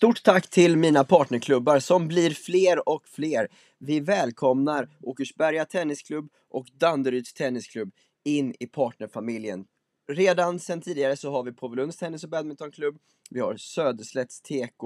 [0.00, 3.48] Stort tack till mina partnerklubbar som blir fler och fler.
[3.78, 7.92] Vi välkomnar Åkersberga Tennisklubb och Danderyds Tennisklubb
[8.24, 9.64] in i partnerfamiljen.
[10.12, 12.98] Redan sedan tidigare så har vi Påvelunds Tennis och Badmintonklubb,
[13.30, 14.82] vi har Söderslätts TK,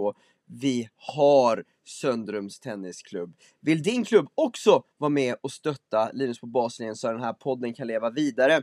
[0.47, 3.37] vi har Söndrums Tennisklubb.
[3.61, 7.33] Vill din klubb också vara med och stötta Linus på baslinjen så att den här
[7.33, 8.63] podden kan leva vidare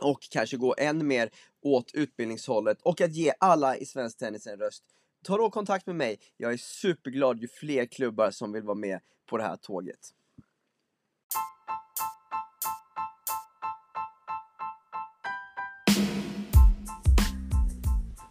[0.00, 1.30] och kanske gå än mer
[1.62, 4.84] åt utbildningshållet och att ge alla i svensk tennis en röst
[5.24, 6.18] ta då kontakt med mig.
[6.36, 10.10] Jag är superglad ju fler klubbar som vill vara med på det här tåget.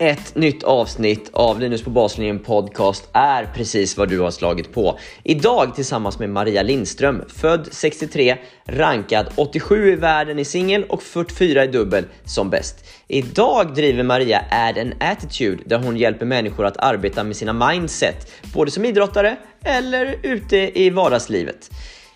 [0.04, 5.00] Ett nytt avsnitt av Linus på baslinjen podcast är precis vad du har slagit på.
[5.24, 11.64] Idag tillsammans med Maria Lindström, född 63, rankad 87 i världen i singel och 44
[11.64, 12.86] i dubbel som bäst.
[13.08, 18.32] Idag driver Maria Add an Attitude där hon hjälper människor att arbeta med sina mindset,
[18.54, 21.70] både som idrottare eller ute i vardagslivet.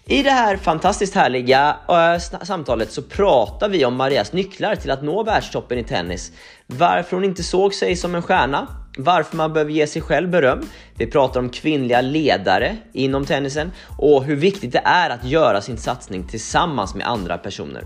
[0.09, 5.03] I det här fantastiskt härliga äh, samtalet så pratar vi om Marias nycklar till att
[5.03, 6.31] nå världstoppen i tennis.
[6.67, 10.69] Varför hon inte såg sig som en stjärna, varför man behöver ge sig själv beröm.
[10.95, 15.77] Vi pratar om kvinnliga ledare inom tennisen och hur viktigt det är att göra sin
[15.77, 17.83] satsning tillsammans med andra personer.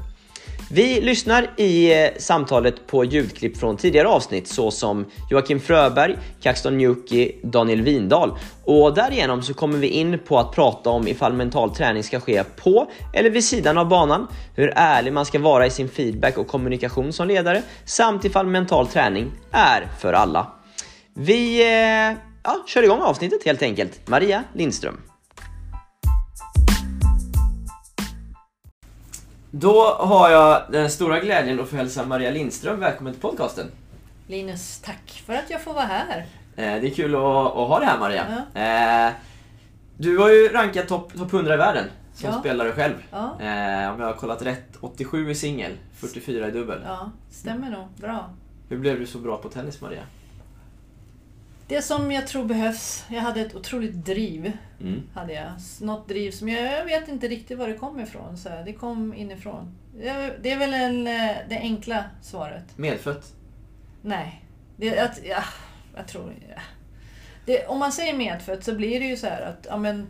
[0.73, 7.39] Vi lyssnar i eh, samtalet på ljudklipp från tidigare avsnitt såsom Joakim Fröberg, Kaxton Njuki,
[7.43, 12.03] Daniel Windahl och därigenom så kommer vi in på att prata om ifall mental träning
[12.03, 15.89] ska ske på eller vid sidan av banan, hur ärlig man ska vara i sin
[15.89, 20.47] feedback och kommunikation som ledare samt ifall mental träning är för alla.
[21.13, 24.07] Vi eh, ja, kör igång avsnittet helt enkelt.
[24.07, 25.10] Maria Lindström.
[29.51, 33.67] Då har jag den stora glädjen att få hälsa Maria Lindström välkommen till podcasten.
[34.27, 36.19] Linus, tack för att jag får vara här.
[36.55, 38.45] Eh, det är kul att, att ha dig här Maria.
[38.53, 38.61] Ja.
[39.07, 39.13] Eh,
[39.97, 42.39] du har ju rankat topp top 100 i världen som Ja.
[42.39, 42.93] spelare själv.
[43.11, 46.79] Ja, Eh, om jag har kollat rätt, 87 i singel, 44 i dubbel.
[46.85, 47.87] ja stämmer nog.
[47.97, 48.29] Bra.
[48.69, 50.01] Hur blev du så bra på tennis Maria?
[51.71, 54.51] Det som jag tror behövs, jag hade ett otroligt driv.
[54.81, 55.01] Mm.
[55.13, 55.51] Hade jag.
[55.81, 58.37] Något driv som jag, jag vet inte riktigt var det kom ifrån.
[58.37, 59.77] Så det kom inifrån.
[59.97, 62.77] Det, det är väl en, eh, det enkla svaret.
[62.77, 63.33] Medfött?
[64.01, 64.45] Nej.
[64.77, 65.43] Det, jag, ja,
[65.95, 66.33] jag tror...
[66.49, 66.61] Ja.
[67.45, 70.07] Det, om man säger medfött så blir det ju så här att ja, men,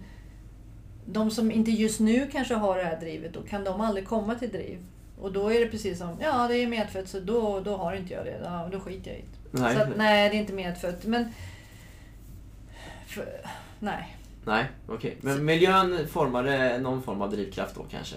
[1.05, 4.35] de som inte just nu kanske har det här drivet, då kan de aldrig komma
[4.35, 4.85] till driv.
[5.19, 8.13] Och då är det precis som, ja det är medfött så då, då har inte
[8.13, 8.41] jag det.
[8.43, 9.61] Ja, då skiter jag i det.
[9.61, 9.75] Nej.
[9.75, 11.05] Så att, nej, det är inte medfött.
[11.05, 11.25] Men...
[13.11, 13.41] För,
[13.79, 14.17] nej.
[14.45, 15.17] Nej, okej.
[15.21, 18.15] Men miljön formade någon form av drivkraft då kanske?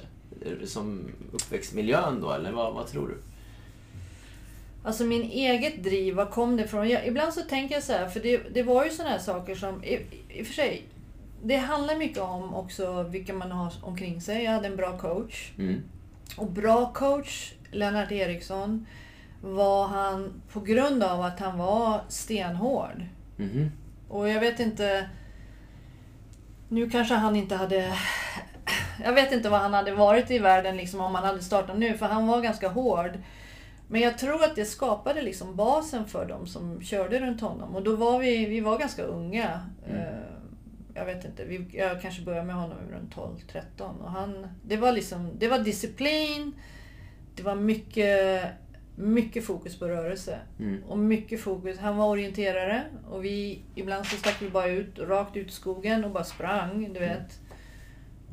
[0.65, 3.17] Som uppväxtmiljön då, eller vad, vad tror du?
[4.85, 6.87] Alltså min eget driv, var kom det ifrån?
[6.87, 9.85] Ibland så tänker jag så här, för det, det var ju såna här saker som,
[9.85, 10.83] i, i för sig,
[11.43, 14.45] det handlar mycket om också vilka man har omkring sig.
[14.45, 15.53] Jag hade en bra coach.
[15.59, 15.83] Mm.
[16.37, 18.87] Och bra coach, Lennart Eriksson,
[19.43, 23.07] var han på grund av att han var stenhård.
[23.37, 23.71] Mhm.
[24.09, 25.09] Och jag vet inte...
[26.69, 27.93] Nu kanske han inte hade...
[29.05, 31.99] Jag vet inte vad han hade varit i världen liksom, om han hade startat nu,
[31.99, 33.19] för han var ganska hård.
[33.89, 37.77] Men jag tror att det skapade liksom basen för dem som körde runt honom.
[37.77, 39.61] Och då var vi, vi var ganska unga.
[39.87, 40.01] Mm.
[40.01, 40.19] Eh,
[40.95, 43.99] Jag vet inte, vi, jag kanske började med honom runt 12-13.
[44.03, 46.53] Och han, det, var liksom, det var disciplin,
[47.37, 48.45] det var mycket,
[48.97, 50.39] mycket fokus på rörelse.
[50.59, 50.85] Mm.
[50.85, 51.79] Och mycket fokus.
[51.79, 56.05] Han var orienterare och vi, ibland så stack vi bara ut, rakt ut i skogen
[56.05, 57.41] och bara sprang, du vet.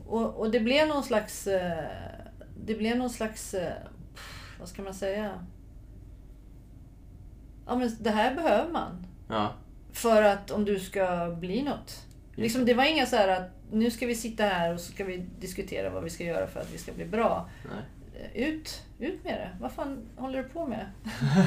[0.07, 1.85] Och, och det blev någon slags, eh,
[2.65, 3.73] det blev någon slags, eh,
[4.59, 5.45] vad ska man säga?
[7.65, 9.07] Ja men det här behöver man.
[9.29, 9.53] Ja.
[9.93, 12.07] För att om du ska bli något.
[12.35, 15.03] Liksom, det var inga så här att nu ska vi sitta här och så ska
[15.03, 17.49] vi diskutera vad vi ska göra för att vi ska bli bra.
[17.63, 17.83] Nej.
[18.33, 19.49] Ut, ut med det.
[19.61, 20.85] Vad fan håller du på med?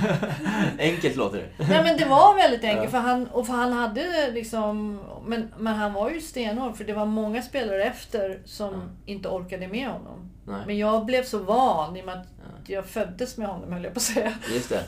[0.79, 1.65] Enkelt låter det.
[1.69, 2.91] Nej men det var väldigt enkelt Ja.
[2.91, 6.93] för han, och för han hade liksom, men, men han var ju stenhård för det
[6.93, 8.81] var många spelare efter som Ja.
[9.13, 10.31] inte orkade med honom.
[10.47, 10.61] Nej.
[10.67, 12.27] Men jag blev så van i och med att
[12.67, 12.75] Ja.
[12.75, 14.35] jag föddes med honom höll jag på att säga.
[14.55, 14.83] Just det.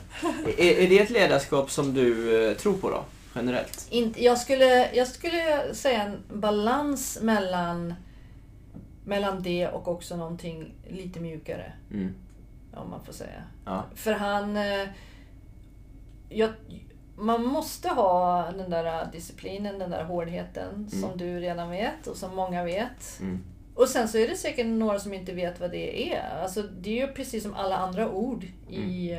[0.59, 3.05] Är, är det ett ledarskap som du eh, tror på då?
[3.35, 3.87] Generellt?
[3.91, 7.95] Inte, jag, skulle, jag skulle säga en balans mellan
[9.07, 11.73] mellan det och också någonting lite mjukare.
[11.93, 12.15] Mm.
[12.75, 13.43] Om man får säga.
[13.65, 13.85] Ja.
[13.95, 14.57] För han...
[14.57, 14.89] eh,
[16.29, 16.51] Jag,
[17.17, 22.37] man måste ha den där disciplinen, den där hårdheten som du redan vet och som
[22.37, 23.19] många vet.
[23.21, 23.45] Mm.
[23.75, 26.43] Och sen så är det säkert några som inte vet vad det är.
[26.43, 29.11] Alltså, det är ju precis som alla andra ord i,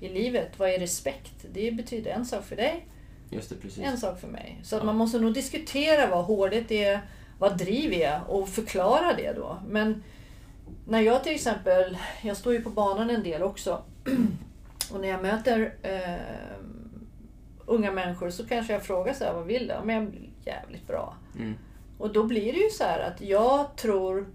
[0.00, 0.58] i livet.
[0.58, 1.46] Vad är respekt?
[1.52, 2.86] Det betyder en sak för dig,
[3.30, 3.84] Just det, precis.
[3.84, 4.60] en sak för mig.
[4.62, 4.86] Så att Ja.
[4.86, 7.00] man måste nog diskutera vad hårdhet är,
[7.38, 9.58] vad driv är och förklara det då.
[9.66, 10.02] Men
[10.86, 13.82] när jag till exempel, jag står ju på banan en del också.
[14.92, 16.56] Och när jag möter eh,
[17.66, 19.74] unga människor så kanske jag frågar så här, vad vill du?
[19.84, 21.14] Men jag blir jävligt bra.
[21.38, 21.54] Mm.
[21.98, 24.26] Och då blir det ju så här att jag tror,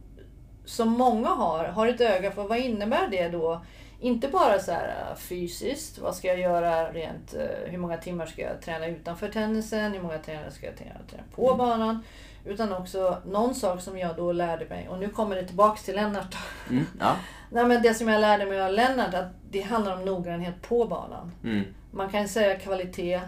[0.65, 3.62] som många har, har ett öga för vad innebär det då?
[4.00, 8.25] Inte bara så här äh, fysiskt, vad ska jag göra rent, äh, hur många timmar
[8.25, 12.04] ska jag träna utanför tennisen, hur många timmar ska jag träna, träna på banan?
[12.46, 15.96] Utan också någon sak som jag då lärde mig, och nu kommer det tillbaks till
[15.96, 16.36] Lennart.
[16.70, 16.86] Mm.
[17.00, 17.16] Ja.
[17.50, 20.86] Nej, men det som jag lärde mig av Lennart, att det handlar om noggrannhet på
[20.86, 21.32] banan.
[21.44, 21.66] Mm.
[21.92, 23.22] Man kan säga kvalitet.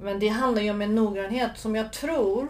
[0.00, 2.48] Men det handlar ju om en noggrannhet som jag tror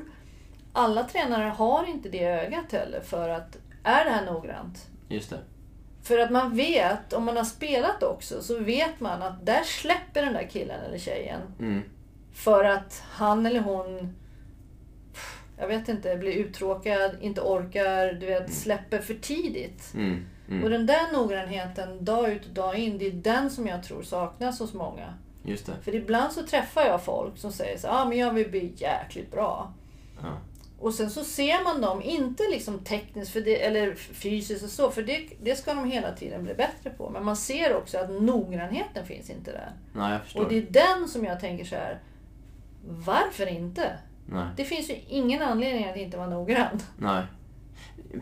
[0.76, 4.86] alla tränare har inte det ögat heller för att är det här noggrant?
[5.08, 5.38] Just det.
[6.02, 10.22] För att man vet, om man har spelat också, så vet man att där släpper
[10.22, 11.40] den där killen eller tjejen.
[11.60, 11.82] Mm.
[12.34, 14.16] För att han eller hon,
[15.58, 19.94] jag vet inte, blir uttråkad, inte orkar, du vet, släpper för tidigt.
[19.94, 20.26] Mm.
[20.46, 20.70] Och Mm.
[20.70, 24.58] den där noggrannheten, dag ut och dag in, det är den som jag tror saknas
[24.60, 25.14] hos många.
[25.42, 25.72] Just det.
[25.82, 29.30] För ibland så träffar jag folk som säger så ah, men jag vill bli jäkligt
[29.30, 29.72] bra.
[30.22, 30.38] Ja.
[30.78, 34.90] Och sen så ser man dem, inte liksom tekniskt för det, eller fysiskt och så,
[34.90, 37.10] för det, det ska de hela tiden bli bättre på.
[37.10, 39.72] Men man ser också att noggrannheten finns inte där.
[39.92, 40.18] Nej.
[40.34, 42.00] Och det är den som jag tänker så här.
[42.88, 43.98] Varför inte?
[44.26, 44.46] Nej.
[44.56, 46.82] Det finns ju ingen anledning att inte vara noggrann.
[46.98, 47.22] Nej.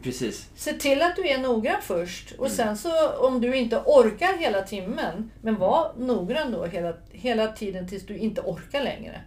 [0.02, 0.48] Precis.
[0.54, 4.62] Se till att du är noggrann först och sen så om du inte orkar hela
[4.62, 9.20] timmen, men var noggrann då hela, hela tiden tills du inte orkar längre.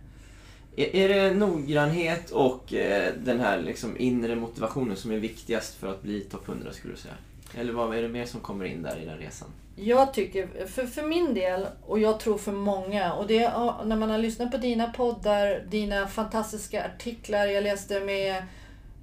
[0.76, 5.88] Är, är det noggrannhet och eh, den här liksom inre motivationen som är viktigast för
[5.88, 7.14] att bli topp 100 skulle du säga?
[7.54, 9.48] Eller vad är det mer som kommer in där i den resan?
[9.80, 13.96] Jag tycker, för, för min del, och jag tror för många, och det ja, när
[13.96, 18.36] man har lyssnat på dina poddar, dina fantastiska artiklar, jag läste med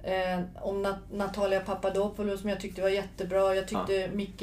[0.03, 3.55] eh, om Nat- Natalia Papadopoulos som jag tyckte var jättebra.
[3.55, 4.41] Jag tyckte Micke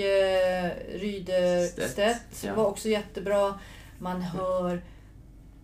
[0.94, 2.55] Rydestedt Stedt, ja.
[2.55, 3.58] var också jättebra.
[3.99, 4.82] Man hör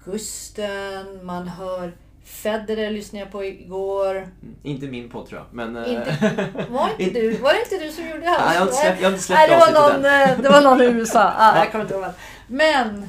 [0.04, 1.92] Gusten, man hör
[2.28, 4.16] Federer lyssnade jag på igår.
[4.16, 4.32] Mm.
[4.62, 5.76] Inte min podd tror jag, men...
[5.76, 6.36] eh, Inte,
[6.70, 8.24] var, inte du, var det inte du som gjorde det?
[8.30, 10.48] Nej, jag har inte släppt- jag har inte släppt Nej, det var någon, eh, det
[10.48, 11.32] var någon i USA.
[11.36, 12.04] Ah, jag kommer inte ihåg.
[12.46, 13.08] Men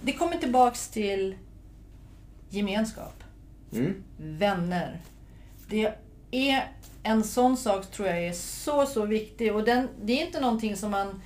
[0.00, 1.34] det kommer tillbaks till
[2.50, 3.24] gemenskap.
[3.72, 3.94] mm.
[4.18, 5.00] Vänner.
[5.68, 5.92] Det
[6.30, 6.64] är
[7.02, 9.54] en sån sak tror jag är så, så viktig.
[9.54, 11.22] Och den, det är inte någonting som man...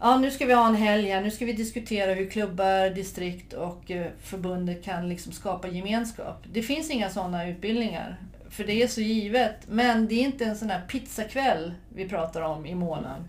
[0.00, 1.20] Ja, nu ska vi ha en helg här.
[1.20, 6.44] Nu ska vi diskutera hur klubbar, distrikt och eh, förbundet kan liksom skapa gemenskap.
[6.52, 8.16] Det finns inga sådana utbildningar.
[8.50, 9.56] För det är så givet.
[9.68, 13.28] Men det är inte en sån här pizzakväll vi pratar om i månaden.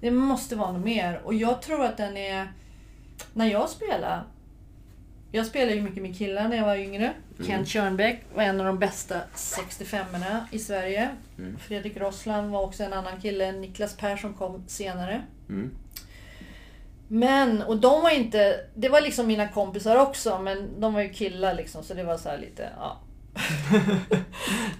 [0.00, 1.20] Det måste vara något mer.
[1.24, 2.52] Och jag tror att den är...
[3.32, 4.24] När jag spelar...
[5.32, 7.12] Jag spelade ju mycket med killar när jag var yngre.
[7.46, 11.08] Kent Tjörnbäck var en av de bästa 65orna i Sverige.
[11.38, 11.58] Mm.
[11.58, 13.52] Fredrik Rossland var också en annan kille.
[13.52, 15.22] Niklas Persson kom senare.
[15.48, 15.70] Mm.
[17.08, 18.60] Men, och de var inte...
[18.74, 22.16] Det var liksom mina kompisar också, men de var ju killar liksom, så det var
[22.16, 22.68] så här lite...
[22.78, 23.00] Ja.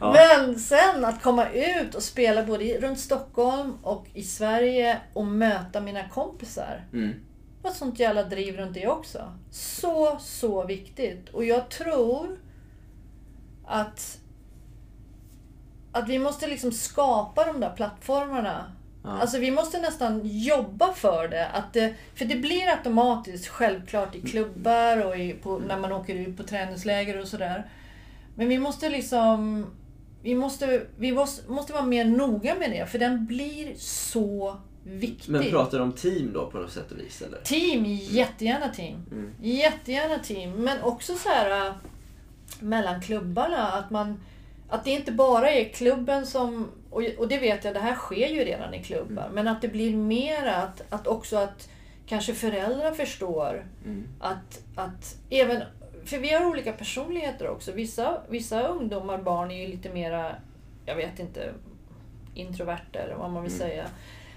[0.00, 0.12] Ja.
[0.12, 5.80] Men sen att komma ut och spela både runt Stockholm och i Sverige och möta
[5.80, 6.84] mina kompisar.
[6.92, 7.08] Mm.
[7.08, 9.32] Det var ett sånt jävla driv runt det också.
[9.50, 11.28] Så, så viktigt.
[11.28, 12.38] Och jag tror
[13.66, 14.18] att,
[15.92, 18.72] att vi måste liksom skapa de där plattformarna.
[19.08, 19.20] Ja.
[19.20, 21.46] Alltså vi måste nästan jobba för det.
[21.46, 21.94] Att det.
[22.14, 26.42] För det blir automatiskt självklart i klubbar och i, på, när man åker ut på
[26.42, 27.70] träningsläger och sådär.
[28.34, 29.66] Men vi måste liksom...
[30.22, 35.32] Vi måste, vi måste, måste vara mer noga med det, för den blir så viktig.
[35.32, 37.38] Men pratar du om team då på något sätt och vis eller?
[37.38, 39.06] Team, jättegärna team.
[39.10, 39.34] Mm.
[39.42, 40.50] Jättegärna team.
[40.50, 41.74] Men också så här äh,
[42.60, 43.68] mellan klubbarna.
[43.68, 44.20] Att, man,
[44.68, 46.68] att det inte bara är klubben som...
[46.90, 49.22] Och, och det vet jag, det här sker ju redan i klubbar.
[49.22, 49.34] Mm.
[49.34, 51.68] Men att det blir mer att, att också att
[52.06, 54.04] kanske föräldrar förstår Mm.
[54.20, 55.62] att, att även...
[56.04, 57.72] För vi har olika personligheter också.
[57.72, 60.36] Vissa, vissa ungdomar, barn, är ju lite mera,
[60.86, 61.52] jag vet inte,
[62.34, 63.68] introverter eller vad man vill Mm.
[63.68, 63.86] säga.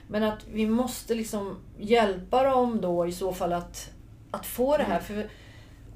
[0.07, 3.91] Men att vi måste liksom hjälpa dem då i så fall att,
[4.31, 4.99] att få det här.
[4.99, 5.27] För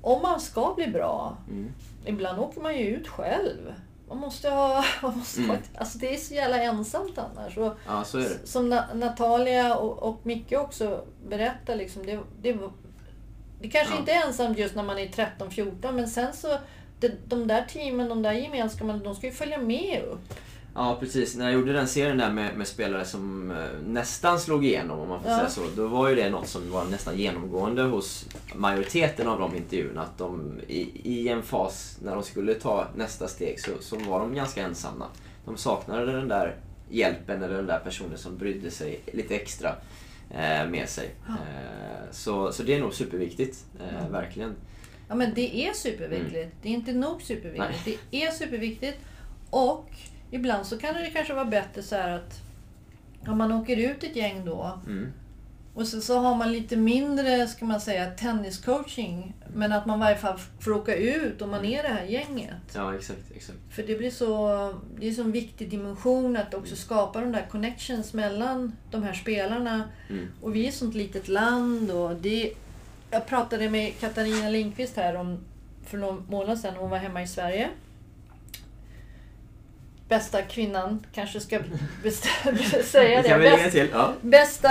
[0.02, 1.72] om man ska bli bra, Mm.
[2.06, 3.74] ibland åker man ju ut själv.
[4.08, 4.86] Man måste ha...
[5.02, 5.56] Man måste ha Mm.
[5.58, 7.58] ett, alltså det är så jävla ensamt annars.
[7.58, 8.48] Och, Ja, så är det.
[8.48, 12.58] som Na- Natalia och, och Micke också berättar, liksom, det, det,
[13.62, 14.00] det kanske Ja.
[14.00, 16.58] inte är ensamt just när man är 13-14 men sen så
[17.00, 20.34] det, de där teamen, de där gemenskaperna, de ska ju följa med upp.
[20.78, 21.36] Ja, precis.
[21.36, 25.10] När jag gjorde den serien där med, med spelare som eh, nästan slog igenom, om
[25.10, 25.38] man får Ja.
[25.38, 25.62] säga så.
[25.76, 30.02] Då var ju det något som var nästan genomgående hos majoriteten av de intervjuerna.
[30.02, 34.20] Att de i, i en fas när de skulle ta nästa steg så, så var
[34.20, 35.06] de ganska ensamma.
[35.46, 36.56] De saknade den där
[36.90, 39.70] hjälpen eller den där personen som brydde sig lite extra
[40.32, 41.16] eh, med sig.
[41.28, 44.56] Eh, så, så det är nog superviktigt, eh, verkligen.
[45.10, 46.56] Ja men det är superviktigt.
[46.62, 48.00] Det är inte nog superviktigt.
[48.12, 48.98] Det är superviktigt.
[49.50, 49.90] Och
[50.36, 52.42] ibland så kan det kanske vara bättre så här att
[53.28, 55.12] om man åker ut ett gäng då Mm.
[55.74, 59.34] och så, så har man lite mindre, ska man säga, tenniscoaching.
[59.54, 62.56] Men att man i varje fall får åka ut och man är det här gänget.
[62.76, 63.60] Ja, exakt, exakt.
[63.72, 64.28] För det blir så,
[65.00, 69.14] det är så en viktig dimension att också skapa de där connections mellan de här
[69.14, 69.84] spelarna.
[70.10, 70.28] Mm.
[70.42, 72.54] Och vi är ett sånt litet land och det...
[73.12, 75.40] Jag pratade med Katarina Lindqvist här om,
[75.86, 77.70] för någon månad sedan, hon var hemma i Sverige.
[80.08, 81.60] Bästa kvinnan, kanske ska
[82.84, 83.76] säga Det Bäst.
[83.94, 84.14] Ja.
[84.22, 84.70] bästa,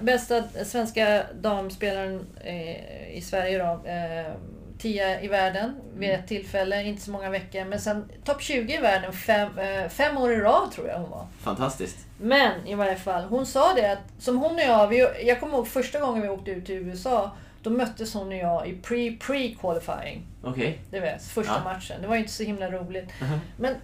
[0.00, 3.88] bästa svenska damspelaren eh, i Sverige då.
[3.90, 4.32] Eh,
[4.78, 7.64] tia i världen vid ett tillfälle, inte så många veckor.
[7.64, 11.10] Men sen topp 20 i världen fem, eh, fem år i rad tror jag hon
[11.10, 11.26] var.
[11.40, 11.96] Fantastiskt.
[12.20, 15.54] Men i varje fall, hon sa det att som hon och jag, vi, jag kommer
[15.54, 17.30] ihåg första gången vi åkte ut till USA.
[17.62, 20.20] Då möttes hon och jag i pre-pre-qualifying.
[20.44, 20.78] Okej.
[20.90, 21.72] Det vet, första Ja.
[21.72, 21.96] matchen.
[22.02, 23.08] Det var ju inte så himla roligt.
[23.20, 23.40] Mhm.
[23.56, 23.74] Men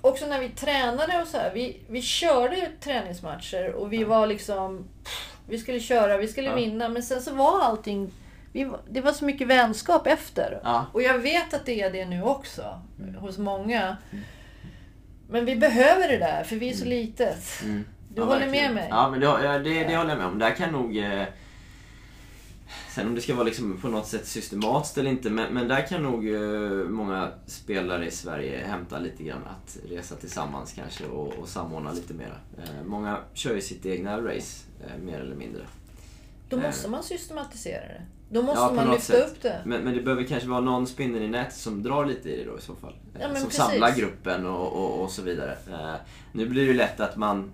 [0.00, 1.50] också när vi tränade och så här.
[1.54, 4.84] Vi, vi körde träningsmatcher och vi var liksom...
[5.48, 6.54] Vi skulle köra, vi skulle Ja.
[6.54, 6.88] vinna.
[6.88, 8.10] Men sen så var allting...
[8.52, 10.60] Vi, det var så mycket vänskap efter.
[10.64, 10.86] Ja.
[10.92, 12.80] Och jag vet att det är det nu också.
[13.18, 13.96] Hos många.
[15.28, 17.62] Men vi behöver det där, för vi är så litet.
[17.62, 17.84] Mm.
[18.14, 18.74] Du håller verkligen.
[18.74, 18.86] med mig?
[18.90, 20.38] Ja, men det, ja, det, det håller jag med om.
[20.38, 20.96] Där kan nog...
[20.96, 21.22] Eh,
[23.00, 25.86] sen om det ska vara liksom på något sätt systematiskt eller inte, men, men där
[25.86, 31.32] kan nog eh, många spelare i Sverige hämta lite grann att resa tillsammans kanske och,
[31.32, 32.36] och samordna lite mera.
[32.58, 35.62] Eh, många kör ju sitt egna race, eh, mer eller mindre.
[36.48, 38.02] Då måste man systematisera det.
[38.30, 39.30] Då måste Ja, man lyfta sätt.
[39.30, 39.62] upp det.
[39.64, 42.50] Men, men det behöver kanske vara någon spindeln i nät som drar lite i det
[42.50, 42.94] då i så fall.
[43.20, 43.54] Ja, som precis.
[43.54, 45.56] samlar gruppen och, och, och så vidare.
[45.70, 45.94] Eh,
[46.32, 47.52] nu blir det lätt att man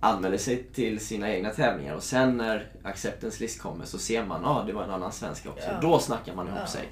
[0.00, 4.44] anmäler sig till sina egna tävlingar och sen när acceptance list kommer så ser man
[4.44, 5.68] att ah, det var en annan svensk också.
[5.68, 5.78] Ja.
[5.82, 6.66] Då snackar man ihop Ja.
[6.66, 6.88] sig.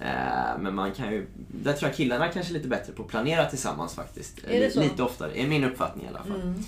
[0.00, 3.08] Eh, men man kan ju, där tror jag killarna kanske är lite bättre på att
[3.08, 4.40] planera tillsammans faktiskt.
[4.72, 4.80] Så?
[4.80, 6.40] Lite oftare, är min uppfattning i alla fall.
[6.40, 6.64] Mm.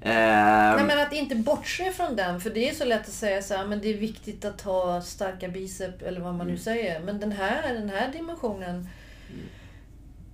[0.00, 3.42] Eh, Nej, men att inte bortse från den, för det är så lätt att säga
[3.42, 6.62] så här, men det är viktigt att ha starka bicep eller vad man nu Mm.
[6.64, 7.00] säger.
[7.00, 8.88] Men den här, den här dimensionen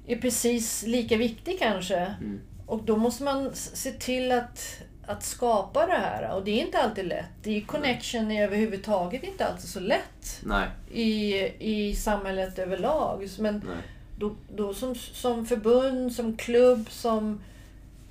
[0.07, 1.97] är precis lika viktig kanske.
[1.97, 2.41] Mm.
[2.67, 4.81] Och då måste man se till att,
[5.11, 6.35] att skapa det här.
[6.37, 7.27] Och det är inte alltid lätt.
[7.43, 13.29] Det är connection är överhuvudtaget inte alltid så lätt Nej, i, i samhället överlag.
[13.39, 13.77] Men nej.
[14.19, 17.41] då, då som, som förbund, som klubb, som,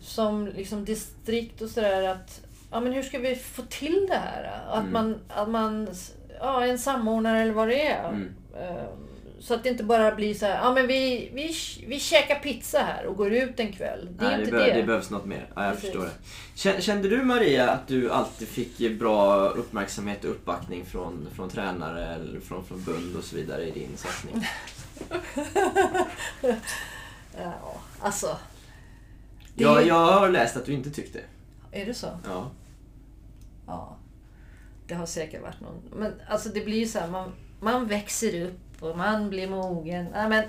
[0.02, 2.42] som liksom distrikt och sådär att
[2.72, 4.62] ja, men hur ska vi få till det här?
[4.68, 4.94] Att Mm.
[4.94, 5.88] man, att man
[6.40, 8.10] ja, en samordnare eller vad det är.
[8.10, 8.34] Mm.
[8.62, 8.84] Eh,
[9.42, 11.54] Så att det inte bara blir så här, ja men vi, vi,
[11.88, 14.08] vi käkar pizza här och går ut en kväll.
[14.20, 14.64] Det är Nej, inte det, det.
[14.72, 15.48] behö- det behövs något mer.
[15.56, 15.90] Ja, jag Precis.
[15.90, 16.12] förstår det.
[16.56, 22.06] Kän- Kände du Maria att du alltid fick bra uppmärksamhet och uppbackning från, från tränare
[22.06, 24.46] eller från förbund och så vidare i din satsning?
[27.38, 27.54] Ja,
[28.02, 28.38] alltså,
[29.56, 31.20] det Jag, är, jag har läst att du inte tyckte.
[31.72, 32.08] är det så?
[32.26, 32.52] Ja.
[33.68, 33.96] Ja.
[34.88, 35.82] Det har säkert varit någon.
[35.96, 40.08] Men alltså det blir ju så här, man, man växer upp och man blir mogen.
[40.14, 40.44] Ja, men,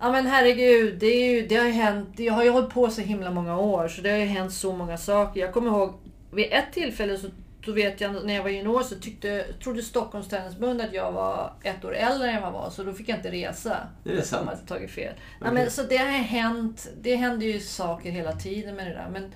[0.00, 2.08] ja men herregud, det, är ju, det har ju hänt.
[2.16, 4.72] Jag har ju hållit på så himla många år så det har ju hänt så
[4.72, 5.40] många saker.
[5.40, 5.94] Jag kommer ihåg
[6.30, 7.28] vid ett tillfälle så
[7.64, 11.52] då vet jag när jag var junior så tyckte, trodde Stockholms Tennisförbund att jag var
[11.62, 13.76] ett år äldre än vad jag var så då fick jag inte resa.
[14.04, 14.42] Det är sant.
[14.42, 15.14] De hade tagit fel.
[15.16, 15.54] Ja, Okej.
[15.54, 16.88] men, så det har hänt.
[17.00, 19.08] Det händer ju saker hela tiden med det där.
[19.12, 19.32] Men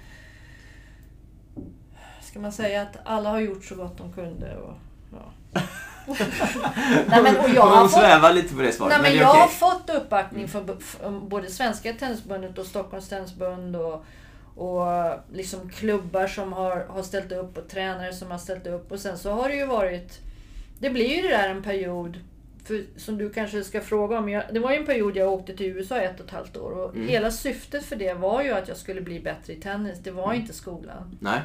[2.23, 4.57] ska man säga att alla har gjort så gott de kunde.
[4.57, 4.75] Och,
[5.13, 5.61] ja.
[7.09, 9.23] Nej, men, och jag har Hon fått, svävar lite på det svaret, nej, men är
[9.23, 9.57] jag har okej.
[9.57, 13.77] fått uppbackning från, från både Svenska Tennisförbundet och Stockholms Tennisförbund.
[13.77, 14.05] Och,
[14.57, 14.85] och
[15.33, 18.93] liksom klubbar som har, har ställt upp och tränare som har ställt upp.
[18.93, 20.19] Och sen så har det ju varit...
[20.79, 22.21] Det blir ju det där en period
[22.65, 24.29] för, som du kanske ska fråga om.
[24.29, 26.71] Jag, det var ju en period jag åkte till USA ett och ett halvt år.
[26.71, 27.09] Och Mm.
[27.09, 29.99] Hela syftet för det var ju att jag skulle bli bättre i tennis.
[30.03, 30.41] Det var Mm.
[30.41, 31.17] inte skolan.
[31.21, 31.41] Nej.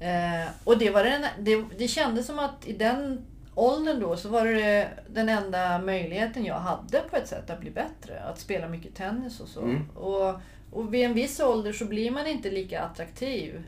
[0.00, 3.24] Eh, och det, var den, det, det kändes som att i den
[3.54, 7.70] åldern då så var det den enda möjligheten jag hade på ett sätt att bli
[7.70, 8.20] bättre.
[8.20, 9.60] Att spela mycket tennis och så.
[9.62, 9.90] Mm.
[9.90, 10.34] Och,
[10.72, 13.62] och vid en viss ålder så blir man inte lika attraktiv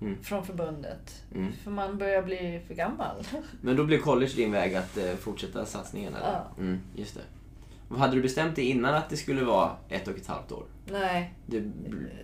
[0.00, 0.22] Mm.
[0.22, 1.22] från förbundet.
[1.34, 1.52] Mm.
[1.64, 3.16] För man börjar bli för gammal.
[3.60, 6.32] Men då blev college din väg att eh, fortsätta satsningen eller?
[6.32, 6.46] Ja.
[6.58, 7.96] Mm, just det.
[7.96, 10.64] Hade du bestämt dig innan att det skulle vara ett och ett halvt år?
[10.92, 11.56] Nej, Det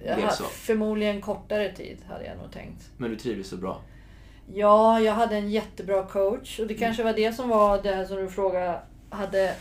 [0.07, 0.45] jag blev så.
[0.45, 2.91] förmodligen kortare tid hade jag nog tänkt.
[2.97, 3.81] Men du trivdes så bra?
[4.55, 6.65] Ja, jag hade en jättebra coach Mm.
[6.65, 8.81] och det kanske var det som var det här som du frågade.
[9.11, 9.55] Hade,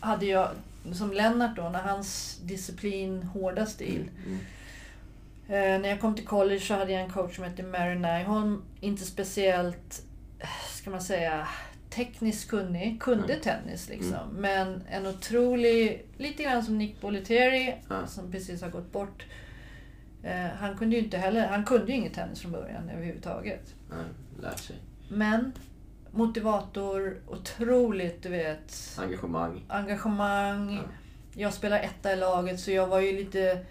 [0.00, 0.48] hade jag,
[0.94, 4.10] som Lennart då, när hans disciplin, hårda stil.
[4.26, 4.38] Mm.
[5.48, 8.62] Eh, när jag kom till college så hade jag en coach som hette Mary Nyholm.
[8.80, 10.02] Inte speciellt,
[10.70, 11.48] ska man säga,
[11.96, 13.00] tekniskt kunnig.
[13.00, 13.40] Kunde Mm.
[13.42, 14.28] tennis liksom.
[14.38, 17.74] Men en otrolig, lite grann som Nick Bollettieri
[18.08, 19.24] som precis har gått bort.
[20.22, 23.74] Eh, han kunde ju inte heller, han kunde ju inget tennis från början överhuvudtaget.
[23.90, 23.96] Ja,
[24.42, 24.76] lärt sig.
[25.08, 25.52] Men
[26.10, 29.64] motivator, otroligt du vet, Engagemang.
[29.68, 30.74] engagemang.
[30.74, 30.82] Ja.
[31.42, 33.64] Jag spelar etta i laget så jag var ju lite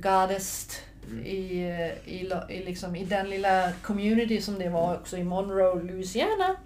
[0.00, 0.80] goddest
[1.10, 1.24] Mm.
[1.26, 1.62] i,
[2.04, 6.56] i, la- i, liksom, i den lilla community som det var också i Monroe, Louisiana.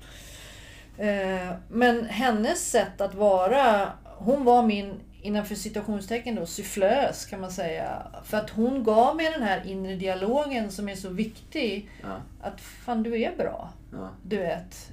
[0.99, 7.51] Eh, men hennes sätt att vara, hon var min innanför citationstecken då, sufflös kan man
[7.51, 8.03] säga.
[8.25, 11.91] För att hon gav mig den här inre dialogen som är så viktig.
[12.03, 13.71] Ja, Att fan du är bra.
[13.93, 14.91] ja, Du vet,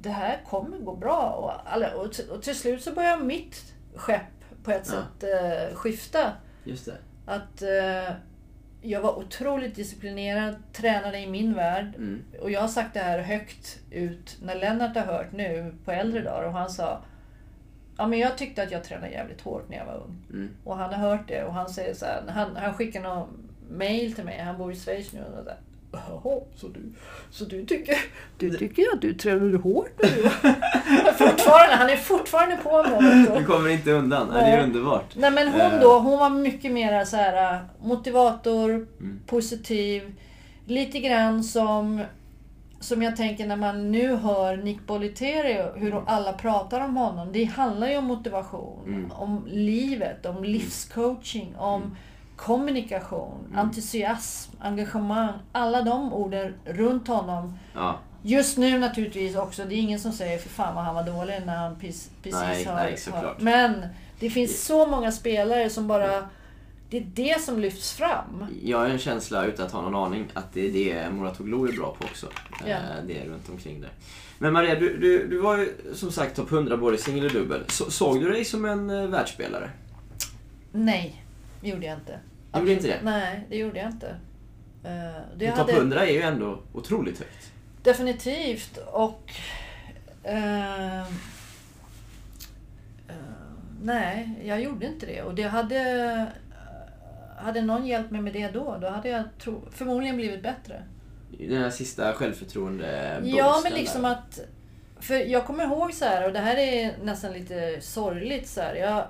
[0.00, 1.22] det här kommer gå bra.
[1.30, 4.20] Och, alla, och, till, och till slut så börjar mitt skepp
[4.64, 4.92] på ett Ja.
[4.92, 5.22] sätt
[5.70, 6.32] eh, skifta.
[6.64, 6.96] just det.
[7.26, 8.14] Att eh,
[8.82, 11.94] jag var otroligt disciplinerad, tränade i min värld.
[11.96, 12.22] Mm.
[12.40, 16.22] Och jag har sagt det här högt ut när Lennart har hört nu på äldre
[16.22, 17.02] dagar och han sa
[17.96, 20.16] Ja men jag tyckte att jag tränade jävligt hårt när jag var ung.
[20.30, 20.48] Mm.
[20.64, 24.14] Och han har hört det och han säger så här, han, han skickar någon mail
[24.14, 25.58] till mig, han bor i Schweiz nu och så här,
[25.92, 26.92] Jaha, så du,
[27.30, 27.96] så du tycker,
[28.38, 33.26] du tycker att du tränade hårt var-" fortfarande, Han är fortfarande på mig.
[33.38, 34.28] Du kommer inte undan.
[34.32, 34.64] Ja, det är Nej.
[34.64, 35.04] underbart.
[35.16, 35.80] Nej men hon Eh.
[35.80, 39.20] då, hon var mycket mer så här äh, motivator, Mm.
[39.26, 40.12] positiv.
[40.66, 42.02] Lite grann som,
[42.80, 47.28] som jag tänker när man nu hör Nick Bollettieri, hur alla pratar om honom.
[47.32, 49.10] Det handlar ju om motivation, Mm.
[49.12, 51.96] om livet, om livscoaching, om
[52.46, 53.58] kommunikation, Mm.
[53.58, 55.32] entusiasm, engagemang.
[55.52, 57.58] Alla de orden runt honom.
[57.74, 61.02] Ja, Just nu naturligtvis också, det är ingen som säger för fan vad han var
[61.02, 63.24] dålig när han precis, Nej, har, nej, såklart.
[63.24, 63.36] har...
[63.38, 63.86] Men
[64.20, 66.28] det finns så många spelare som bara...
[66.90, 68.46] Det är det som lyfts fram.
[68.62, 71.72] jag har en känsla, utan att ha någon aning, att det är det Muratoglu är
[71.76, 72.26] bra på också.
[72.26, 72.76] Eh, Ja.
[73.06, 73.90] Det är runt omkring där.
[74.38, 77.60] Men Maria, du, du, du var ju som sagt topp 100 både singel och dubbel.
[77.68, 79.70] Så, såg du dig som en uh, världsspelare?
[80.72, 81.24] Nej,
[81.60, 82.18] det gjorde jag inte.
[82.52, 82.98] Du gjorde inte det?
[83.02, 84.08] Nej, det gjorde jag inte.
[84.84, 84.90] Eh,
[85.36, 87.52] det Men Topp hade 100 är ju ändå otroligt högt.
[87.82, 89.30] definitivt och...
[90.24, 91.06] eh, eh,
[93.82, 95.22] nej, jag gjorde inte det.
[95.22, 96.26] Och det hade...
[97.38, 100.82] Hade någon hjälpt mig med det då, då hade jag tro, förmodligen blivit bättre.
[101.38, 104.40] Den här sista självförtroende Ja, men liksom att...
[105.00, 108.74] För jag kommer ihåg så här, och det här är nästan lite sorgligt så här.
[108.74, 109.06] Jag,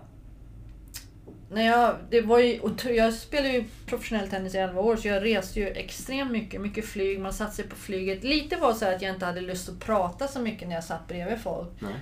[1.53, 2.61] när jag, det var ju,
[2.91, 6.61] jag spelade ju professionell tennis i 11 år så jag reste ju extremt mycket.
[6.61, 8.25] Mycket flyg, man satte sig på flyget.
[8.25, 11.09] Lite var så att jag inte hade lust att prata så mycket när jag satt
[11.09, 11.69] bredvid folk.
[11.79, 11.95] Nej.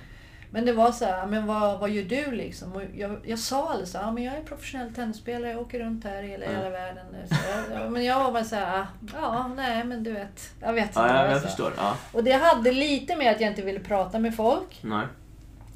[0.51, 2.73] Men det var så här, men vad, vad gör du liksom?
[2.75, 6.03] Och jag, jag sa aldrig så här, men jag är professionell tennisspelare, jag åker runt
[6.03, 6.51] här i hela, Ja.
[6.51, 7.05] hela världen.
[7.29, 7.35] Så
[7.73, 10.49] jag, men jag var bara så här, ja, nej men du vet.
[10.61, 10.99] Jag vet inte.
[10.99, 11.73] Ja, jag, jag jag förstår.
[11.77, 11.95] Ja.
[12.11, 15.05] Och det hade lite med att jag inte ville prata med folk, Nej.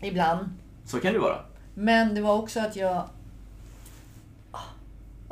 [0.01, 0.49] ibland.
[0.85, 1.37] Så kan det vara.
[1.73, 3.09] Men det var också att jag...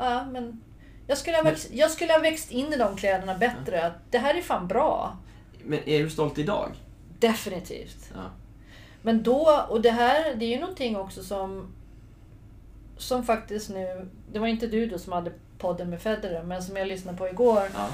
[0.01, 0.61] Ja, men...
[1.07, 3.85] Jag skulle, ha växt, jag skulle ha växt in i de kläderna bättre.
[3.85, 5.17] Att det här är fan bra.
[5.63, 6.71] Men är du stolt idag?
[7.19, 8.11] Definitivt.
[8.13, 8.23] Ja.
[9.01, 11.73] Men då, och det här, det är ju någonting också som...
[12.97, 14.09] Som faktiskt nu...
[14.31, 17.29] Det var inte du då som hade podden med Federer, men som jag lyssnade på
[17.29, 17.63] igår.
[17.73, 17.87] Ja.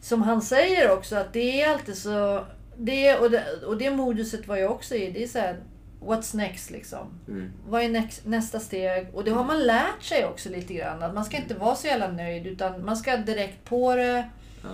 [0.00, 2.44] Som han säger också att det är alltid så...
[2.76, 5.10] Det, och, det, och det moduset var jag också i.
[5.10, 5.56] Det är så här,
[6.00, 7.06] what's next liksom.
[7.28, 7.52] Mm.
[7.68, 9.08] Vad är näx- nästa steg?
[9.14, 11.02] Och det har man lärt sig också lite grann.
[11.02, 14.28] Att man ska inte vara så jävla nöjd utan man ska direkt på det.
[14.62, 14.68] Ja.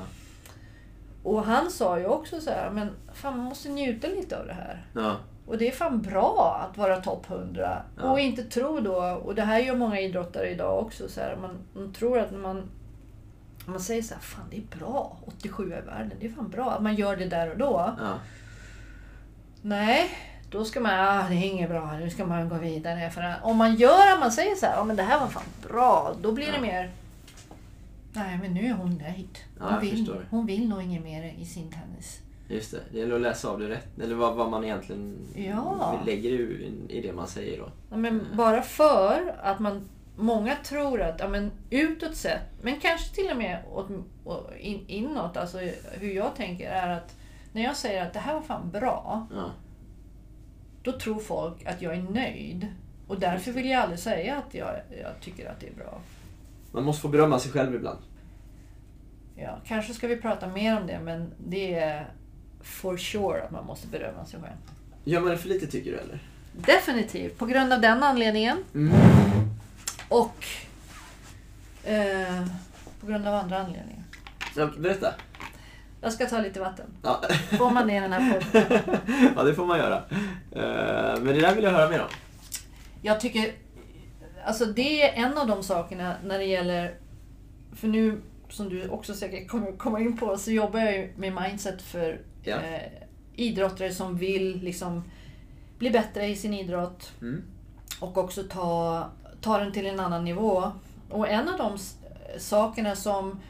[1.22, 4.52] Och han sa ju också så här, men fan man måste njuta lite av det
[4.54, 4.86] här.
[4.94, 5.16] Ja.
[5.46, 7.82] Och det är fan bra att vara topp 100.
[7.96, 8.02] Ja.
[8.10, 11.58] Och inte tro då, och det här gör många idrottare idag också, så här, man,
[11.74, 12.70] man tror att man,
[13.66, 16.70] man säger så här, fan det är bra, 87 i världen, det är fan bra.
[16.70, 17.94] Att man gör det där och då.
[19.62, 20.10] Nej,
[20.54, 23.10] då ska man, ah, det är inget bra, nu ska man gå vidare.
[23.10, 25.42] För om man gör att man säger så här, ah, men det här var fan
[25.68, 26.60] bra, då blir det Ja.
[26.60, 26.90] mer,
[28.12, 29.38] nej men nu är hon nöjd.
[29.58, 30.26] Ja, Hon, jag vill, förstår.
[30.30, 32.20] hon vill nog inget mer i sin tennis.
[32.48, 33.98] Just det, det gäller att läsa av det rätt.
[34.02, 36.00] Eller vad, vad man egentligen Ja.
[36.06, 37.68] lägger i, i det man säger då.
[37.90, 43.14] Ja, men bara för att man Många tror att ja, men utåt sett, men kanske
[43.14, 43.86] till och med åt,
[44.60, 45.58] in, inåt, alltså
[45.92, 47.14] hur jag tänker är att
[47.52, 49.50] när jag säger att det här var fan bra, Ja.
[50.84, 52.68] Då tror folk att jag är nöjd.
[53.08, 54.70] Och därför vill jag aldrig säga att jag,
[55.02, 56.00] jag tycker att det är bra.
[56.72, 57.98] Man måste få berömma sig själv ibland.
[59.36, 62.06] Ja, kanske ska vi prata mer om det, men det är
[62.62, 64.56] for sure att man måste berömma sig själv.
[65.04, 66.18] Gör man det för lite tycker du eller?
[66.52, 68.64] Definitivt, på grund av den anledningen.
[68.74, 68.94] Mm.
[70.08, 70.46] Och
[71.84, 72.46] eh,
[73.00, 74.02] på grund av andra anledningar.
[74.56, 75.14] Ja, berätta.
[76.04, 76.86] Jag ska ta lite vatten.
[77.02, 77.20] Ja.
[77.58, 78.80] Får man i den här podden?
[79.36, 79.96] ja, det får man göra.
[80.52, 82.08] Eh, Men det där vill jag höra mer om.
[83.02, 83.52] Jag tycker...
[84.46, 86.94] Alltså det är en av de sakerna när det gäller...
[87.72, 91.32] För nu, som du också säkert kommer komma in på, så jobbar jag ju med
[91.42, 92.56] mindset för Ja.
[92.56, 92.82] eh,
[93.34, 95.04] idrottare som vill liksom
[95.78, 97.12] bli bättre i sin idrott.
[97.20, 97.42] Mm.
[98.00, 99.04] Och också ta,
[99.40, 100.72] ta den till en annan nivå.
[101.10, 101.78] Och en av de
[102.38, 103.40] sakerna som,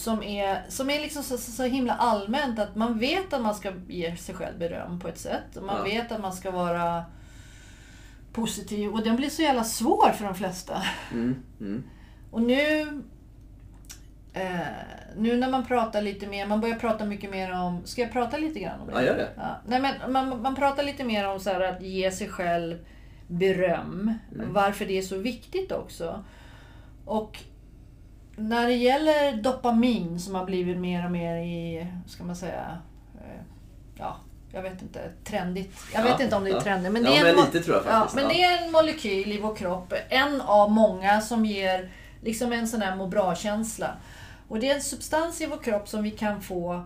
[0.00, 3.54] som är, som är liksom så, så, så himla allmänt att man vet att man
[3.54, 5.56] ska ge sig själv beröm på ett sätt.
[5.56, 5.82] Och man Ja.
[5.82, 7.04] vet att man ska vara
[8.32, 8.90] positiv.
[8.90, 10.82] Och den blir så jävla svår för de flesta.
[11.12, 11.42] Mm.
[11.60, 11.82] Mm.
[12.30, 12.80] Och nu,
[14.32, 14.60] eh,
[15.16, 18.36] nu när man pratar lite mer, man börjar prata mycket mer om, ska jag prata
[18.36, 18.92] lite grann om det?
[18.92, 19.28] Ja, gör det.
[19.36, 22.78] Ja, nej, men man, man pratar lite mer om så att ge sig själv
[23.26, 24.14] beröm.
[24.34, 24.52] Mm.
[24.52, 26.24] Varför det är så viktigt också.
[27.04, 27.38] Och
[28.36, 32.78] när det gäller dopamin som har blivit mer och mer i, ska man säga,
[33.14, 33.42] eh,
[33.98, 34.16] ja,
[34.52, 35.76] jag vet inte, trendigt.
[35.94, 36.60] Jag Ja, vet inte om det är ja.
[36.60, 36.92] trendigt.
[36.92, 39.54] Men, Ja, det är men lite jag Ja, men det är en molekyl i vår
[39.56, 39.92] kropp.
[40.08, 41.90] En av många som ger
[42.22, 43.90] liksom en sån här må bra-känsla.
[44.48, 46.84] Och det är en substans i vår kropp som vi kan få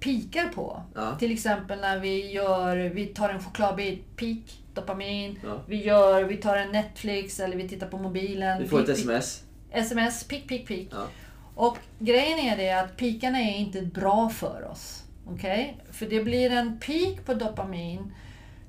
[0.00, 0.82] pikar på.
[1.18, 5.38] Till exempel när vi gör, vi tar en chokladbit, peak, dopamin.
[5.66, 8.62] Vi, gör, vi tar en Netflix eller vi tittar på mobilen.
[8.62, 9.08] Vi får ett peak, peak.
[9.18, 9.42] sms.
[9.70, 10.86] Sms, peak, peak, peak.
[10.90, 11.06] Ja.
[11.54, 15.04] Och grejen är det att pikarna är inte bra för oss.
[15.26, 15.78] Okej?
[15.90, 18.12] För det blir en peak på dopamin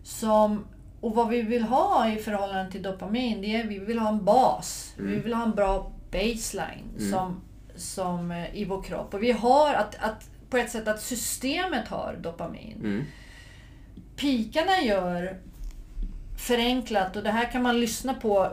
[0.04, 0.66] som...
[1.02, 4.26] Och vad vi vill ha i förhållande till dopamin, det är vi vill ha en
[4.26, 4.94] bas.
[4.98, 7.42] Vi vill ha en bra baseline som,
[7.76, 9.14] som eh, i vår kropp.
[9.14, 12.78] Och vi har att, att på ett sätt att systemet har dopamin.
[12.84, 13.04] Mm.
[14.16, 15.38] Pikarna gör
[16.38, 18.52] förenklat, och det här kan man lyssna på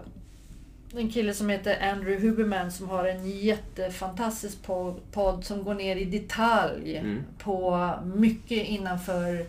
[0.99, 5.97] en kille som heter Andrew Huberman som har en jättefantastisk po- podd som går ner
[5.97, 7.23] i detalj Mm.
[7.39, 9.47] på mycket innanför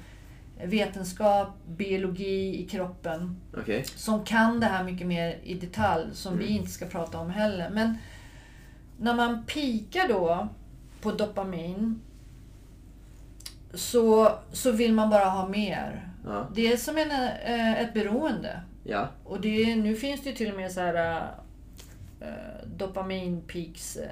[0.63, 3.37] vetenskap, biologi i kroppen.
[3.57, 3.83] Okej.
[3.85, 6.45] Som kan det här mycket mer i detalj, som Mm.
[6.45, 7.69] vi inte ska prata om heller.
[7.69, 7.97] Men
[8.99, 10.47] när man pikar då
[11.01, 12.01] på dopamin
[13.73, 16.07] så, så vill man bara ha mer.
[16.25, 16.47] Ja.
[16.55, 17.11] Det är som en,
[17.45, 18.59] eh, ett beroende.
[18.89, 19.07] Ja.
[19.23, 21.21] Och det, nu finns det ju till och med så här
[22.21, 22.27] äh,
[22.65, 24.09] dopaminpeaks äh,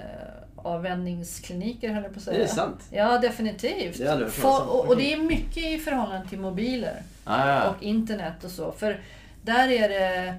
[0.55, 2.37] avvänjningskliniker höll jag på att säga.
[2.37, 2.79] Är det sant?
[2.91, 3.97] Ja, definitivt.
[3.97, 4.69] Det talas om.
[4.69, 7.69] och, och det är mycket i förhållande till mobiler Ah, ja.
[7.69, 8.71] och internet och så.
[8.71, 8.99] För
[9.43, 10.35] där är det,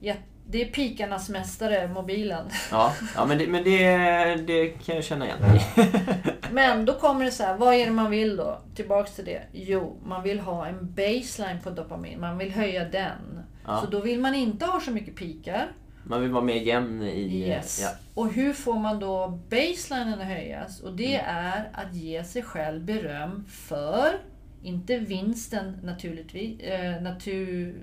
[0.00, 2.44] jät- det är pikarnas mästare, mobilen.
[2.70, 3.86] Ja, ja men, det, men det,
[4.46, 5.38] det kan jag känna igen.
[6.50, 8.58] Men då kommer det så här, vad är det man vill då?
[8.74, 9.42] Tillbaks till det.
[9.52, 12.20] Jo, man vill ha en baseline på dopamin.
[12.20, 13.42] Man vill höja den.
[13.66, 13.80] Ja.
[13.80, 15.72] Så då vill man inte ha så mycket pikar.
[16.04, 17.48] Man vill vara mer jämn i...
[17.48, 17.80] Yes.
[17.82, 17.90] Ja.
[18.14, 20.80] Och hur får man då baselinen att höjas?
[20.80, 24.18] Och det är att ge sig själv beröm för,
[24.62, 27.74] inte vinsten naturligtvis, eh, natur,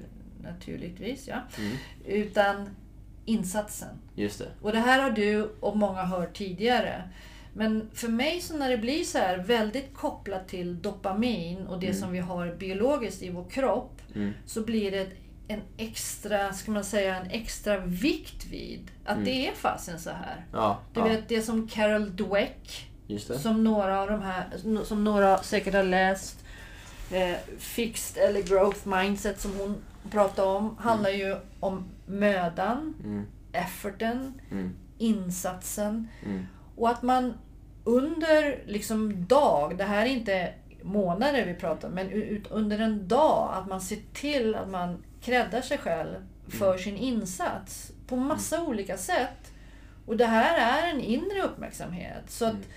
[0.44, 1.78] naturligtvis ja, Mm.
[2.06, 2.70] utan
[3.26, 3.90] insatsen.
[4.16, 4.48] Just det.
[4.62, 7.04] Och det här har du och många hört tidigare.
[7.54, 11.94] Men för mig så när det blir så här väldigt kopplat till dopamin och det
[11.94, 14.34] som vi har biologiskt i vår kropp Mm.
[14.46, 15.08] så blir det
[15.48, 20.46] en extra, ska man säga, en extra vikt vid att det är fasen så här.
[20.54, 21.06] Ja, Du ja.
[21.08, 22.90] vet det som Carol Dweck,
[23.40, 24.46] som några av de här,
[24.84, 26.46] som några säkert har läst,
[27.12, 29.76] eh, Fixed eller Growth Mindset som hon
[30.12, 33.26] pratar om, handlar ju om mödan, Mm.
[33.52, 34.74] efforten, Mm.
[34.98, 36.08] insatsen.
[36.26, 36.46] Mm.
[36.76, 37.34] Och att man
[37.84, 43.08] under liksom dag, det här är inte månader vi pratar om, men ut, under en
[43.08, 46.16] dag, att man ser till att man creddar sig själv
[46.60, 49.52] för sin insats på massa olika sätt.
[50.06, 52.24] Och det här är en inre uppmärksamhet.
[52.28, 52.68] Så att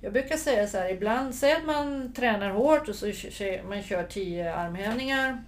[0.00, 3.12] jag brukar säga så här, ibland, säg att man tränar hårt och så
[3.68, 5.44] man kör tio armhävningar.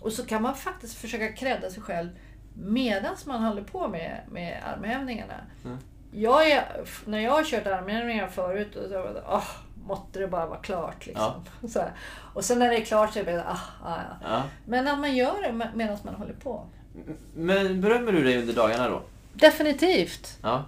[0.00, 2.08] Och så kan man faktiskt försöka credda sig själv
[2.54, 5.34] medan man håller på med, med armhävningarna.
[5.64, 5.78] Mm.
[6.12, 6.64] Jag är,
[7.06, 9.50] när jag har kört armhävningar förut, och så, åh,
[9.90, 11.06] måtte det bara vara klart.
[11.06, 11.32] Liksom.
[11.68, 11.92] Så här.
[12.34, 14.28] Och sen när det är klart så är det bara, ah, ah, ja.
[14.30, 14.42] Ja.
[14.66, 16.66] Men att man gör det med- medan man håller på.
[17.34, 19.02] Men berömmer du dig under dagarna då?
[19.32, 20.38] Definitivt.
[20.42, 20.64] Ja.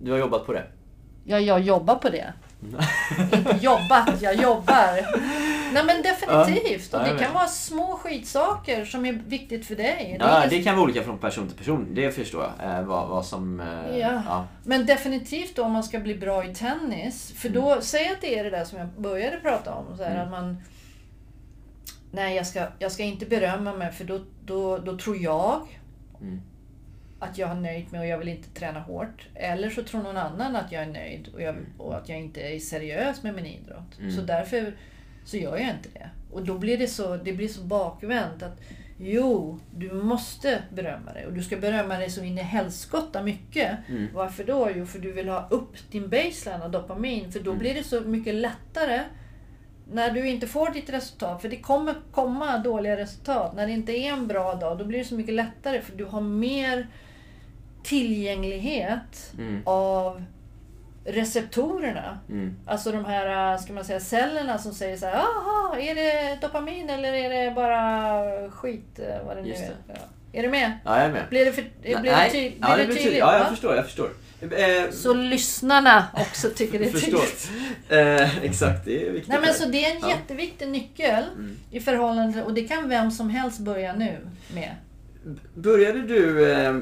[0.00, 0.64] Du har jobbat på det?
[1.24, 2.32] Ja, jag jobbar på det.
[3.32, 5.00] Inte jobbat, jag jobbar.
[5.74, 6.88] Nej men definitivt.
[6.92, 10.16] Ja, Och det kan vara små skitsaker som är viktigt för dig.
[10.18, 11.94] Det Ja, inget- det kan vara olika från person till person.
[11.94, 12.74] Det förstår jag.
[12.78, 13.60] Eh, vad, vad som...
[13.60, 14.22] Eh, Ja.
[14.26, 14.46] ja.
[14.64, 17.32] Men definitivt då om man ska bli bra i tennis.
[17.36, 17.82] För då, Mm.
[17.82, 19.96] säg att det är det där som jag började prata om.
[19.96, 20.56] Så här, att man...
[22.10, 25.60] Nej, jag ska, jag ska inte berömma mig för då, då, då tror jag
[26.20, 26.40] Mm.
[27.18, 29.28] att jag har nöjt mig och jag vill inte träna hårt.
[29.34, 32.40] Eller så tror någon annan att jag är nöjd och, jag, och att jag inte
[32.40, 33.98] är seriös med min idrott.
[33.98, 34.10] Mm.
[34.16, 34.74] Så därför
[35.24, 36.10] så gör jag inte det.
[36.32, 38.60] Och då blir det så, det blir så bakvänt att
[38.98, 43.78] Jo, du måste berömma dig och du ska berömma dig så in i helskotta mycket.
[43.88, 44.08] Mm.
[44.14, 44.70] Varför då?
[44.76, 47.32] Jo, för du vill ha upp din baseline av dopamin.
[47.32, 47.58] För då Mm.
[47.58, 49.00] blir det så mycket lättare
[49.92, 51.42] när du inte får ditt resultat.
[51.42, 53.54] För det kommer komma dåliga resultat.
[53.56, 55.80] När det inte är en bra dag, då blir det så mycket lättare.
[55.80, 56.88] För du har mer
[57.82, 59.62] tillgänglighet Mm.
[59.64, 60.24] av
[61.04, 62.18] receptorerna.
[62.28, 62.56] Mm.
[62.66, 66.90] Alltså de här ska man säga, cellerna som säger så här, Jaha, är det dopamin
[66.90, 68.98] eller är det bara skit?
[68.98, 69.58] eh, Vad det nu är.
[69.58, 69.70] det.
[69.88, 69.94] Ja.
[70.32, 70.72] Är du med?
[70.84, 71.22] Ja, jag är med.
[71.30, 73.18] Blir det, för, blir det, ty, blir ja, det tydligt?
[73.18, 73.76] Ja, jag förstår.
[73.76, 74.10] Jag förstår.
[74.40, 77.50] Eh, Så lyssnarna också tycker det är tydligt.
[77.88, 79.28] Eh, exakt, det är viktigt.
[79.28, 80.08] Nej, men så det är en Ja.
[80.10, 81.56] jätteviktig nyckel Mm.
[81.70, 84.18] i förhållande och det kan vem som helst börja nu
[84.54, 84.70] med.
[85.54, 86.76] Började du eh,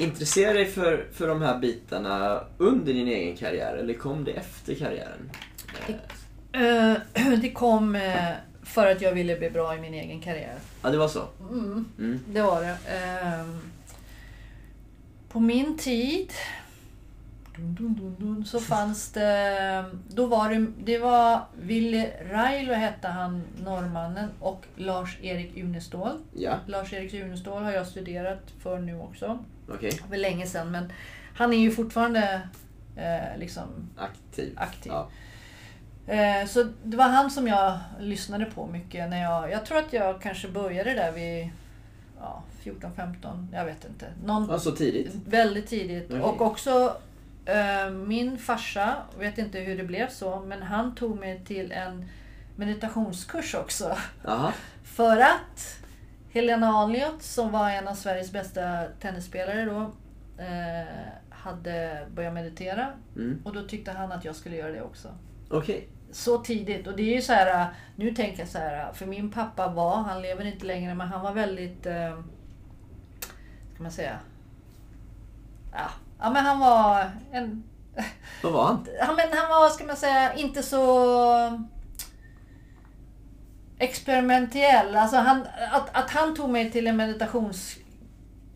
[0.00, 4.74] intressera dig för, för de här bitarna under din egen karriär eller kom det efter
[4.74, 5.30] karriären?
[5.88, 5.94] Eh,
[6.52, 6.96] Eh,
[7.42, 8.14] Det kom eh,
[8.62, 10.54] för att jag ville bli bra i min egen karriär.
[10.82, 11.28] ja, det var så.
[11.50, 11.84] Mm.
[11.98, 12.20] Mm.
[12.28, 12.76] Det var det.
[12.96, 13.60] Ehm,
[15.28, 16.32] På min tid
[17.60, 19.84] dun, dun, dun, dun, så fanns det...
[20.08, 26.18] Då var det, det var Ville Railo hette han, norrmannen, och Lars-Erik Unestål.
[26.32, 29.38] Ja, Lars-Erik Unestål har jag studerat för nu också.
[29.68, 29.90] okej.
[30.04, 30.92] Det var länge sedan, men
[31.34, 32.40] han är ju fortfarande
[32.96, 33.62] eh, liksom
[33.96, 34.52] Aktiv.
[34.56, 34.92] aktiv.
[34.92, 35.08] Ja.
[36.14, 39.50] Eh, Så det var han som jag lyssnade på mycket när jag...
[39.50, 41.50] Jag tror att jag kanske började där vid
[42.20, 44.06] ja, 14-15, jag vet inte.
[44.24, 45.14] Någon, ja, så tidigt.
[45.26, 46.06] Väldigt tidigt.
[46.10, 46.20] Okej.
[46.22, 46.96] Och också
[48.06, 52.08] min farsa, vet inte hur det blev så, men han tog mig till en
[52.56, 53.96] meditationskurs också.
[54.24, 54.52] Jaha.
[54.82, 55.80] För att
[56.32, 59.80] Helena Ahnliot, som var en av Sveriges bästa tennisspelare då,
[60.42, 60.88] eh,
[61.30, 62.92] hade börjat meditera.
[63.16, 63.42] Mm.
[63.44, 65.08] Och då tyckte han att jag skulle göra det också.
[65.50, 65.88] Okej.
[66.12, 66.86] Så tidigt.
[66.86, 69.96] Och det är ju så här, nu tänker jag så här, för min pappa var,
[69.96, 72.20] han lever inte längre, men han var väldigt, eh,
[73.74, 74.18] ska man säga,
[75.72, 77.62] ja, ja men han var en,
[78.42, 78.86] Vad var han?
[78.98, 80.86] ja, men han var, ska man säga, inte så
[83.78, 84.96] experimentell.
[84.96, 87.76] Alltså han, att, att han tog mig till en meditationsklass,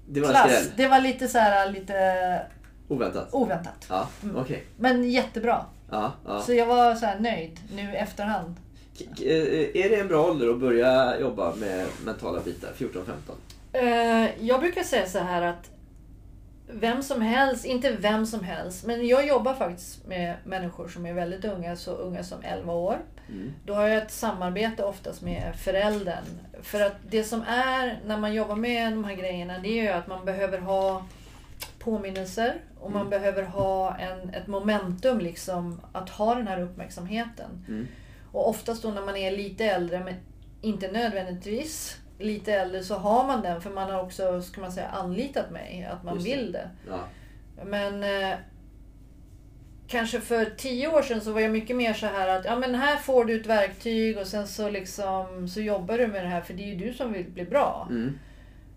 [0.08, 2.40] Det var en det var lite så här, lite
[2.88, 3.28] Oväntat.
[3.34, 3.86] oväntat.
[3.88, 4.36] Ja, Mm.
[4.36, 4.64] okej.
[4.76, 5.64] Men jättebra.
[5.90, 6.40] Ja, ja.
[6.40, 8.56] Så jag var så här nöjd nu efterhand.
[9.00, 12.70] Eh, Är det en bra ålder att börja jobba med mentala bitar?
[12.78, 13.34] 14-15?
[13.72, 15.70] Eh, jag brukar säga så här att
[16.74, 21.12] vem som helst, inte vem som helst, men jag jobbar faktiskt med människor som är
[21.12, 22.98] väldigt unga, så unga som 11 år.
[23.28, 23.52] Mm.
[23.64, 26.24] Då har jag ett samarbete oftast med föräldern.
[26.62, 29.88] För att det som är när man jobbar med de här grejerna, det är ju
[29.88, 31.06] att man behöver ha
[31.78, 33.10] påminnelser och man Mm.
[33.10, 37.64] behöver ha en, ett momentum liksom att ha den här uppmärksamheten.
[37.68, 37.88] Mm.
[38.32, 40.14] Och oftast då när man är lite äldre, men
[40.60, 44.88] inte nödvändigtvis lite äldre, så har man den för man har också, ska man säga,
[44.88, 46.70] anlitat mig, att man Just vill det.
[46.88, 46.98] Ja.
[47.64, 48.36] Men eh,
[49.88, 52.74] kanske för tio år sedan så var jag mycket mer så här att ja men
[52.74, 56.40] här får du ett verktyg och sen så liksom så jobbar du med det här
[56.40, 57.86] för det är ju du som vill bli bra.
[57.90, 58.18] Mm.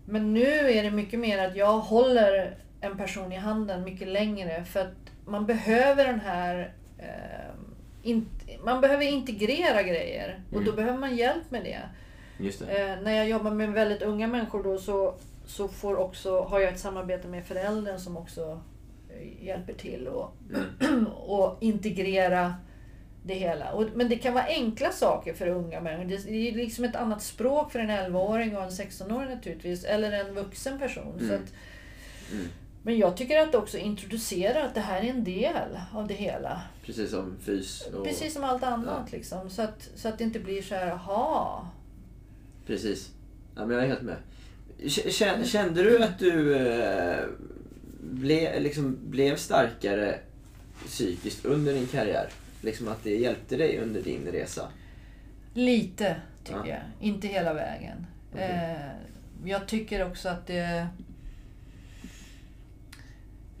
[0.04, 4.64] Men nu är det mycket mer att jag håller en person i handen mycket längre
[4.64, 4.94] för att
[5.26, 8.26] man behöver den här eh, in,
[8.64, 10.76] man behöver integrera grejer och då Mm.
[10.76, 11.78] behöver man hjälp med det.
[12.68, 15.14] Eh, när jag jobbar med väldigt unga människor då så,
[15.46, 18.60] så får också, har jag ett samarbete med föräldern som också
[19.10, 20.36] eh, hjälper till och,
[21.16, 22.54] och integrera
[23.22, 23.72] det hela.
[23.72, 26.04] Och, men det kan vara enkla saker för unga människor.
[26.04, 29.84] Det, det är liksom ett annat språk för en 11-åring och en 16-åring naturligtvis.
[29.84, 31.14] Eller en vuxen person.
[31.18, 31.36] Så Mm.
[31.42, 31.52] att,
[32.32, 32.46] Mm.
[32.82, 36.62] men jag tycker att också introducera att det här är en del av det hela.
[36.84, 38.04] Precis som fys och...
[38.04, 39.12] Precis som allt annat.
[39.12, 39.50] Liksom.
[39.50, 41.66] Så, att, så att det inte blir så här, jaha.
[42.68, 43.10] Precis.
[43.56, 44.16] Ja, men jag är helt med.
[44.78, 47.24] Kä- Kände du att du eh,
[48.00, 50.18] ble, liksom, blev starkare
[50.86, 52.28] psykiskt under din karriär?
[52.60, 54.68] Liksom att det hjälpte dig under din resa?
[55.54, 56.66] Lite, tycker Ja.
[56.66, 56.80] jag.
[57.00, 58.06] Inte hela vägen.
[58.32, 58.44] Okej.
[58.50, 60.86] Eh, jag tycker också att det...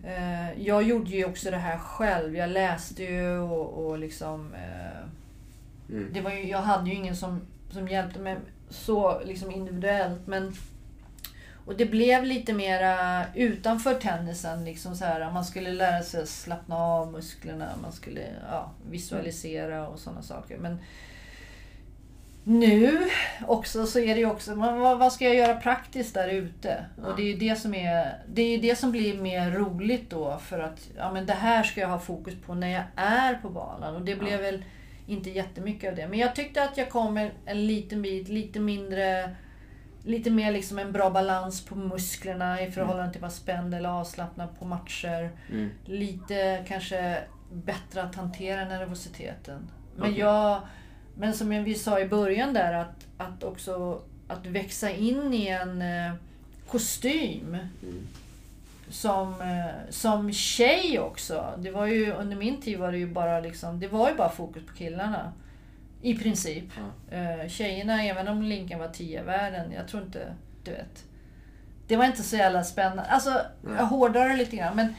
[0.04, 2.36] Eh, jag gjorde ju också det här själv.
[2.36, 4.54] Jag läste ju och, och liksom...
[5.90, 6.10] Mm.
[6.12, 7.40] det var ju, jag hade ju ingen som,
[7.70, 8.36] som hjälpte mig
[8.70, 10.26] så liksom individuellt.
[10.26, 10.52] Men,
[11.66, 14.64] och det blev lite mera utanför tennisen.
[14.64, 17.68] Liksom så här, man skulle lära sig att slappna av musklerna.
[17.82, 20.58] Man skulle ja, visualisera och sådana saker.
[20.58, 20.78] Men
[22.48, 23.10] nu
[23.46, 26.84] också så är det ju också, vad, vad ska jag göra praktiskt där ute?
[27.04, 30.38] Och det är ju det som är, det är det som blir mer roligt då
[30.38, 33.48] för att ja, men det här ska jag ha fokus på när jag är på
[33.48, 33.94] banan.
[33.96, 34.64] Och det blev väl
[35.08, 36.08] inte jättemycket av det.
[36.08, 39.36] Men jag tyckte att jag kom en, en liten bit, lite mindre
[40.08, 43.88] Lite mer liksom en bra balans på musklerna i förhållande till att vara spänd eller
[43.88, 45.30] avslappnad på matcher.
[45.50, 45.70] Mm.
[45.84, 47.18] Lite kanske
[47.52, 49.70] bättre att hantera nervositeten.
[49.96, 50.20] Men Okej.
[50.20, 50.60] jag...
[51.14, 55.82] Men som vi sa i början där att, att också att växa in i en
[55.82, 56.14] eh,
[56.66, 58.06] kostym Mm.
[58.90, 61.54] Som, eh, som tjej också.
[61.58, 64.28] Det var ju, under min tid var det ju bara liksom, det var ju bara
[64.28, 65.32] fokus på killarna.
[66.02, 66.64] I princip.
[67.10, 71.04] Eh, tjejerna, även om Linken var 10 världen, jag tror inte, du vet.
[71.86, 73.02] Det var inte så jävla spännande.
[73.02, 73.74] Alltså, Nej.
[73.78, 74.76] jag hårdrar det lite grann.
[74.76, 74.94] Men,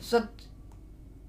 [0.00, 0.28] så att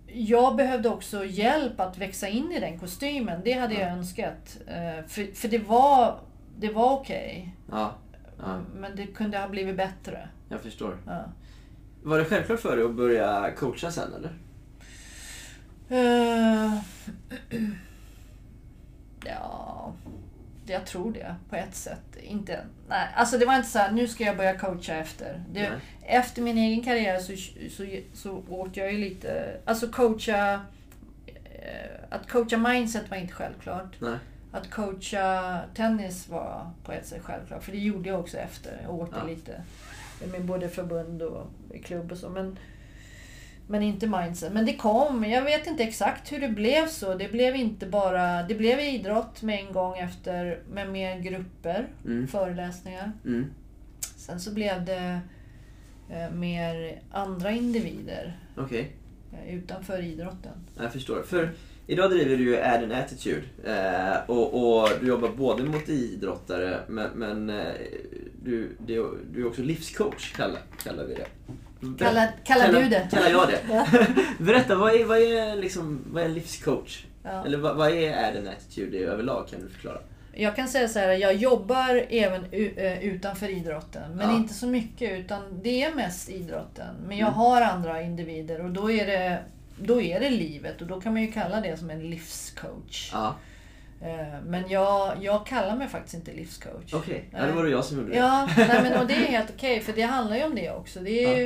[0.07, 3.41] jag behövde också hjälp att växa in i den kostymen.
[3.45, 3.87] Det hade jag Ja.
[3.93, 4.57] önskat.
[4.67, 6.19] Eh, för, för det var,
[6.57, 7.55] det var okej.
[7.71, 7.91] Ja.
[8.39, 10.29] ja, Men det kunde ha blivit bättre.
[10.49, 10.97] jag förstår.
[11.07, 11.23] Ja.
[12.03, 14.33] Var det självklart för dig att börja coacha sen eller?
[15.89, 16.73] Eh,
[19.25, 19.93] ja,
[20.65, 22.01] jag tror det på ett sätt.
[22.21, 22.59] Inte,
[22.89, 25.43] nej, alltså det var inte så här, nu ska jag börja coacha efter.
[25.53, 27.35] Det, efter min egen karriär så,
[27.69, 30.53] så, så åt jag ju lite, alltså coacha,
[31.45, 33.95] eh, att coacha mindset var inte självklart.
[33.99, 34.17] Nej.
[34.51, 38.79] Att coacha tennis var på ett sätt självklart, för det gjorde jag också efter.
[38.83, 39.27] Jag åkte Ja.
[39.27, 39.61] lite
[40.31, 41.47] med både förbund och
[41.83, 42.29] klubb och så.
[42.29, 42.57] Men,
[43.67, 44.53] men inte mindset.
[44.53, 45.23] Men det kom.
[45.23, 47.13] Jag vet inte exakt hur det blev så.
[47.15, 48.43] Det blev inte bara...
[48.43, 52.27] Det blev idrott med en gång efter med mer grupper, Mm.
[52.27, 53.11] föreläsningar.
[53.25, 53.45] Mm.
[54.17, 55.19] Sen så blev det
[56.09, 58.91] eh, mer andra individer Okej,
[59.33, 60.51] eh, utanför idrotten.
[60.77, 61.23] jag förstår.
[61.23, 61.51] För
[61.89, 67.09] idag driver du ju Add Attitude eh, och, och du jobbar både mot idrottare men,
[67.15, 67.65] men eh,
[68.43, 68.93] du, det,
[69.33, 71.25] du är också livscoach kallar, kallar vi det.
[71.87, 73.07] Ber- Kallar, kallar du det?
[73.11, 73.59] Kallar jag det?
[73.73, 73.85] Ja.
[74.39, 77.05] Berätta, vad är, vad är, liksom, vad är en livscoach?
[77.23, 77.45] Ja.
[77.45, 79.47] Eller vad, vad är Add Attitude överlag?
[79.47, 79.97] Kan du förklara?
[80.33, 84.15] Jag kan säga så här, jag jobbar även eh, utanför idrotten.
[84.15, 84.35] Men Ja.
[84.37, 86.95] inte så mycket, utan det är mest idrotten.
[87.07, 87.39] Men jag Mm.
[87.39, 89.39] har andra individer och då är, det,
[89.81, 93.09] då är det livet och då kan man ju kalla det som en livscoach.
[93.13, 93.35] Ja,
[94.01, 96.93] Eh, Men jag, jag kallar mig faktiskt inte livscoach.
[96.93, 97.29] okej.
[97.31, 97.47] Ja, Nej.
[97.49, 98.17] då var det jag som gjorde det.
[98.17, 100.99] Ja, nej, men, och det är helt okej för det handlar ju om det också.
[100.99, 101.37] Det är Ja.
[101.37, 101.45] ju...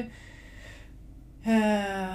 [1.43, 2.13] eh,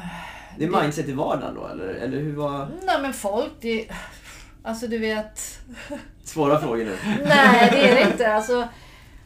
[0.58, 2.68] Det är mindset i vardagen då, eller, eller hur var...
[2.86, 3.88] Nej men folk, det...
[4.62, 5.58] Alltså du vet...
[6.24, 6.96] Svåra frågor nu.
[7.28, 8.32] Nej, det är det inte.
[8.34, 8.68] Alltså,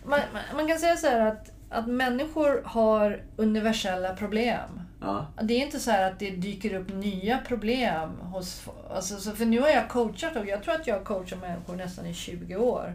[0.05, 4.81] man, man, man kan säga så här att, att människor har universella problem.
[5.03, 8.69] Ja, Det är inte så att det dyker upp nya problem hos...
[8.95, 11.77] Alltså, så för nu har jag coachat och jag tror att jag har coachat människor
[11.77, 12.95] nästan i 20 år.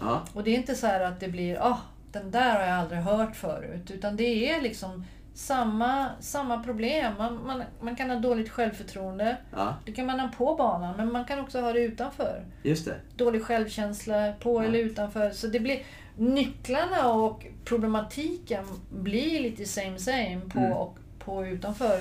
[0.00, 1.78] ja, Och det är inte så här att det blir, ah,
[2.12, 3.90] den där har jag aldrig hört förut.
[3.90, 7.12] Utan det är liksom samma, samma problem.
[7.18, 9.36] Man, man, man kan ha dåligt självförtroende.
[9.56, 12.84] ja, Det kan man ha på banan, men man kan också ha det utanför just
[12.84, 12.94] det.
[13.16, 14.64] dålig självkänsla på Ja.
[14.68, 15.30] eller utanför.
[15.30, 15.82] Så det blir
[16.16, 20.72] nycklarna och problematiken blir lite same same på Mm.
[20.72, 22.00] och på utanför.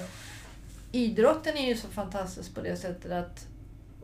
[0.91, 3.47] Idrotten är ju så fantastisk på det sättet att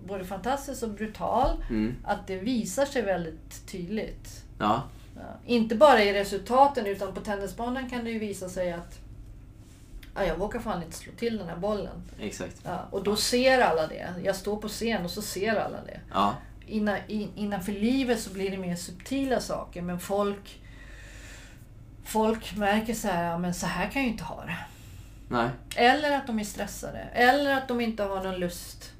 [0.07, 1.95] både fantastisk och brutal, Mm.
[2.03, 4.43] att det visar sig väldigt tydligt.
[4.59, 4.83] Ja,
[5.15, 5.21] Ja.
[5.45, 8.99] Inte bara i resultaten utan på tennisbanan kan det ju visa sig att
[10.15, 12.01] ja, jag vågar fan inte slå till den här bollen.
[12.21, 12.61] exakt.
[12.63, 14.13] Ja, och då ser alla det.
[14.23, 16.35] Jag står på scen och så ser alla det Ja,
[16.67, 19.81] innan, in, innanför livet så blir det mer subtila saker.
[19.81, 20.59] Men folk,
[22.03, 24.57] folk märker så här, men så här kan jag ju inte ha det.
[25.31, 26.99] Nej, Eller att de är stressade.
[27.13, 28.91] Eller att de inte har någon lust.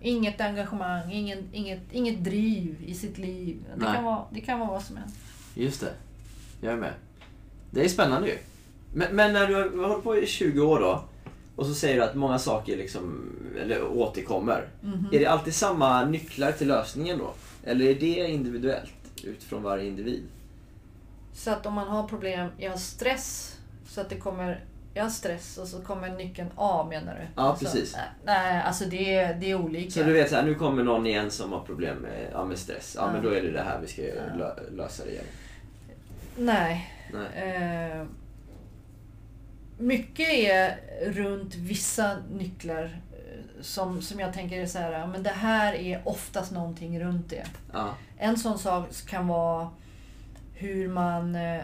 [0.00, 3.64] Inget engagemang, ingen, inget, inget driv i sitt liv.
[3.76, 3.94] Det Nej.
[3.94, 5.16] kan, vara, det kan vara vad som helst.
[5.54, 5.92] just det.
[6.60, 6.92] Jag är med.
[7.70, 8.38] Det är spännande ju.
[8.94, 11.04] Men, men när du har, hållit på i 20 år då
[11.56, 14.68] och så säger du att många saker liksom, eller återkommer.
[14.80, 15.08] Mhm.
[15.12, 17.34] Är det alltid samma nycklar till lösningen då?
[17.64, 18.92] Eller är det individuellt
[19.24, 20.22] utifrån varje individ?
[21.34, 23.58] Så att om man har problem, jag har stress
[23.88, 24.64] så att det kommer
[24.94, 27.26] jag har stress och så kommer nyckeln A menar du?
[27.36, 27.94] Ja, Så, precis.
[27.96, 29.90] nej, Nej, alltså det är, det är olika.
[29.90, 32.58] Så du vet så här, nu kommer någon igen som har problem med, ja, med
[32.58, 32.92] stress.
[32.98, 33.12] Ja, Ja.
[33.12, 35.24] men då är det det här vi ska lö- lösa det igen.
[36.36, 36.90] Nej.
[37.12, 37.52] Nej.
[37.92, 38.04] Eh,
[39.78, 40.76] mycket är
[41.12, 45.74] runt vissa nycklar eh, som, som jag tänker är så här, ja, men det här
[45.74, 47.44] är oftast någonting runt det.
[47.72, 47.94] Ja.
[48.18, 49.70] En sån sak kan vara
[50.54, 51.60] hur man eh,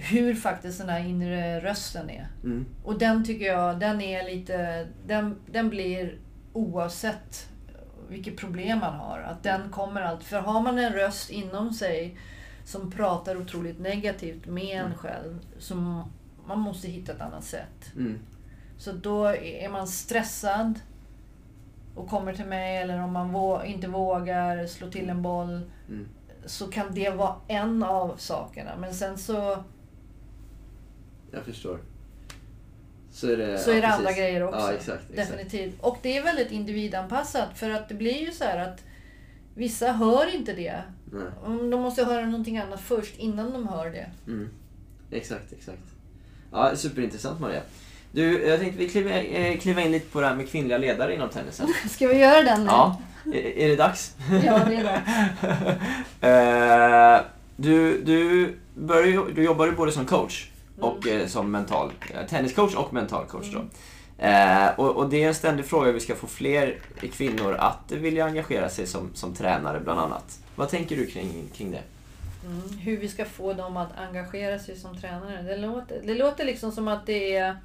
[0.00, 2.28] hur faktiskt den här inre rösten är.
[2.44, 2.66] Mm.
[2.84, 6.18] Och den tycker jag, den är lite, den, den blir
[6.52, 7.48] oavsett
[8.08, 9.18] vilket problem man har.
[9.18, 12.18] Att den kommer alltid, för har man en röst inom sig
[12.64, 15.74] som pratar otroligt negativt med en själv, så
[16.46, 17.92] man måste hitta ett annat sätt.
[17.96, 18.18] Mm.
[18.78, 20.80] Så då är man stressad
[21.94, 26.08] och kommer till mig eller om man vå- inte vågar slå till en boll Mm.
[26.46, 28.70] så kan det vara en av sakerna.
[28.78, 29.64] Men sen så,
[31.30, 31.78] Jag förstår.
[33.12, 33.98] Så är det, så ja, är det precis.
[33.98, 34.58] andra grejer också.
[34.58, 35.02] Ja, exakt.
[35.10, 35.30] exakt.
[35.30, 35.74] Definitivt.
[35.80, 38.84] Och det är väldigt individanpassat för att det blir ju så här att
[39.54, 40.82] vissa hör inte det.
[41.12, 41.22] Nej.
[41.70, 44.06] De måste höra någonting annat först innan de hör det.
[44.26, 44.48] Mm.
[45.10, 45.82] Exakt, exakt.
[46.52, 47.60] Ja, superintressant Maria.
[48.12, 51.14] Du, jag tänkte vi kliva, eh, kliva in lite på det här med kvinnliga ledare
[51.14, 51.68] inom tennisen.
[51.90, 52.66] Ska vi göra den nu?
[52.66, 54.14] Ja, är, är det dags?
[54.44, 55.00] ja det är det.
[56.22, 57.20] Eh,
[57.56, 60.46] du, du, börjar, ju- du jobbar ju både som coach
[60.80, 63.64] och eh, som mental, eh, tenniscoach och mental coach då.
[64.24, 66.78] Eh, och, och det är en ständig fråga vi ska få fler
[67.12, 70.38] kvinnor att vilja engagera sig som, som tränare bland annat.
[70.56, 71.82] Vad tänker du kring, kring det?
[72.44, 75.42] Mm, hur vi ska få dem att engagera sig som tränare.
[75.42, 77.56] Det låter, det låter liksom som att det är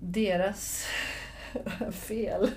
[0.00, 0.84] deras
[2.08, 2.50] fel.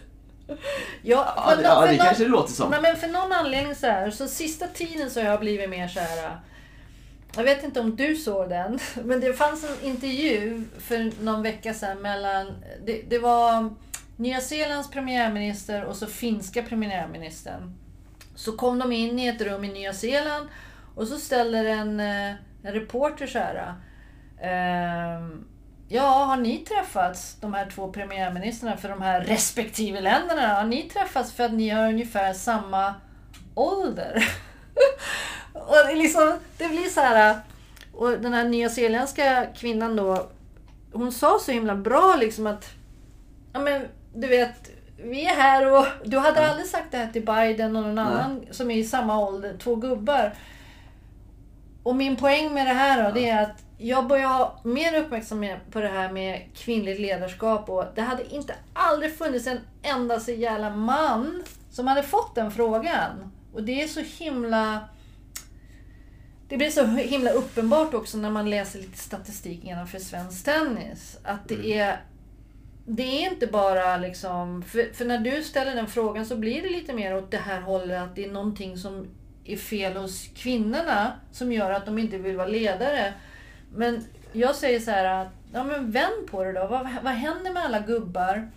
[1.01, 2.69] Ja, Ja, det, nå- ja, det kanske det låter som.
[2.71, 5.87] Nej, men för någon anledning så här, så sista tiden så har jag blivit mer
[5.87, 6.39] så här.
[7.36, 11.73] Jag vet inte om du såg den, men det fanns en intervju för någon vecka
[11.73, 13.69] sedan mellan, det, det var
[14.17, 17.75] Nya Zeelands premiärminister och så finska premiärministern.
[18.36, 20.47] Så kom de in i ett rum i Nya Zeeland
[20.95, 23.73] och så ställer en, eh, en reporter så här.
[24.41, 25.45] ehm,
[25.93, 30.47] Ja, har ni träffats, de här två premiärministrarna för de här respektive länderna?
[30.47, 32.95] Har ni träffats för att ni har ungefär samma
[33.55, 34.23] ålder?
[35.53, 37.39] och det, liksom, det blir så här...
[37.93, 40.28] Och den här nyzeeländska kvinnan då,
[40.93, 42.69] hon sa så himla bra liksom att...
[43.53, 45.86] Ja men, du vet, vi är här och...
[46.03, 48.05] Du hade aldrig sagt det här till Biden och någon Nej.
[48.05, 50.34] annan som är i samma ålder, två gubbar.
[51.84, 55.59] Och min poäng med det här då, det är att jag börjar ha mer uppmärksamhet
[55.72, 60.32] på det här med kvinnligt ledarskap och det hade inte aldrig funnits en enda så
[60.32, 63.32] jävla man som hade fått den frågan.
[63.54, 64.89] Och det är så himla...
[66.47, 71.18] Det blir så himla uppenbart också när man läser lite statistik innanför svensk tennis.
[71.24, 72.02] Att det är...
[72.86, 74.64] Det är inte bara liksom...
[74.64, 77.62] För, för när du ställer den frågan så blir det lite mer åt det här
[77.62, 79.08] hållet att det är någonting som
[79.45, 83.14] är fel hos kvinnorna som gör att de inte vill vara ledare.
[83.74, 86.68] Men jag säger så här att, ja men vänd på det då.
[86.68, 88.52] Vad, vad händer med alla gubbar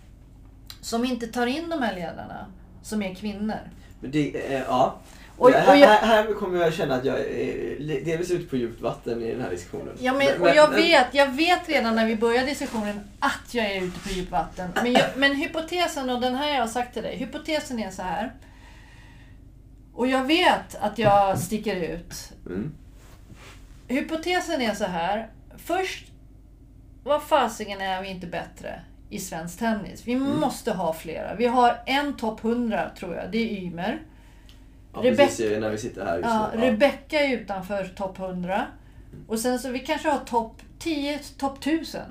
[0.81, 2.45] som inte tar in de här ledarna
[2.83, 3.59] som är kvinnor?
[3.99, 4.95] Men det, eh, ja.
[5.37, 8.55] Och- här, och jag- här, här kommer jag känna att jag är delvis ute på
[8.55, 9.97] djupt vatten i den här diskussionen.
[9.99, 13.81] Ja, men, och jag vet, jag vet redan när vi börjar diskussionen att jag är
[13.81, 14.69] ute på djupt vatten.
[14.75, 18.01] Men, jag, men hypotesen, och den här jag har sagt till dig, hypotesen är så
[18.01, 18.33] här.
[19.93, 22.31] Och jag vet att jag sticker ut.
[22.45, 22.71] Mm.
[23.87, 25.29] Hypotesen är så här.
[25.57, 26.05] Först,
[27.03, 30.01] vad fasiken är vi inte bättre i svensk tennis?
[30.07, 30.39] Vi Mm.
[30.39, 31.35] måste ha flera.
[31.35, 33.99] Vi har en topp 100 tror jag, det är Ymer.
[34.93, 36.65] Ja, Rebecca- precis när vi sitter här just Ja, nu.
[36.65, 36.71] Ja.
[36.71, 38.65] Rebecca är utanför topp 100.
[39.27, 42.01] Och sen så vi kanske har topp 10, topp 1000.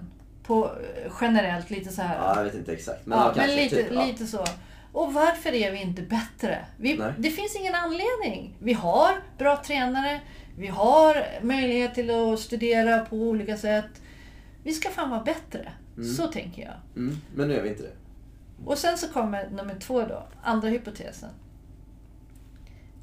[0.47, 2.17] På, eh, generellt lite så här.
[2.17, 3.07] ja, jag vet inte exakt.
[3.07, 4.45] Men, Ja, men kanske, lite, typ, lite så.
[4.93, 6.59] Och varför är vi inte bättre?
[6.77, 8.55] Vi, det finns ingen anledning.
[8.59, 10.21] Vi har bra tränare.
[10.59, 14.03] Vi har möjlighet till att studera på olika sätt.
[14.63, 15.73] Vi ska fan vara bättre.
[16.17, 17.03] Så tänker jag.
[17.03, 17.93] Mm, men nu är vi inte det.
[18.65, 21.31] Och sen så kommer nummer två då, andra hypotesen.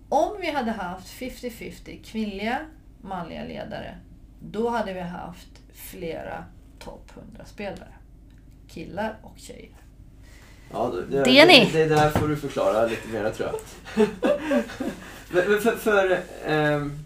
[0.09, 2.59] Om vi hade haft 50-50 kvinnliga,
[3.01, 3.97] manliga ledare,
[4.39, 6.45] då hade vi haft flera
[6.79, 7.93] topp 100-spelare.
[8.67, 9.75] Killar och tjejer.
[10.73, 11.69] Ja, det, det, Det är ni.
[11.73, 13.59] Det, det där får du förklara lite mer tror jag.
[15.31, 15.75] men, men för...
[15.75, 16.99] för ehm,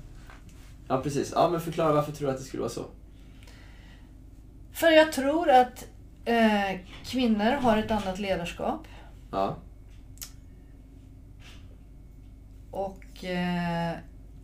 [0.88, 1.32] ja, precis.
[1.36, 2.86] Ja, men förklara varför tror du att det skulle vara så?
[4.76, 5.88] För jag tror att
[6.26, 8.88] eh, kvinnor har ett annat ledarskap.
[9.32, 9.58] Ja.
[12.72, 13.94] Och, eh,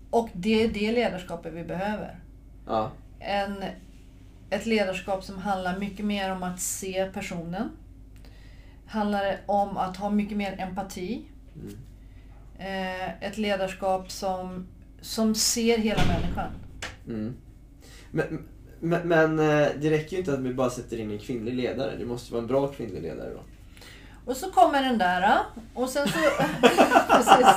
[0.09, 2.19] och det är det ledarskapet vi behöver.
[2.67, 2.91] Ja.
[3.19, 3.63] En
[4.49, 7.69] ett ledarskap som handlar mycket mer om att se personen.
[8.85, 11.25] Handlar om att ha mycket mer empati.
[12.57, 14.67] Eh, ett ledarskap som,
[15.01, 16.51] som ser hela människan.
[17.07, 17.35] Mm.
[18.11, 18.47] Men,
[18.81, 21.95] men, men eh, det räcker ju inte att vi bara sätter in en kvinnlig ledare.
[21.99, 23.39] Det måste vara en bra kvinnlig ledare då.
[24.25, 25.39] Och så kommer den där
[25.73, 26.19] och sen så...
[27.09, 27.47] Precis.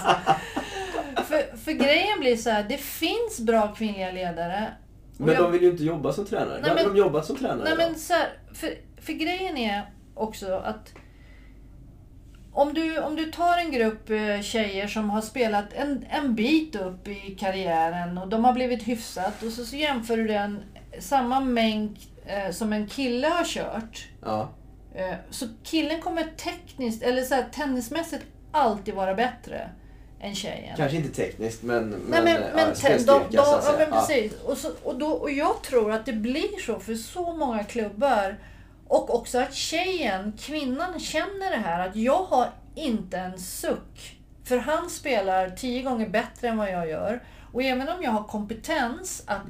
[1.28, 4.72] För, för grejen blir så här, det finns bra kvinnliga ledare.
[5.16, 6.60] Men jag- de vill ju inte jobba som tränare.
[6.62, 8.70] Nej, men- de jobbat som tränare Nej men så här, för,
[9.02, 10.94] för grejen är också att
[12.52, 16.76] om du, om du tar en grupp eh, tjejer som har spelat en, en bit
[16.76, 20.62] upp i karriären och de har blivit hyfsat och så, så jämför du den
[21.00, 24.08] samma mängd eh, som en kille har kört.
[24.22, 24.48] Ja.
[24.94, 29.70] Eh, så killen kommer tekniskt, eller så här, tennismässigt, alltid vara bättre
[30.20, 30.76] än tjejen.
[30.76, 34.32] Kanske inte tekniskt men, men, Nej, men, men, ja, spelstyrka de, de, ja, men precis.
[34.44, 38.38] Och, så, och, då, och jag tror att det blir så för så många klubbar.
[38.88, 44.18] Och också att tjejen, kvinnan, känner det här att jag har inte en suck.
[44.44, 47.22] För han spelar tio gånger bättre än vad jag gör.
[47.52, 49.46] Och även om jag har kompetens att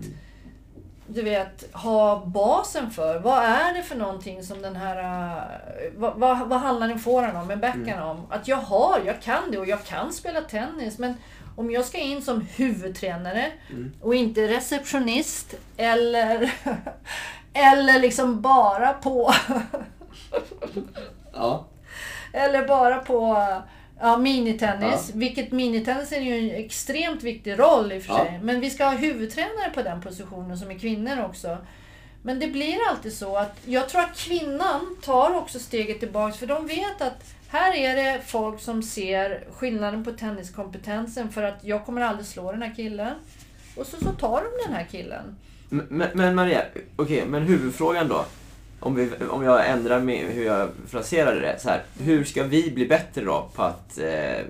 [1.07, 3.18] du vet, ha basen för.
[3.18, 4.98] Vad är det för någonting som den här...
[4.98, 8.26] eh, Vad, vad, vad handlar den foran om, en backhand om?
[8.30, 10.98] Att jag har, jag kan det och jag kan spela tennis.
[10.98, 11.14] Men
[11.57, 13.52] om jag ska in som huvudtränare
[14.00, 16.52] och inte receptionist eller,
[17.52, 19.32] eller liksom bara på
[21.34, 21.64] Ja.
[22.32, 23.46] eller bara på
[24.01, 25.09] ja, minitennis.
[25.09, 25.12] Ja.
[25.14, 28.24] Vilket minitennis är ju en extremt viktig roll i och för Ja.
[28.24, 28.40] sig.
[28.42, 31.59] Men vi ska ha huvudtränare på den positionen som är kvinnor också.
[32.22, 36.47] Men det blir alltid så att jag tror att kvinnan tar också steget tillbaks för
[36.47, 41.84] de vet att här är det folk som ser skillnaden på tenniskompetensen för att jag
[41.86, 43.14] kommer aldrig slå den här killen.
[43.76, 45.36] Och så, så tar de den här killen.
[45.68, 46.62] Men, men- Maria,
[46.97, 48.24] okej, men huvudfrågan då.
[48.85, 51.82] Om, vi, om jag ändrar med hur jag fraserar det så här.
[51.99, 54.45] Hur ska vi bli bättre då på att eh,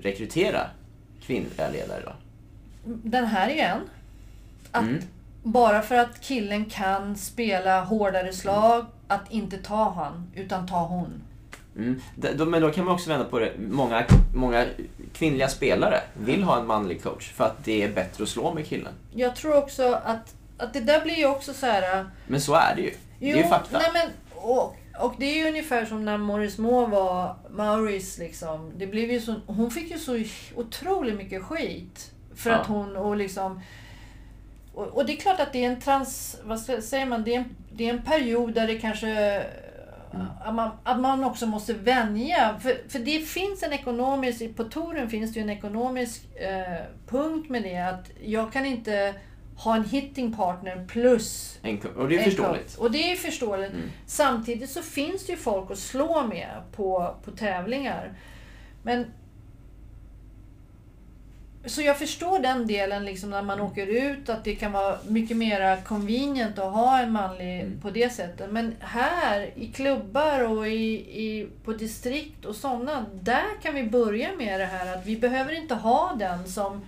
[0.00, 0.66] rekrytera
[1.22, 2.12] kvinnliga ledare då?
[2.84, 3.80] Den här är ju en.
[4.70, 5.02] Att Mm.
[5.42, 11.22] bara för att killen kan spela hårdare slag, att inte ta han, utan ta hon.
[11.76, 12.00] Mm.
[12.50, 13.52] Men då kan man också vända på det.
[13.70, 14.04] Många,
[14.34, 14.66] många
[15.12, 18.66] kvinnliga spelare vill ha en manlig coach för att det är bättre att slå med
[18.66, 18.92] killen.
[19.14, 22.10] Jag tror också att, att det där blir ju också så här...
[22.26, 22.94] Men så är det ju.
[23.18, 23.78] det är ju fakta.
[23.78, 24.08] Nej men,
[24.42, 28.72] och, och det är ju ungefär som när Maurice Moore var Maurice liksom.
[28.76, 30.22] Det blev ju så, hon fick ju så
[30.56, 32.10] otroligt mycket skit.
[32.34, 32.56] För Ja.
[32.56, 33.60] att hon och liksom...
[34.74, 36.36] Och, och det är klart att det är en trans...
[36.44, 37.24] Vad ska, säger man?
[37.24, 39.42] Det är, en, det är en period där det kanske...
[40.44, 42.56] Att, man, att man också måste vänja.
[42.62, 44.56] För, för det finns en ekonomisk...
[44.56, 47.78] På touren finns det ju en ekonomisk eh, punkt med det.
[47.78, 49.14] Att jag kan inte
[49.64, 52.74] ha en hitting partner plus En co- och det är förståeligt.
[52.76, 53.72] Och det är förståeligt.
[53.72, 53.90] Mm.
[54.06, 58.12] Samtidigt så finns det ju folk att slå med på, på tävlingar.
[58.82, 59.06] Men
[61.66, 65.36] så jag förstår den delen liksom när man åker ut att det kan vara mycket
[65.36, 67.80] mer convenient att ha en manlig Mm.
[67.80, 68.50] på det sättet.
[68.52, 70.92] Men här i klubbar och i,
[71.22, 75.52] i, på distrikt och sådana, där kan vi börja med det här att vi behöver
[75.52, 76.80] inte ha den som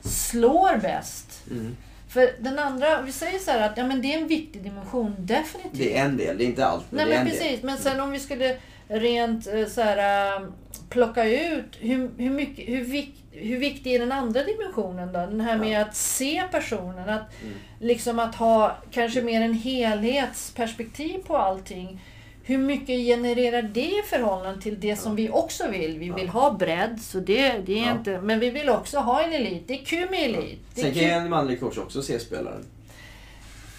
[0.00, 1.42] slår bäst.
[1.50, 1.76] Mm.
[2.08, 5.14] För den andra, vi säger så här att ja, men det är en viktig dimension,
[5.18, 5.78] definitivt.
[5.78, 6.84] Det är en del, det är inte allt.
[6.90, 7.64] Men Nej men en precis, del.
[7.64, 8.56] men sen om vi skulle
[8.88, 10.48] rent eh, så här, eh,
[10.90, 15.18] plocka ut hur, hur, mycket, hur, vik, hur viktig är den andra dimensionen då?
[15.18, 17.54] Den här med att se personen, att Mm.
[17.80, 22.00] liksom att ha kanske mer en helhetsperspektiv på allting.
[22.48, 25.98] Hur mycket genererar det i förhållande till det som vi också vill?
[25.98, 27.92] Vi vill ha bredd, så det, det är Ja.
[27.92, 28.20] inte...
[28.20, 29.64] Men vi vill också ha en elit.
[29.68, 30.60] Det är kul med elit.
[30.76, 31.10] Är Sen kan kul.
[31.10, 32.64] en manlig coach också se spelaren.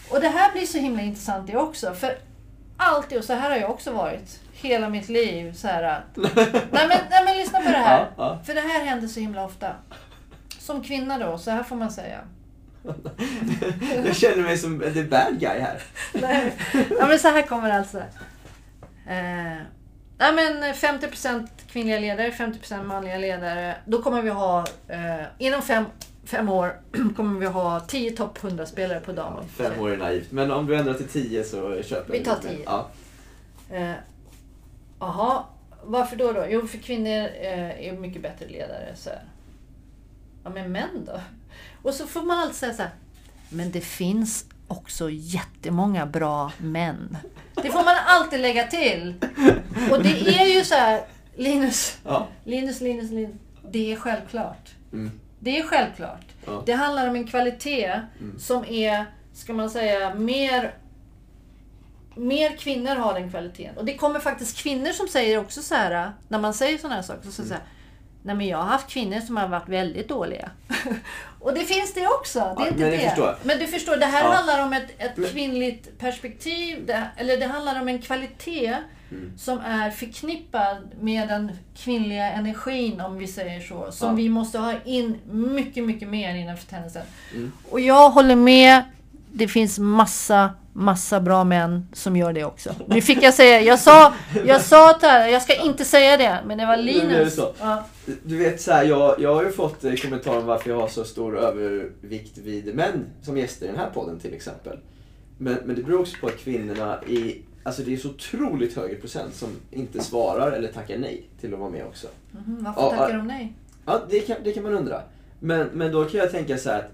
[0.09, 1.93] Och det här blir så himla intressant det också.
[1.93, 2.17] För
[2.77, 5.53] alltid, och så här har jag också varit hela mitt liv.
[5.53, 6.31] Så här, att, nej,
[6.71, 7.99] men, nej men lyssna på det här.
[7.99, 8.39] Ja, ja.
[8.45, 9.75] För det här händer så himla ofta.
[10.59, 12.19] Som kvinna då, så här får man säga.
[14.05, 15.81] Jag känner mig som the bad guy här.
[16.13, 16.53] Nej,
[16.99, 18.01] ja, men så här kommer det alltså.
[19.09, 19.57] Eh,
[20.17, 23.77] nej, men 50% kvinnliga ledare, 50% manliga ledare.
[23.85, 25.85] Då kommer vi ha, eh, inom fem,
[26.23, 26.81] fem år,
[27.15, 29.47] kommer vi ha 10 topp 100-spelare på dam.
[29.49, 30.31] Fem år är naivt.
[30.31, 32.55] Men om du ändrar till tio så köper Vi jag tar det.
[32.55, 32.63] tio.
[32.65, 32.89] Ja.
[33.71, 33.91] Eh,
[34.99, 35.43] Jaha,
[35.83, 36.45] varför då, då?
[36.49, 38.95] Jo, för kvinnor eh, är mycket bättre ledare.
[38.95, 39.23] Så här.
[40.43, 41.19] Ja, men män då?
[41.81, 42.91] Och så får man alltid säga så här.
[43.49, 47.17] Men det finns också jättemånga bra män.
[47.61, 49.13] Det får man alltid lägga till.
[49.91, 51.01] Och det är ju så här,
[51.35, 52.27] Linus, Ja.
[52.43, 53.35] Linus, Linus, Linus.
[53.71, 54.69] Det är självklart.
[54.93, 55.11] Mm.
[55.39, 56.25] Det är självklart.
[56.45, 56.63] Ja.
[56.65, 58.39] Det handlar om en kvalitet Mm.
[58.39, 60.73] som är ska man säga, mer
[62.15, 63.77] Mer kvinnor har den kvaliteten.
[63.77, 67.01] Och det kommer faktiskt kvinnor som säger också så här, när man säger sådana här
[67.01, 67.61] saker, så säger mm.
[68.23, 70.49] Nej men jag har haft kvinnor som har varit väldigt dåliga.
[71.39, 72.39] och det finns det också.
[72.39, 72.99] Det är Ja, inte men det.
[72.99, 73.35] förstår.
[73.43, 74.29] Men du förstår, det här Ja.
[74.31, 76.85] handlar om ett, ett Men- kvinnligt perspektiv.
[76.85, 78.75] Det, eller det handlar om en kvalitet
[79.11, 79.37] Mm.
[79.37, 83.91] som är förknippad med den kvinnliga energin, om vi säger så.
[83.91, 84.13] Som Ja.
[84.15, 87.01] vi måste ha in mycket, mycket mer innanför tennisen.
[87.33, 87.51] Mm.
[87.69, 88.81] Och jag håller med.
[89.33, 92.75] Det finns massa, massa bra män som gör det också.
[92.87, 94.13] Nu fick jag säga, jag sa,
[94.45, 97.35] jag sa att det här, jag ska inte säga det, men det var det Linus.
[97.35, 97.53] så.
[97.59, 97.83] Ja.
[98.23, 100.87] Du vet så här, jag, jag har ju fått eh, kommentarer om varför jag har
[100.87, 104.77] så stor övervikt vid män som gäster i den här podden till exempel.
[105.37, 108.95] Men, men det beror också på att kvinnorna i, alltså det är så otroligt högre
[108.95, 112.07] procent som inte svarar eller tackar nej till att vara med också.
[112.31, 113.53] Mhm, varför Ja, tackar de nej?
[113.85, 115.01] Ja, det kan, det kan man undra.
[115.39, 116.91] Men, men då kan jag tänka så här att,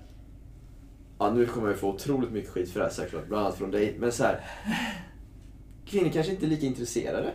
[1.20, 3.72] ja nu kommer jag få otroligt mycket skit för det här såklart, bland annat från
[3.72, 3.96] dig.
[4.00, 4.40] Men så här,
[5.86, 7.32] kvinnor kanske inte är lika intresserade.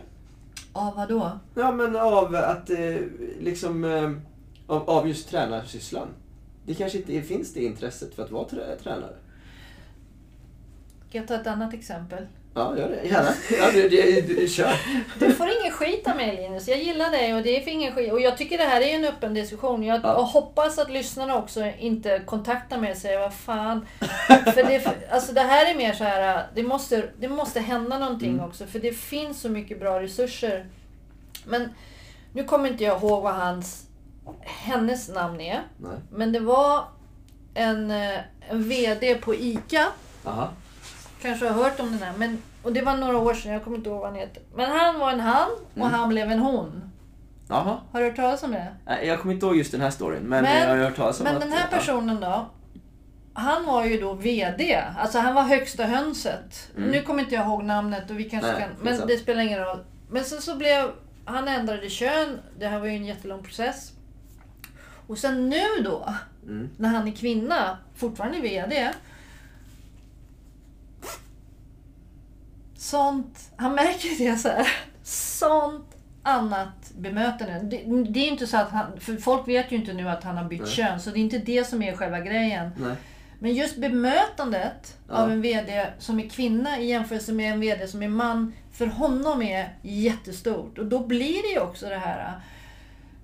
[0.73, 1.39] Av vad då?
[1.55, 2.95] Ja, men av att eh,
[3.39, 4.11] liksom eh,
[4.67, 6.07] av, av just tränarsysslan.
[6.65, 9.15] Det kanske inte finns det intresset för att vara trä, tränare.
[11.09, 12.25] Ska jag ta ett annat exempel?
[12.53, 13.07] Ja, gör det.
[13.09, 13.33] Gärna.
[13.59, 14.73] Ja, det, det, det, kör.
[15.19, 16.67] Du får ingen skit av mig Linus.
[16.67, 18.11] Jag gillar dig och det är ingen skit.
[18.11, 19.83] Och jag tycker det här är en öppen diskussion.
[19.83, 20.21] Jag Ja.
[20.21, 23.85] hoppas att lyssnarna också inte kontaktar mig och säger vad fan.
[24.27, 28.29] för det, alltså det här är mer så här, det måste, det måste hända någonting
[28.33, 28.45] Mm.
[28.45, 28.65] också.
[28.65, 30.65] För det finns så mycket bra resurser.
[31.45, 31.69] Men
[32.33, 33.85] nu kommer inte jag ihåg vad hans,
[34.41, 35.61] hennes namn är.
[35.77, 35.91] Nej.
[36.11, 36.83] Men det var
[37.53, 39.87] en, eh, en VD på ICA.
[40.25, 40.49] Aha.
[41.21, 42.13] Kanske har hört om den här.
[42.17, 44.43] Men, och det var några år sedan, jag kommer inte ihåg vad han heter.
[44.55, 45.91] Men han var en han och Mm.
[45.93, 46.81] han blev en hon.
[47.49, 47.77] Jaha.
[47.91, 48.67] Har du hört talas om det?
[48.85, 51.19] Nej, Jag kommer inte ihåg just den här storyn, men, Men- jag har hört talas
[51.19, 51.41] om Men att...
[51.41, 52.45] den här personen då.
[53.33, 54.83] Han var ju då VD.
[54.97, 56.69] Alltså han var högsta hönset.
[56.77, 56.89] Mm.
[56.89, 58.69] Nu kommer inte jag ihåg namnet och vi kanske Nej, kan...
[58.81, 59.07] Men sant.
[59.07, 59.79] det spelar ingen roll.
[60.09, 60.89] Men sen så blev...
[61.25, 62.39] Han ändrade kön.
[62.59, 63.91] Det här var ju en jättelång process.
[65.07, 66.13] Och sen nu då,
[66.43, 66.69] Mm.
[66.77, 68.89] när han är kvinna, fortfarande VD.
[72.81, 74.67] Sånt, han märker det så här.
[75.03, 77.59] Sånt annat bemötande.
[77.63, 77.77] Det,
[78.11, 80.43] det är inte så att han, för folk vet ju inte nu att han har
[80.43, 80.69] bytt Nej.
[80.71, 82.69] kön, så det är inte det som är själva grejen.
[82.77, 82.95] Nej.
[83.39, 85.13] Men just bemötandet Ja.
[85.15, 88.85] av en VD som är kvinna i jämförelse med en VD som är man, för
[88.87, 90.77] honom är jättestort.
[90.77, 92.33] Och då blir det ju också det här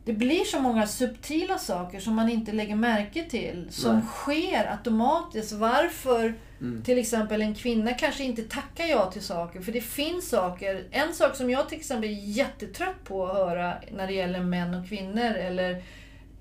[0.07, 3.67] det blir så många subtila saker som man inte lägger märke till.
[3.69, 4.03] Som Nej.
[4.07, 5.51] sker automatiskt.
[5.51, 6.83] Varför Mm.
[6.83, 9.61] till exempel en kvinna kanske inte tackar ja till saker.
[9.61, 10.83] För det finns saker.
[10.91, 14.73] En sak som jag till exempel är jättetrött på att höra när det gäller män
[14.73, 15.23] och kvinnor.
[15.35, 15.83] Eller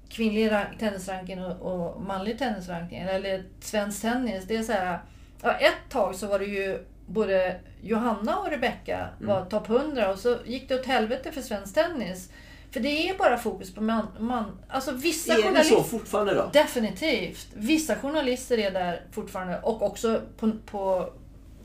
[0.08, 1.60] kvinnlig rank- tennisranking och,
[1.94, 2.98] och manlig tennisranking.
[2.98, 4.44] Eller svensk tennis.
[4.48, 4.98] Det är så här,
[5.42, 10.18] ja, ett tag så var det ju både Johanna och Rebecca var topp 100 och
[10.18, 12.30] så gick det åt helvete för svensk tennis.
[12.70, 14.06] För det är bara fokus på man.
[14.18, 16.50] man alltså vissa Är det så fortfarande då?
[16.52, 17.48] Definitivt.
[17.54, 21.12] Vissa journalister är där fortfarande och också på, på,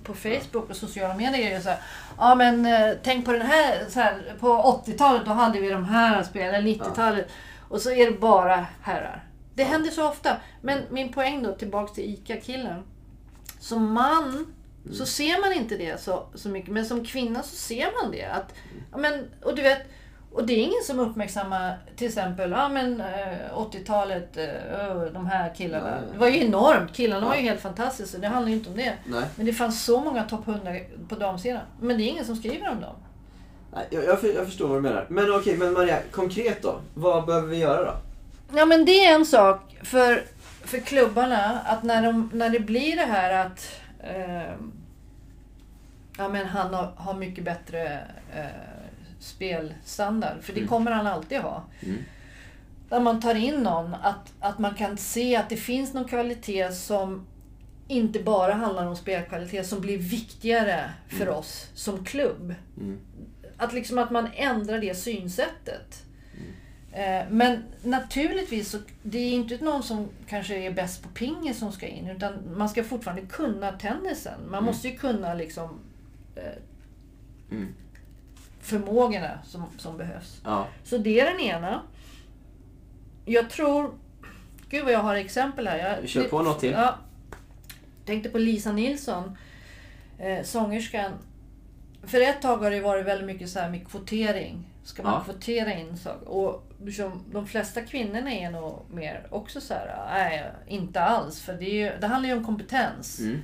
[0.04, 1.80] på Facebook och sociala medier är så här.
[2.18, 4.48] Ja men eh, tänk på den här, så här på
[4.86, 7.28] 80-talet då hade vi de här spelen, 90-talet.
[7.70, 9.24] Och så är det bara herrar.
[9.56, 10.38] Det händer så ofta.
[10.62, 12.84] Men min poäng då tillbaks till ICA-killen.
[13.60, 14.54] Som man
[14.92, 16.72] så ser man inte det så, så mycket.
[16.72, 18.26] Men som kvinna så ser man det.
[18.26, 18.54] Att,
[18.92, 19.82] ja, men, och du vet,
[20.34, 24.44] och det är ingen som uppmärksammar till exempel ja, men, eh, 80-talet, eh,
[24.80, 25.90] ö, de här killarna.
[25.92, 26.00] Nej.
[26.14, 26.94] Det var ju enormt.
[26.94, 27.48] Killarna var ju Ja.
[27.50, 28.18] helt fantastiska.
[28.18, 28.94] Det handlar ju inte om det.
[29.06, 29.24] Nej.
[29.36, 30.72] Men det fanns så många topp 100
[31.10, 31.62] på damsidan.
[31.82, 32.96] Men det är ingen som skriver om dem.
[33.74, 35.06] Nej jag, jag, jag förstår vad du menar.
[35.10, 36.80] Men okej, men Maria, konkret då?
[36.94, 37.94] Vad behöver vi göra då?
[38.58, 40.24] Ja men det är en sak för,
[40.64, 44.52] för klubbarna att när, de, när det blir det här att eh,
[46.18, 48.00] ja, men han har, har mycket bättre
[48.36, 48.46] eh,
[49.22, 50.42] spelstandard.
[50.44, 50.70] För det Mm.
[50.70, 51.64] kommer han alltid ha.
[51.82, 51.98] Mm.
[52.90, 56.72] När man tar in någon, att, att man kan se att det finns någon kvalitet
[56.72, 57.26] som
[57.88, 62.54] inte bara handlar om spelkvalitet, som blir viktigare för oss som klubb.
[62.78, 63.00] Mm.
[63.58, 66.04] Att, liksom att man ändrar det synsättet.
[66.94, 71.72] Eh, Men naturligtvis, så, det är inte någon som kanske är bäst på pingis som
[71.72, 72.08] ska in.
[72.10, 74.40] Utan man ska fortfarande kunna tennisen.
[74.50, 75.80] Man måste ju kunna liksom
[76.36, 76.44] eh,
[77.52, 77.68] Mm.
[78.62, 80.42] Förmågorna som, som behövs.
[80.46, 80.68] Ja.
[80.84, 81.82] Så det är den ena.
[83.26, 83.92] Jag tror...
[84.70, 85.78] Gud vad jag har exempel här.
[85.78, 86.72] Jag, Kör på något till.
[86.72, 86.96] Ja.
[88.06, 89.38] Tänkte på Lisa Nilsson,
[90.20, 91.12] eh, sångerskan.
[92.04, 94.68] För ett tag har det varit väldigt mycket så här med kvotering.
[94.84, 95.24] Ska man Ja.
[95.34, 96.28] kvotera in saker?
[96.28, 101.42] Och liksom, de flesta kvinnorna är nog mer också så här, nej, inte alls.
[101.42, 103.20] För det, ju, det handlar ju om kompetens.
[103.20, 103.42] Mm.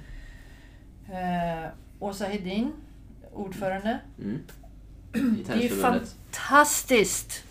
[1.09, 2.71] Eh, Åsa Hedin,
[3.33, 3.99] ordförande.
[4.23, 4.39] Mm.
[5.11, 7.43] Det är ju fantastiskt!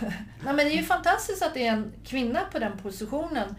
[0.00, 3.54] Nej, men det är ju fantastiskt att det är en kvinna på den positionen.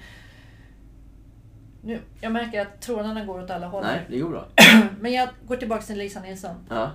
[1.81, 3.83] Nu, jag märker att trådarna går åt alla håll.
[3.83, 4.47] Nej, det går bra.
[4.99, 6.55] Men jag går tillbaka till Lisa Nilsson.
[6.69, 6.91] Ja.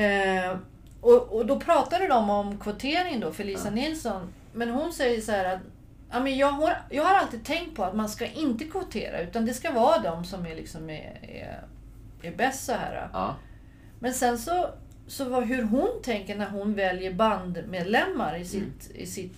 [0.00, 0.56] Eh,
[1.00, 3.74] och, och då pratade de om kvotering då för Lisa Ja.
[3.74, 4.32] Nilsson.
[4.52, 5.60] Men hon säger så här att
[6.10, 9.46] ja, men jag, har, jag har alltid tänkt på att man ska inte kvotera utan
[9.46, 11.62] det ska vara de som är, liksom är, är,
[12.22, 13.08] är bäst så här.
[13.12, 13.36] Ja.
[13.98, 14.68] Men sen så,
[15.06, 19.36] så var hur hon tänker när hon väljer bandmedlemmar i sitt, i sitt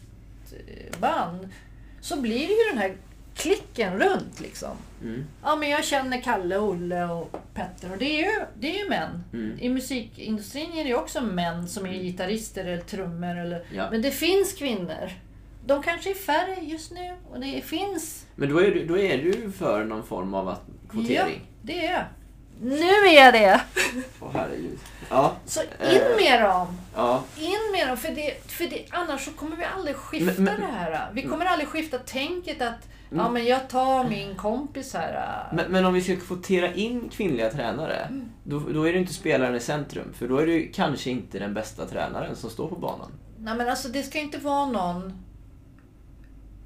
[0.53, 1.49] eh, band.
[2.01, 2.97] Så blir det ju den här
[3.35, 4.77] klicken runt liksom.
[5.03, 5.25] Mm.
[5.43, 8.89] Ja men jag känner Kalle, Olle och Petter och det är ju, det är ju
[8.91, 9.25] män.
[9.33, 9.59] Mm.
[9.61, 13.39] I musikindustrin är det ju också män som är gitarrister eller trummor.
[13.39, 13.91] Eller, Ja.
[13.91, 15.11] Men det finns kvinnor.
[15.67, 18.27] De kanske är färre just nu och det finns.
[18.35, 20.57] Men då är, du, då är du för någon form av
[20.91, 21.41] kvotering?
[21.45, 22.05] Ja, det är jag.
[22.61, 23.61] Nu är jag det!
[24.21, 24.79] Åh herregud.
[25.11, 25.33] Ja.
[25.47, 26.17] Så in Eh.
[26.17, 26.67] med dem!
[26.97, 27.23] Ja.
[27.39, 30.61] In med dem, för, det, för det, annars så kommer vi aldrig skifta Men- men-
[30.61, 31.11] det här.
[31.13, 35.49] Vi kommer aldrig skifta tänket att ja, men jag tar min kompis här.
[35.53, 38.29] Men, men om vi ska kvotera in kvinnliga tränare, Mm.
[38.45, 40.13] då, då är det inte spelaren i centrum.
[40.19, 43.13] För då är ju kanske inte den bästa tränaren som står på banan.
[43.39, 45.23] Nej men alltså det ska inte vara någon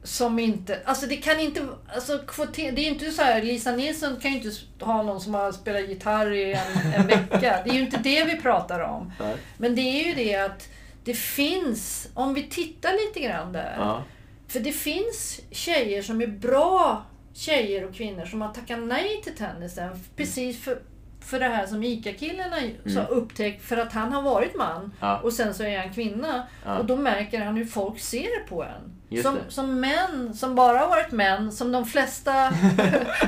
[0.04, 4.20] som inte, alltså det kan inte, alltså kvoter, det är inte så här, Lisa Nilsson
[4.20, 4.50] kan ju inte
[4.84, 7.62] ha någon som har spelat gitarr i en, en vecka.
[7.64, 9.12] Det är ju inte det vi pratar om.
[9.20, 9.36] Nej.
[9.58, 10.68] Men det är ju det att
[11.04, 13.74] det finns, om vi tittar lite grann där.
[13.78, 14.02] Ja.
[14.48, 19.36] För det finns tjejer som är bra tjejer och kvinnor som har tackat nej till
[19.36, 20.00] tennisen.
[20.16, 20.82] Precis för,
[21.24, 22.52] för det här som ICA-killen
[22.96, 24.76] har upptäckt för att han har varit man.
[24.76, 24.90] Mm.
[25.00, 25.18] Ja.
[25.20, 26.46] Och sen så är han kvinna.
[26.64, 26.78] Ja.
[26.78, 28.92] Och då märker han hur folk ser på en.
[29.22, 32.32] Som, som män, som bara har varit män, som de flesta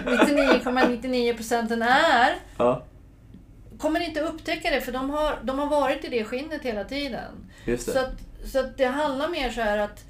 [0.07, 2.35] 99,99 procenten är.
[2.59, 2.83] ja.
[3.79, 7.51] Kommer inte upptäcka det för de har, de har varit i det skinnet hela tiden.
[7.93, 8.13] Så att,
[8.53, 10.05] så att det handlar mer så här att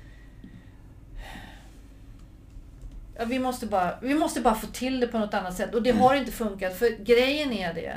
[3.19, 5.75] ja, vi, måste bara, vi måste bara få till det på något annat sätt.
[5.75, 6.79] Och det har inte funkat.
[6.79, 7.97] För grejen är det.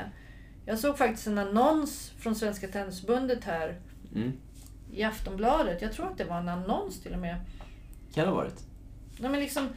[0.66, 3.80] Jag såg faktiskt en annons från Svenska Tennisförbundet här
[4.14, 4.32] Mm.
[4.92, 5.82] i Aftonbladet.
[5.82, 7.36] Jag tror att det var en annons till och med.
[8.14, 8.64] Kan det ha varit.
[9.20, 9.68] Nej, men liksom,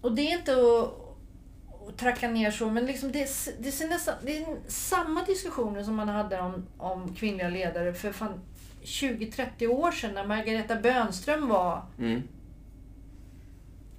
[0.00, 3.88] och det är inte att, att tracka ner så, men liksom det, är- det, ser
[3.88, 8.40] nästan, det är samma diskussioner som man hade om, om kvinnliga ledare för fan
[8.82, 12.22] 20-30 år sedan när Margareta Bönström var Mm.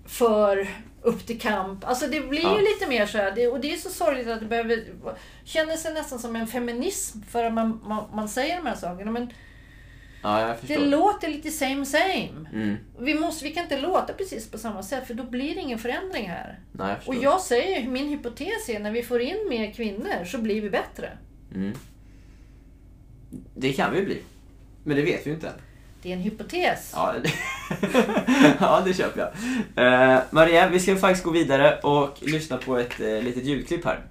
[0.09, 0.67] För
[1.01, 1.85] upp till kamp.
[1.87, 2.55] Alltså det blir Ja.
[2.59, 4.83] ju lite mer så här, det, och det är så sorgligt att det behöver...
[5.43, 9.11] Känner sig nästan som en feminism för att man, man, man säger de här sakerna.
[9.11, 9.29] Men
[10.23, 12.49] Ja, det låter lite same same.
[12.53, 12.75] Mm.
[12.99, 15.79] Vi, måste, vi kan inte låta precis på samma sätt för då blir det ingen
[15.79, 16.59] förändring här.
[16.71, 17.15] Nej, jag.
[17.15, 20.69] Och jag säger, min hypotes är när vi får in mer kvinnor så blir vi
[20.69, 21.17] bättre.
[21.55, 21.73] Mm.
[23.55, 24.21] Det kan vi bli.
[24.83, 25.53] Men det vet vi ju inte än.
[26.01, 26.91] Det är en hypotes.
[26.95, 27.29] Ja, det,
[28.59, 30.13] ja, det köper jag.
[30.13, 34.07] Eh, Maria, vi ska faktiskt gå vidare och lyssna på ett eh, litet ljudklipp här.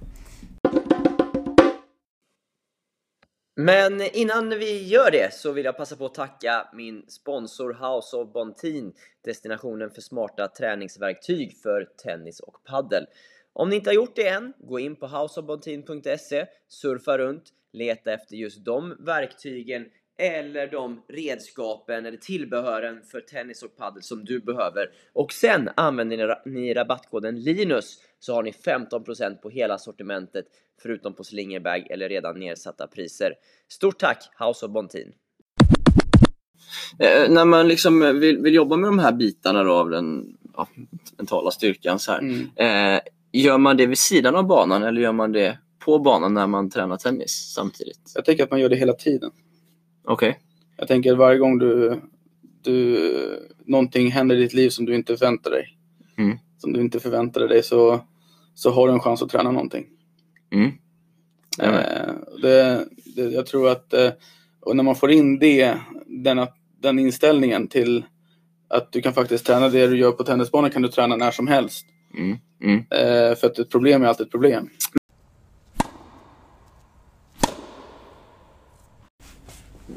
[3.56, 8.16] Men innan vi gör det så vill jag passa på att tacka min sponsor House
[8.16, 8.92] of Bontin,
[9.24, 13.06] destinationen för smarta träningsverktyg för tennis och paddel.
[13.52, 18.36] Om ni inte har gjort det än, gå in på houseofbontin.se, surfa runt, leta efter
[18.36, 19.86] just de verktygen
[20.18, 24.86] eller de redskapen eller tillbehören för tennis och paddel som du behöver.
[25.12, 30.44] Och sen använder ni rabattkoden LINUS så har ni 15% på hela sortimentet
[30.82, 33.32] förutom på slingerbag eller redan nedsatta priser.
[33.68, 35.12] Stort tack House of Bontin!
[36.98, 40.68] Eh, när man liksom vill, vill jobba med de här bitarna då av den ja,
[41.16, 42.46] mentala styrkan så här, Mm.
[42.56, 43.00] eh,
[43.32, 46.70] gör man det vid sidan av banan eller gör man det på banan när man
[46.70, 48.12] tränar tennis samtidigt?
[48.14, 49.30] Jag tänker att man gör det hela tiden.
[50.08, 50.38] Okej.
[50.76, 52.00] Jag tänker varje gång du,
[52.62, 55.76] du någonting händer i ditt liv som du inte förväntar dig.
[56.18, 56.38] Mm.
[56.58, 58.00] Som du inte förväntade dig så,
[58.54, 59.86] så har du en chans att träna någonting.
[60.52, 60.70] Mm.
[61.62, 62.84] Eh, det,
[63.16, 64.10] det, jag tror att eh,
[64.60, 68.04] och när man får in det, den, att- den inställningen till
[68.68, 71.46] att du kan faktiskt träna det du gör på tennisbanan kan du träna när som
[71.46, 71.86] helst.
[72.18, 72.36] Mm.
[72.62, 72.76] Mm.
[72.78, 74.68] Eh, för att ett problem är alltid ett problem.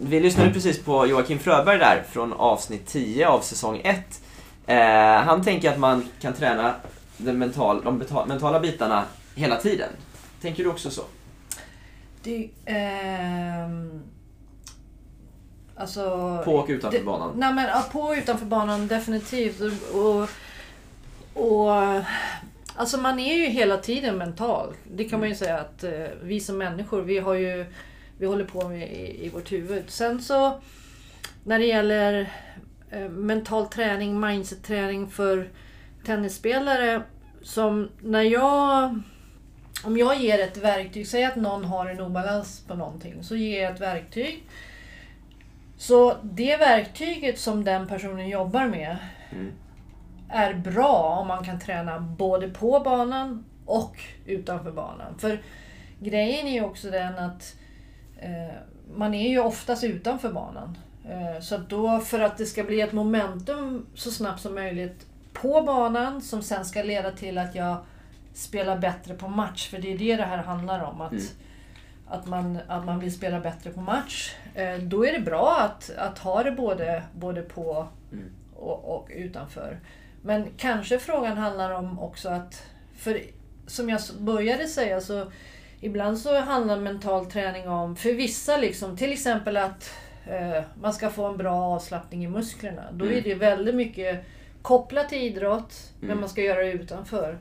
[0.03, 4.21] Vi lyssnade precis på Joakim Fröberg där från avsnitt 10 av säsong 1.
[4.67, 4.77] Eh,
[5.25, 6.75] han tänker att man kan träna
[7.17, 9.03] den mental, de beta- mentala bitarna
[9.35, 9.89] hela tiden.
[10.41, 11.01] Tänker du också så?
[12.23, 14.01] Det, ehm,
[15.75, 16.01] alltså,
[16.45, 17.31] På och utanför det- banan?
[17.35, 19.61] Nej men ja, på och utanför banan definitivt.
[19.93, 20.29] Och,
[21.43, 21.71] och,
[22.75, 24.73] Alltså man är ju hela tiden mental.
[24.93, 25.29] Det kan man Mm.
[25.29, 25.91] ju säga att eh,
[26.23, 27.65] vi som människor, vi har ju
[28.21, 29.83] vi håller på med i, i vårt huvud.
[29.87, 30.59] Sen så
[31.43, 32.31] när det gäller
[32.91, 35.49] eh, mental träning, mindset-träning för
[36.05, 37.03] tennisspelare.
[37.41, 38.99] Som när jag...
[39.83, 43.63] Om jag ger ett verktyg, säg att någon har en obalans på någonting, så ger
[43.63, 44.43] jag ett verktyg.
[45.77, 48.97] Så det verktyget som den personen jobbar med
[49.31, 49.51] Mm.
[50.29, 55.19] är bra om man kan träna både på banan och utanför banan.
[55.19, 55.41] För
[55.99, 57.55] grejen är ju också den att
[58.95, 60.77] man är ju oftast utanför banan.
[61.09, 65.61] Eh, så då för att det ska bli ett momentum så snabbt som möjligt på
[65.61, 67.77] banan som sen ska leda till att jag
[68.33, 69.69] spelar bättre på match.
[69.69, 71.01] För det är det det här handlar om.
[71.01, 71.23] Att, Mm.
[72.07, 74.35] att, man, att man vill spela bättre på match.
[74.55, 78.25] Eh, då är det bra att, att ha det både, både på Mm.
[78.55, 79.79] och, och utanför.
[80.21, 82.63] Men kanske frågan handlar om också att,
[82.97, 83.21] för
[83.67, 85.31] som jag började säga så
[85.81, 89.89] ibland så handlar mental träning om, för vissa liksom, till exempel att
[90.27, 92.83] eh, man ska få en bra avslappning i musklerna.
[92.91, 93.23] Då är Mm.
[93.23, 94.25] det väldigt mycket
[94.61, 96.19] kopplat till idrott, men Mm.
[96.21, 97.37] man ska göra det utanför.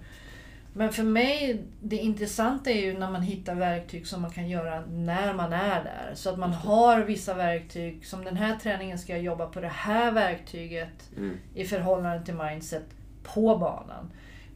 [0.72, 4.80] Men för mig, det intressanta är ju när man hittar verktyg som man kan göra
[4.88, 6.10] när man är där.
[6.14, 9.68] Så att man har vissa verktyg, som den här träningen ska jag jobba på det
[9.68, 11.36] här verktyget Mm.
[11.54, 12.82] i förhållande till mindset
[13.22, 14.10] på banan.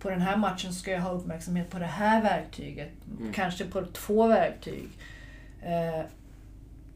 [0.05, 2.91] På den här matchen ska jag ha uppmärksamhet på det här verktyget.
[3.21, 3.33] Mm.
[3.33, 4.89] Kanske på två verktyg.
[5.63, 6.05] Eh,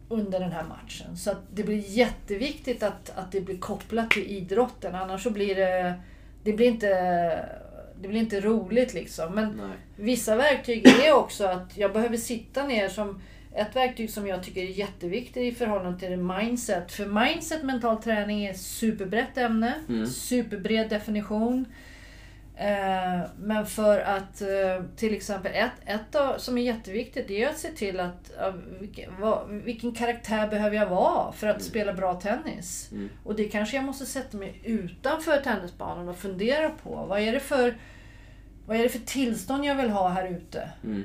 [0.08, 1.16] under den här matchen.
[1.16, 4.94] Så det blir jätteviktigt att, att det blir kopplat till idrotten.
[4.94, 5.94] Annars så blir det...
[6.44, 6.88] Det blir inte,
[8.00, 9.34] det blir inte roligt liksom.
[9.34, 9.76] Men Nej.
[9.96, 13.20] Vissa verktyg är också att jag behöver sitta ner som
[13.54, 16.92] ett verktyg som jag tycker är jätteviktigt i förhållande till mindset.
[16.92, 19.74] För mindset, mental träning, är ett superbrett ämne.
[19.88, 20.06] Mm.
[20.06, 21.64] Superbred definition.
[22.60, 27.48] Eh, Men för att eh, till exempel ett, ett av, som är jätteviktigt det är
[27.48, 28.30] att se till att
[28.80, 32.88] vilken, vad, vilken karaktär behöver jag vara för att spela bra tennis.
[32.92, 33.08] Mm.
[33.24, 37.06] Och det kanske jag måste sätta mig utanför tennisbanan och fundera på.
[37.08, 37.76] Vad är det för,
[38.66, 40.70] vad är det för tillstånd jag vill ha här ute?
[40.84, 41.04] Mm.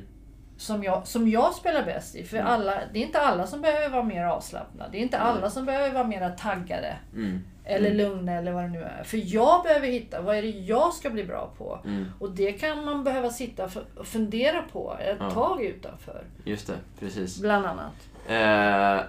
[0.57, 2.23] som jag, som jag spelar bäst i.
[2.23, 2.47] För Mm.
[2.51, 4.89] alla, det är inte alla som behöver vara mer avslappnade.
[4.91, 6.95] Det är inte alla som behöver vara mer taggade.
[7.65, 7.97] Eller Mm.
[7.97, 9.03] lugna eller vad det nu är.
[9.03, 11.79] För jag behöver hitta, vad är det jag ska bli bra på?
[11.85, 12.05] Mm.
[12.19, 15.31] Och det kan man behöva sitta och fundera på ett Ja.
[15.31, 16.23] tag utanför.
[16.43, 17.39] Just det, precis.
[17.41, 17.93] Bland annat.
[18.27, 19.05] Eh,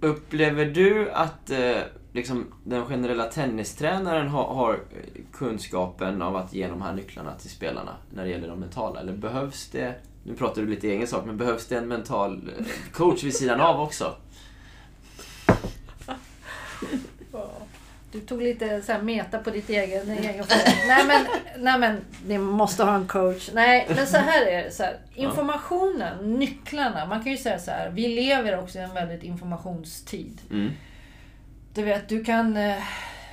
[0.00, 1.76] upplever du att eh,
[2.12, 4.80] liksom, den generella tennistränaren har, har
[5.32, 9.00] kunskapen av att ge de här nycklarna till spelarna när det gäller de mentala?
[9.00, 9.94] Eller behövs det,
[10.24, 13.60] nu pratar du lite egen sak, men behövs det en mental eh, coach vid sidan
[13.60, 14.14] av också?
[18.12, 20.62] Du tog lite så meta på ditt egen, din egen fråga.
[20.88, 21.26] nej, men,
[21.58, 23.50] nej men, ni måste ha en coach.
[23.54, 24.70] Nej, men så här är det.
[24.70, 27.06] Så här, informationen, nycklarna.
[27.06, 27.90] Man kan ju säga så här.
[27.90, 30.40] Vi lever också i en väldigt informationstid.
[30.50, 30.70] Mm.
[31.74, 32.82] Du vet, du kan eh,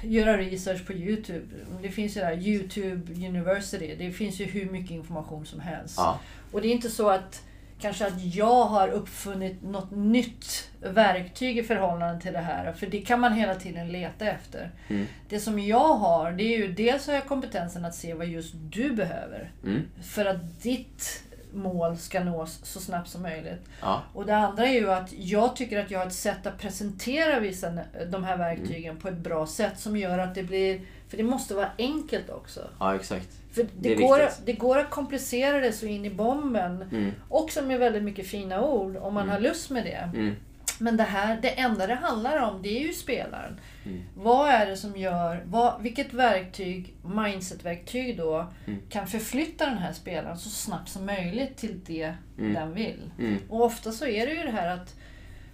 [0.01, 1.45] göra research på Youtube.
[1.81, 3.95] Det finns ju där Youtube University.
[3.95, 5.95] Det finns ju hur mycket information som helst.
[5.97, 6.19] Ja.
[6.51, 7.43] Och det är inte så att
[7.83, 12.73] kanske att jag har uppfunnit något nytt verktyg i förhållande till det här.
[12.73, 14.71] För det kan man hela tiden leta efter.
[14.87, 15.05] Mm.
[15.29, 18.53] Det som jag har, det är ju dels har jag kompetensen att se vad just
[18.55, 19.51] du behöver.
[19.63, 19.81] Mm.
[20.03, 21.23] För att ditt
[21.53, 23.69] mål ska nås så snabbt som möjligt.
[23.81, 24.01] Ja.
[24.13, 27.39] Och det andra är ju att jag tycker att jag har ett sätt att presentera
[27.39, 30.81] vissa, de här verktygen på ett bra sätt som gör att det blir...
[31.13, 32.69] För det måste vara enkelt också.
[32.79, 33.29] ja, exakt.
[33.51, 34.45] För det, Det går, viktigt.
[34.45, 36.81] det går att komplicera det så in i bomben.
[36.91, 37.11] Mm.
[37.29, 39.33] Också med väldigt mycket fina ord om man Mm.
[39.33, 40.09] har lust med det.
[40.19, 40.35] Mm.
[40.79, 43.59] Men det här, det enda det handlar om det är ju spelaren.
[43.85, 44.01] Mm.
[44.15, 48.79] Vad är det som gör, vad, vilket verktyg, mindset-verktyg då, Mm.
[48.89, 52.53] kan förflytta den här spelaren så snabbt som möjligt till det Mm.
[52.53, 53.11] den vill.
[53.19, 53.37] Mm.
[53.49, 54.95] Och ofta så är det ju det här att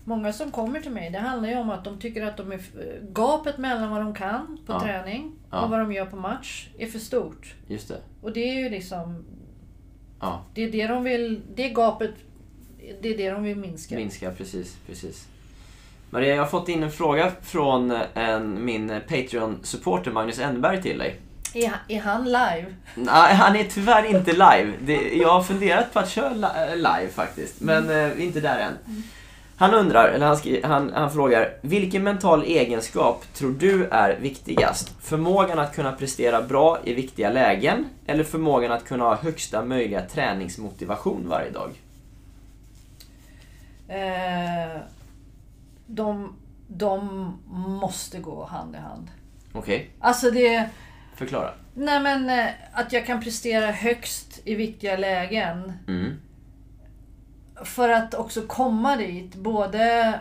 [0.10, 2.60] Många som kommer till mig, det handlar ju om att de tycker att de är,
[3.14, 4.80] gapet mellan vad de kan på Ja.
[4.82, 5.62] träning Ja.
[5.62, 7.54] och vad de gör på match är för stort.
[7.68, 7.98] Just det.
[8.22, 9.26] Och det är ju liksom,
[10.22, 10.46] Ja.
[10.54, 12.12] det är det de vill, det gapet,
[13.02, 13.96] det är det de vill minska.
[13.96, 15.28] Minska, precis, precis.
[16.10, 21.20] Maria, jag har fått in en fråga från en, min Patreon-supporter Magnus Enberg till dig.
[21.54, 22.66] Är, är han live?
[22.96, 24.74] Nej, han är tyvärr inte live.
[24.82, 29.04] Det, jag har funderat på att köra li- live faktiskt, men eh, inte där än.
[29.60, 34.96] Han undrar, eller han, skri, han, han frågar, vilken mental egenskap tror du är viktigast?
[35.02, 40.02] Förmågan att kunna prestera bra i viktiga lägen, eller förmågan att kunna ha högsta möjliga
[40.02, 41.72] träningsmotivation varje dag?
[43.88, 44.82] Eh,
[45.88, 46.36] de,
[46.68, 47.34] de
[47.82, 49.08] måste gå hand i hand.
[49.54, 49.90] Okej.
[50.00, 50.70] Alltså det...
[51.16, 51.54] Förklara.
[51.74, 55.74] Nej men eh, att jag kan prestera högst i viktiga lägen.
[55.88, 56.20] Mm.
[57.64, 60.14] För att också komma dit, både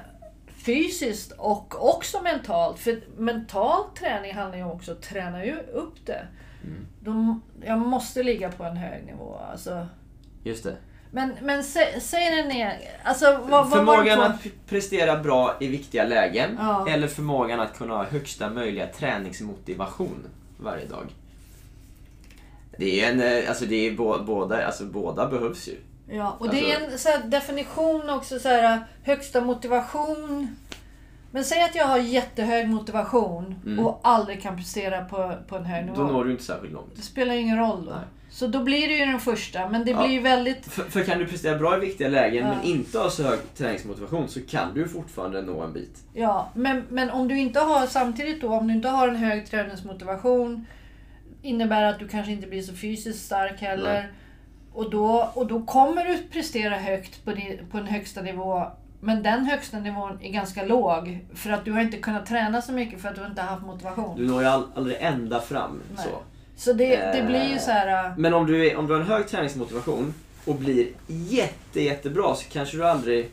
[0.64, 2.78] fysiskt och också mentalt.
[2.78, 6.26] För mental träning handlar ju också om att träna ju upp det.
[6.64, 6.86] Mm.
[7.00, 9.40] De, jag måste ligga på en hög nivå.
[9.50, 9.86] Alltså.
[10.44, 10.76] Just det.
[11.10, 12.76] Men, men sä, säg det ner.
[13.02, 14.22] Alltså, vad, vad förmågan på?
[14.24, 16.88] att prestera bra i viktiga lägen Ja.
[16.88, 20.24] eller förmågan att kunna ha högsta möjliga träningsmotivation
[20.60, 21.06] varje dag.
[22.78, 25.76] Det är en, eh, alltså det är bå- båda, alltså båda behövs ju.
[26.10, 30.56] Ja, och det är Alltså- en så här, definition också, så här, högsta motivation.
[31.30, 33.86] Men säg att jag har jättehög motivation Mm.
[33.86, 35.96] och aldrig kan prestera på, på en hög nivå.
[35.96, 36.96] Då når du inte särskilt långt.
[36.96, 37.90] Det spelar ingen roll då.
[37.90, 38.00] Nej.
[38.30, 40.02] Så då blir det ju den första, men det Ja.
[40.02, 40.66] blir ju väldigt...
[40.66, 42.54] För, för kan du prestera bra i viktiga lägen Ja.
[42.54, 45.98] men inte ha så hög träningsmotivation så kan du fortfarande nå en bit.
[46.14, 49.46] Ja, men, men om du inte har samtidigt då, om du inte har en hög
[49.50, 50.66] träningsmotivation
[51.42, 53.92] innebär att du kanske inte blir så fysiskt stark heller.
[53.92, 54.08] Nej.
[54.78, 58.62] Och då, och då kommer du prestera högt på, di- på en högsta nivå.
[59.00, 61.18] Men den högsta nivån är ganska låg.
[61.34, 63.66] För att du har inte kunnat träna så mycket för att du inte har haft
[63.66, 64.16] motivation.
[64.16, 65.80] Du når ju aldrig ända fram.
[65.96, 66.04] Nej.
[66.06, 66.10] Så.
[66.56, 67.26] Så det, det Eh.
[67.26, 68.04] blir ju så här...
[68.04, 70.14] äh, Men om du, är, om du har en hög träningsmotivation
[70.44, 73.30] och blir jätte, jättebra så kanske du aldrig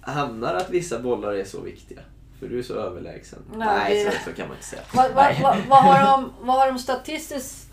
[0.00, 2.00] hamnar att vissa bollar är så viktiga.
[2.40, 3.38] För du är så överlägsen.
[3.56, 4.82] Nej, Nej, så, så kan man inte säga.
[4.94, 7.68] Vad, vad, vad, vad, har de, vad har de statistiskt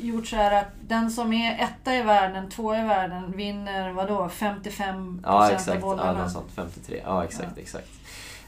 [0.00, 4.30] gjort så här att den som är etta i världen, två i världen, vinner vadå?
[4.38, 5.66] 55% Ja, av exakt.
[5.74, 6.22] Ja, bollarna?
[6.22, 6.50] något sånt.
[6.56, 7.02] 53.
[7.04, 7.88] Ja, exakt, exakt.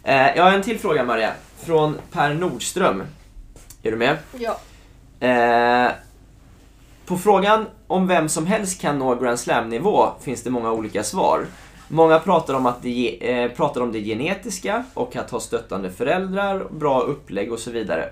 [0.02, 1.32] Eh, jag har en till fråga Maria.
[1.58, 3.02] Från Per Nordström.
[3.82, 4.16] Är du med?
[4.38, 4.58] Ja.
[5.28, 5.92] Eh,
[7.06, 11.46] på frågan om vem som helst kan nå Grand Slam-nivå finns det många olika svar.
[11.88, 16.66] Många pratar om, att det, eh, pratar om det genetiska och att ha stöttande föräldrar,
[16.70, 18.10] bra upplägg och så vidare.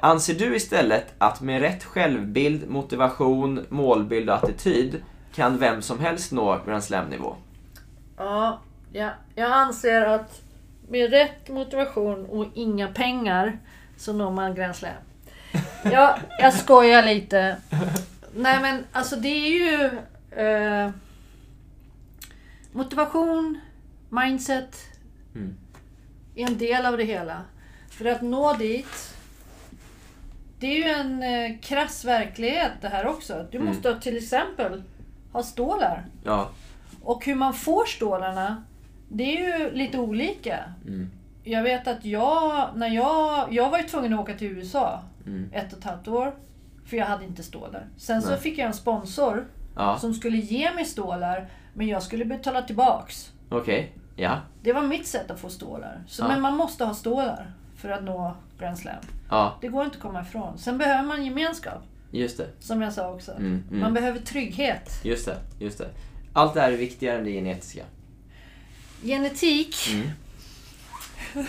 [0.00, 5.02] Anser du istället att med rätt självbild, motivation, målbild och attityd
[5.34, 7.36] kan vem som helst nå Grand Slam-nivå?
[8.16, 8.60] Ja,
[8.92, 10.40] ja, jag anser att
[10.88, 13.58] med rätt motivation och inga pengar
[13.96, 14.92] så når man Grand Slam.
[15.92, 17.56] Ja, jag skojar lite.
[18.34, 19.84] Nej men alltså det är ju
[20.46, 20.90] eh,
[22.72, 23.60] motivation,
[24.08, 24.76] mindset
[25.34, 25.54] Mm.
[26.34, 27.42] är en del av det hela.
[27.90, 29.14] För att nå dit
[30.58, 33.46] det är ju en eh, krass verklighet det här också.
[33.50, 33.68] Du Mm.
[33.68, 34.82] måste till exempel
[35.32, 36.06] ha stålar.
[36.24, 36.50] Ja.
[37.02, 38.64] Och hur man får stålarna,
[39.08, 40.58] det är ju lite olika.
[40.86, 41.10] Mm.
[41.44, 45.50] Jag vet att jag, när jag, jag var ju tvungen att åka till USA Mm.
[45.52, 46.34] ett och ett halvt år.
[46.86, 47.86] För jag hade inte stålar.
[47.96, 48.40] Sen så Nej.
[48.40, 49.46] fick jag en sponsor
[49.76, 53.30] Ja, som skulle ge mig stålar, men jag skulle betala tillbaks.
[53.50, 53.92] okej.
[54.16, 54.38] Ja.
[54.62, 56.04] Det var mitt sätt att få stålar.
[56.08, 56.28] Så, Ja.
[56.28, 58.96] Men man måste ha stålar för att nå Grand Slam.
[59.30, 60.58] Ja, Det går inte att komma ifrån.
[60.58, 62.46] Sen behöver man gemenskap, just det.
[62.60, 63.30] som jag sa också.
[63.32, 63.80] Mm, mm.
[63.80, 65.00] Man behöver trygghet.
[65.04, 65.88] Just det, just det.
[66.32, 67.84] Allt det här är viktigare än det genetiska.
[69.02, 69.76] Genetik.
[69.92, 70.08] Mm.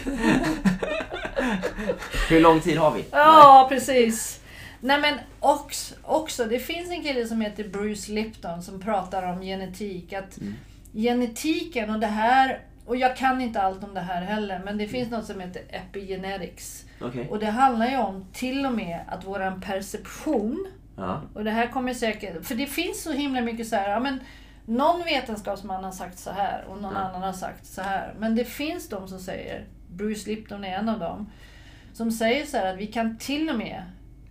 [2.29, 3.05] Hur lång tid har vi?
[3.11, 4.39] Ja, precis.
[4.85, 9.41] Nej men också, också, det finns en kille som heter Bruce Lipton som pratar om
[9.41, 10.13] genetik.
[10.13, 10.53] Att Mm.
[10.93, 14.87] Genetiken och det här, och jag kan inte allt om det här heller, men det
[14.87, 16.85] finns något som heter epigenetics.
[17.01, 17.27] Okej.
[17.29, 20.67] Och det handlar ju om till och med att våran perception,
[20.97, 21.21] Ja.
[21.33, 24.19] och det här kommer säkert, för det finns så himla mycket så här, ja men
[24.65, 26.99] någon vetenskapsman har sagt så här och någon Ja.
[26.99, 28.13] annan har sagt så här.
[28.19, 31.29] Men det finns de som säger, Bruce Lipton är en av dem,
[31.93, 33.83] som säger så här att vi kan till och med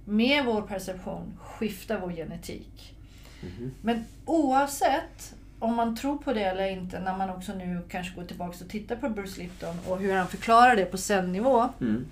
[0.04, 2.94] med vår perception skifta vår genetik.
[3.40, 3.74] Mhm.
[3.82, 8.24] Men oavsett om man tror på det eller inte, när man också nu kanske går
[8.24, 11.68] tillbaka och tittar på Bruce Lipton och hur han förklarar det på cellnivå.
[11.80, 12.06] Mm.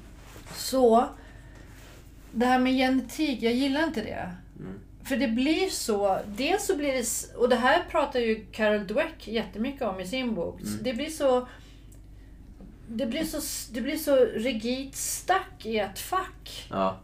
[0.55, 1.07] Så,
[2.33, 4.31] det här med genetik, jag gillar inte det.
[4.59, 4.81] Mm.
[5.05, 9.29] För det blir så, dels så blir det, och det här pratar ju Carol Dweck
[9.29, 10.61] jättemycket om i sin bok.
[10.61, 10.79] Mm.
[10.83, 11.47] Det blir så
[12.93, 13.41] det blir, så,
[13.73, 16.67] det blir så rigidt stack i ett fack.
[16.71, 16.99] Ja.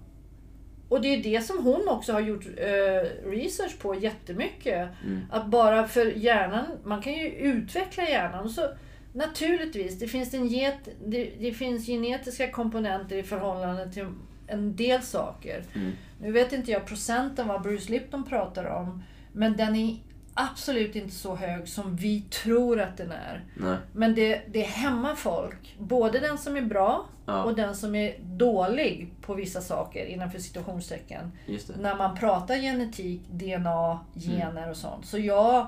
[0.89, 4.89] Och det är det som hon också har gjort eh, research på jättemycket.
[5.05, 5.21] Mm.
[5.31, 8.45] Att bara för hjärnan, man kan ju utveckla hjärnan.
[8.45, 8.69] Och så,
[9.13, 14.07] naturligtvis, det finns, en get, det, det finns genetiska komponenter i förhållande till
[14.47, 15.65] en del saker.
[15.75, 15.93] Mm.
[16.21, 19.03] Nu vet inte jag procenten vad Bruce Lipton pratar om.
[19.33, 19.97] Men den är
[20.37, 23.45] absolut inte så hög som vi tror att den är.
[23.57, 23.77] Nej.
[23.93, 25.77] Men det, det hämmar folk.
[25.79, 27.43] Både den som är bra Ja.
[27.43, 31.33] och den som är dålig på vissa saker innanför situationstecken.
[31.81, 34.39] När man pratar genetik, DNA, Mm.
[34.39, 35.07] gener och sånt.
[35.07, 35.67] Så jag...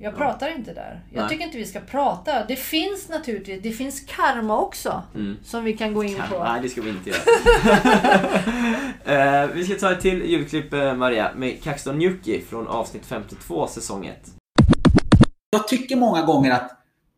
[0.00, 1.00] Jag pratar inte där.
[1.12, 1.28] Jag Nej.
[1.28, 2.44] tycker inte vi ska prata.
[2.44, 5.02] Det finns naturligtvis, det finns karma också.
[5.14, 5.36] Mm.
[5.44, 6.44] Som vi kan gå in på.
[6.44, 7.20] Nej, det ska vi inte göra.
[9.04, 13.66] Eh, vi ska ta ett till ljudklipp, eh, Maria, med Kaxton Nyuki från avsnitt 52,
[13.66, 14.16] säsong 1.
[15.50, 16.70] Jag tycker många gånger att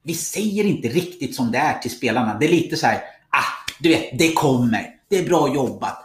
[0.02, 2.36] vi säger inte riktigt som det är till spelarna.
[2.38, 2.96] Det är lite så här,
[3.30, 4.86] ah, du vet, det kommer.
[5.08, 6.04] Det är bra jobbat.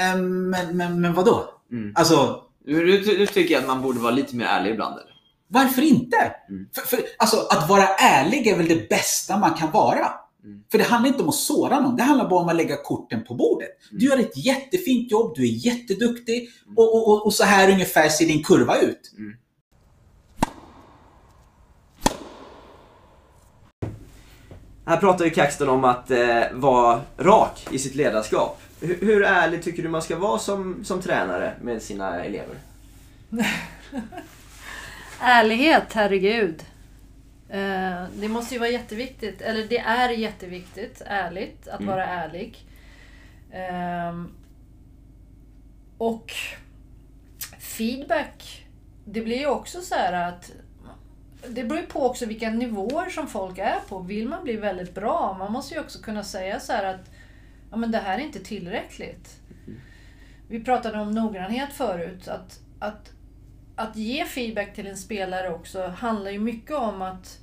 [0.00, 1.44] Ehm, men, men, men vadå?
[1.72, 1.92] Mm.
[1.96, 5.09] Alltså, Du, du, du tycker att man borde vara lite mer ärlig ibland, eller?
[5.52, 6.16] Varför inte?
[6.48, 6.66] Mm.
[6.74, 10.12] För, för, alltså, att vara ärlig är väl det bästa man kan vara.
[10.44, 10.62] Mm.
[10.70, 11.96] För det handlar inte om att såra någon.
[11.96, 13.68] Det handlar bara om att lägga korten på bordet.
[13.90, 13.98] Mm.
[13.98, 18.08] Du gör ett jättefint jobb, du är jätteduktig och, och, och, och så här ungefär
[18.08, 19.12] ser din kurva ut.
[24.86, 28.60] Här pratar ju Kaxton om att eh, vara rak i sitt ledarskap.
[28.80, 32.58] Hur, hur ärlig tycker du man ska vara som, som tränare med sina elever?
[35.20, 36.64] Ärlighet, herregud.
[37.48, 39.40] Eh, Det måste ju vara jätteviktigt.
[39.40, 42.58] Eller det är jätteviktigt, ärligt, att vara ärlig.
[43.52, 44.28] Ehm,
[45.98, 46.32] Och
[47.58, 48.66] feedback,
[49.04, 50.52] det blir ju också så här att
[51.48, 53.98] det beror ju på också vilka nivåer som folk är på.
[53.98, 57.10] Vill man bli väldigt bra, man måste ju också kunna säga så här att
[57.70, 59.40] ja, men det här är inte tillräckligt.
[60.48, 62.28] Vi pratade om noggrannhet förut.
[62.28, 63.12] Att, att,
[63.80, 67.38] att ge feedback till en spelare också handlar ju mycket om att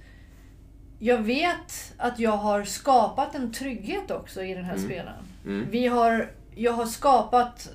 [1.00, 5.24] jag vet att jag har skapat en trygghet också i den här spelaren.
[5.46, 5.68] Mm.
[5.72, 7.70] Vi har, jag har skapat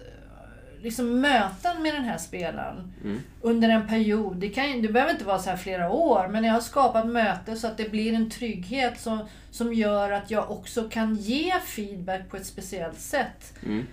[0.82, 3.20] liksom möten med den här spelaren Mm.
[3.40, 4.36] under en period.
[4.36, 7.56] Det, kan, det behöver inte vara så här flera år, men jag har skapat möten
[7.56, 12.30] så att det blir en trygghet som, som gör att jag också kan ge feedback
[12.30, 13.54] på ett speciellt sätt.
[13.66, 13.86] Mm.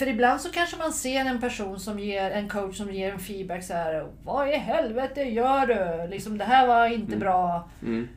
[0.00, 3.18] För ibland så kanske man ser en person som ger, en coach som ger en
[3.18, 4.06] feedback så här.
[4.24, 6.10] Vad i helvete gör du?
[6.10, 7.68] Liksom, det här var inte bra.
[7.82, 8.08] Mm.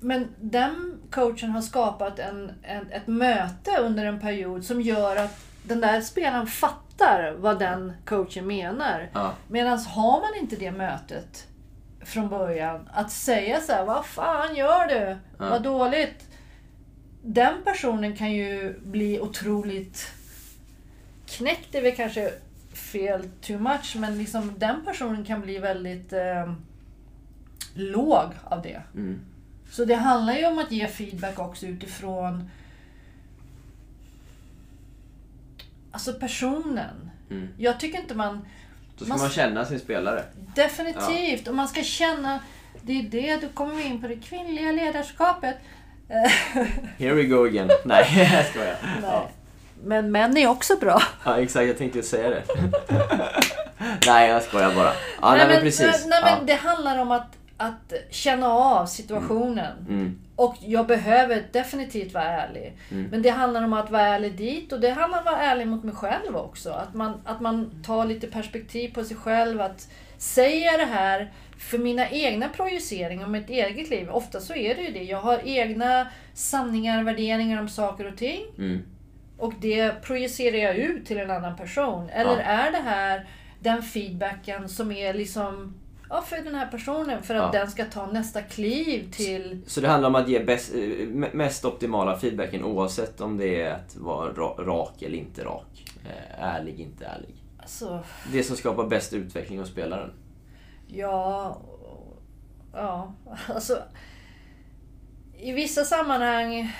[0.00, 5.40] Men den coachen har skapat en, en, ett möte under en period som gör att
[5.62, 9.08] den där spelaren fattar vad den coachen menar.
[9.12, 9.32] Ja.
[9.48, 11.46] Medan har man inte det mötet
[12.04, 15.16] från början, att säga så här, vad fan gör du?
[15.38, 15.50] Ja.
[15.50, 16.30] Vad dåligt.
[17.22, 20.15] Den personen kan ju bli otroligt
[21.26, 22.32] knäckt, är väl kanske
[22.72, 26.52] fel too much, men liksom den personen kan bli väldigt eh,
[27.74, 28.82] låg av det.
[28.94, 29.20] Mm.
[29.70, 32.50] Så det handlar ju om att ge feedback också utifrån
[35.96, 37.10] Alltså personen.
[37.30, 37.48] Mm.
[37.58, 38.46] Jag tycker inte man...
[38.98, 40.24] Då ska Man- man känna sin spelare.
[40.54, 41.48] Definitivt!
[41.48, 42.40] Och man ska känna...
[42.82, 45.56] Det är det, då kommer vi in på det kvinnliga ledarskapet.
[46.98, 47.70] Here we go again.
[47.84, 48.76] Nej, jag skojar.
[48.82, 49.00] Nej.
[49.02, 49.28] Ja.
[49.84, 51.02] Men män är också bra.
[51.24, 51.66] ja, exakt.
[51.66, 52.42] Jag tänkte säga det.
[54.06, 54.92] nej, jag skojar bara.
[55.22, 56.06] Ja, nej, men precis.
[56.06, 56.38] Nej, men ja.
[56.46, 59.86] Det handlar om att, att känna av situationen.
[59.88, 60.18] Mm.
[60.36, 62.76] Och jag behöver definitivt vara ärlig.
[62.90, 63.06] Mm.
[63.10, 65.66] Men det handlar om att vara ärlig dit och det handlar om att vara ärlig
[65.66, 66.70] mot mig själv också.
[66.70, 69.60] Att man, att man tar lite perspektiv på sig själv.
[69.60, 74.10] Att säger jag det här för mina egna projiceringar om mitt eget liv.
[74.10, 75.02] Ofta så är det ju det.
[75.02, 78.40] Jag har egna sanningar, värderingar om saker och ting.
[79.38, 82.08] Och det projicerar jag ut till en annan person.
[82.08, 82.40] Eller Ja.
[82.40, 83.28] är det här
[83.60, 85.74] den feedbacken som är liksom
[86.10, 87.60] ja, för den här personen för att Ja.
[87.60, 89.60] den ska ta nästa kliv till...
[89.66, 93.62] Så det handlar om att ge bäst, eh, me- mest optimala feedbacken oavsett om det
[93.62, 95.84] är att vara ra- rak eller inte rak.
[96.04, 97.34] Eh, ärlig, inte ärlig.
[97.58, 98.00] Alltså,
[98.32, 100.12] Det som skapar bäst utveckling hos spelaren.
[100.88, 101.60] ja...
[102.72, 103.12] Ja,
[103.54, 103.78] alltså...
[105.38, 106.72] I vissa sammanhang...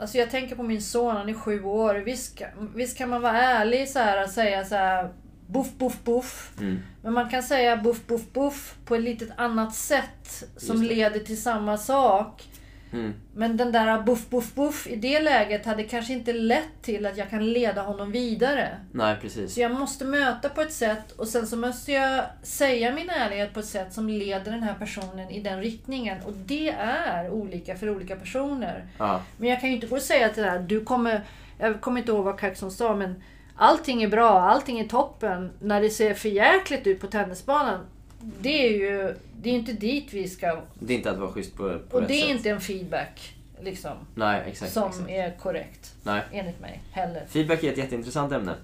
[0.00, 1.94] Alltså jag tänker på min son, han är sju år.
[1.94, 2.42] Visst,
[2.74, 5.12] visst kan man vara ärlig så här och säga så här...
[5.46, 6.52] Buff, buff, buff.
[6.60, 6.78] Mm.
[7.02, 11.42] Men man kan säga buff, buff, buff på ett litet annat sätt som leder till
[11.42, 12.48] samma sak.
[12.92, 13.14] Mm.
[13.34, 17.16] Men den där buff, buff, buff i det läget hade kanske inte lett till att
[17.16, 18.68] jag kan leda honom vidare.
[18.92, 19.54] Nej, precis.
[19.54, 23.54] Så jag måste möta på ett sätt och sen så måste jag säga min ärlighet
[23.54, 26.18] på ett sätt som leder den här personen i den riktningen.
[26.26, 28.86] Och det är olika för olika personer.
[28.98, 29.22] Ja.
[29.36, 31.22] Men jag kan ju inte gå och säga till det här, du kommer...
[31.60, 33.22] Jag kommer inte ihåg vad Kaxon sa men
[33.56, 37.80] allting är bra, allting är toppen när det ser för jäkligt ut på tennisbanan.
[38.20, 40.62] Det är ju det är inte dit vi ska...
[40.74, 42.36] Det är inte att vara schysst på, på Och det är sätt.
[42.36, 44.72] inte en feedback liksom, Nej, exakt.
[44.72, 45.08] som exakt.
[45.10, 45.94] är korrekt.
[46.02, 46.22] Nej.
[46.32, 46.80] Enligt mig.
[46.92, 47.26] Heller.
[47.28, 48.54] Feedback är ett jätteintressant ämne.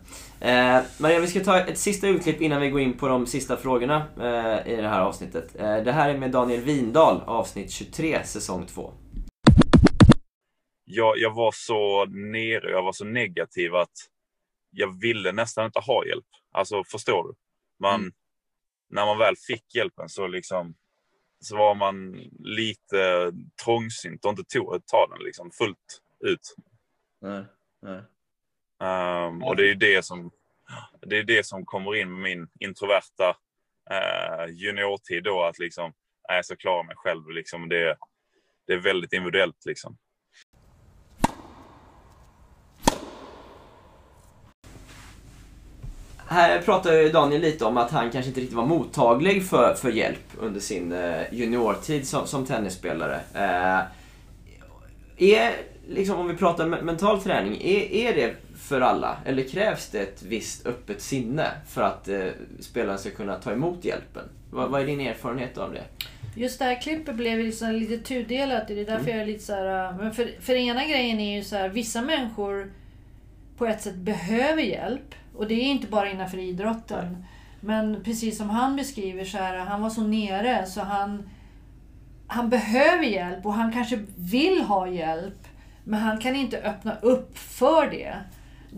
[0.41, 3.57] Eh, Maria, vi ska ta ett sista utklipp innan vi går in på de sista
[3.57, 5.57] frågorna eh, i det här avsnittet.
[5.61, 8.93] Eh, det här är med Daniel Windahl, avsnitt 23, säsong 2.
[10.85, 13.93] jag, jag var så nere, jag var så negativ att
[14.71, 16.27] jag ville nästan inte ha hjälp.
[16.53, 17.35] Alltså förstår du?
[17.81, 18.13] Man, Mm.
[18.95, 20.75] När man väl fick hjälpen så liksom
[21.41, 23.33] så var man lite
[23.65, 26.55] trångsynt och inte tog ta den liksom fullt ut.
[27.21, 27.45] Nej,
[27.83, 28.03] nej.
[28.83, 30.31] Ehm, och det är ju det som,
[31.07, 33.37] det är det som kommer in med min introverta
[33.91, 35.93] uh, juniortid då, att liksom,
[36.29, 37.31] nej, jag ska klara mig själv.
[37.31, 37.97] Liksom, det,
[38.67, 39.67] det är väldigt individuellt.
[39.67, 39.99] Liksom.
[46.35, 50.25] Här pratar Daniel lite om att han kanske inte riktigt var mottaglig för, för hjälp
[50.41, 53.21] under sin eh, juniortid som, som tennisspelare.
[53.35, 53.81] Eh,
[55.17, 55.53] är,
[55.89, 59.17] liksom om vi pratar me- mental träning, är, är det för alla?
[59.25, 62.27] Eller krävs det ett visst öppet sinne för att eh,
[62.61, 64.23] spelaren ska kunna ta emot hjälpen?
[64.51, 65.83] Vad, vad är din erfarenhet av det?
[66.37, 68.69] Just det här klippet blev liksom lite tudelat.
[68.69, 69.89] Det är därför jag är lite så här.
[69.91, 71.69] äh, Men för, för ena grejen är ju så här.
[71.69, 72.73] Vissa människor
[73.59, 75.15] på ett sätt behöver hjälp.
[75.35, 77.25] Och det är inte bara innanför idrotten.
[77.61, 79.57] Men precis som han beskriver så här.
[79.57, 81.29] Han var så nere så han...
[82.27, 85.49] Han behöver hjälp och han kanske vill ha hjälp.
[85.85, 88.15] Men han kan inte öppna upp för det.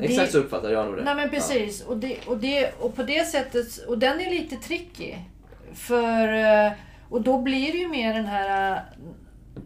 [0.01, 1.05] Exakt så uppfattar jag nog det.
[1.05, 1.83] Nej men precis.
[1.83, 5.15] Och, det, och, det, och på det sättet, och den är lite tricky.
[5.73, 6.73] För, eh,
[7.09, 8.83] och då blir det ju mer den här eh,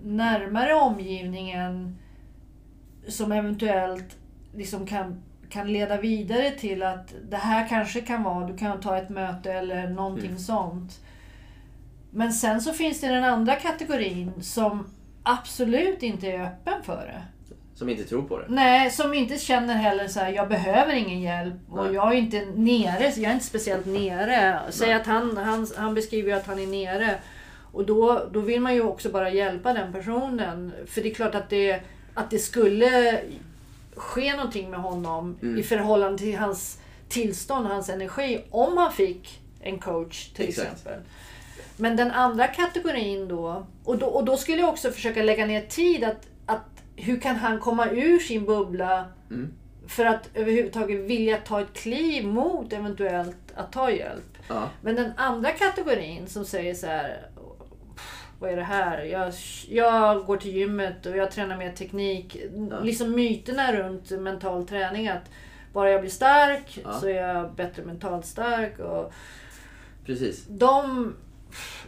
[0.02, 1.98] närmare omgivningen
[3.08, 4.16] som eventuellt
[4.54, 8.98] liksom kan, kan leda vidare till att det här kanske kan vara, du kan ta
[8.98, 11.00] ett möte eller någonting sånt.
[12.10, 14.86] Men sen så finns det den andra kategorin som
[15.22, 17.22] absolut inte är öppen för det.
[17.74, 18.44] Som inte tror på det.
[18.48, 21.94] Nej, som inte känner heller så här, jag behöver ingen hjälp och Nej.
[21.94, 24.60] jag är inte nere, jag är inte speciellt nere.
[24.70, 27.14] Säg att han, han, han beskriver att han är nere.
[27.72, 30.72] Och då, då vill man ju också bara hjälpa den personen.
[30.86, 31.80] För det är klart att det,
[32.14, 33.20] att det skulle
[34.00, 35.58] ske någonting med honom Mm.
[35.58, 36.78] i förhållande till hans
[37.08, 40.72] tillstånd, hans energi, om han fick en coach till Exakt.
[40.72, 41.00] exempel.
[41.76, 45.60] Men den andra kategorin då, och då, och då skulle jag också försöka lägga ner
[45.60, 46.64] tid att, att
[46.96, 49.52] hur kan han komma ur sin bubbla Mm.
[49.88, 54.38] för att överhuvudtaget vilja ta ett kliv mot eventuellt att ta hjälp.
[54.48, 54.68] Ja.
[54.82, 57.26] Men den andra kategorin som säger så här.
[58.40, 59.02] Vad är det här?
[59.02, 59.32] Jag,
[59.68, 62.36] jag går till gymmet och jag tränar mer teknik.
[62.70, 62.80] Ja.
[62.80, 65.08] Liksom myterna runt mental träning.
[65.08, 65.30] Att
[65.72, 66.92] bara jag blir stark Ja.
[67.00, 68.78] så är jag bättre mentalt stark.
[68.78, 69.12] Och
[70.06, 70.44] Precis.
[70.48, 71.14] de...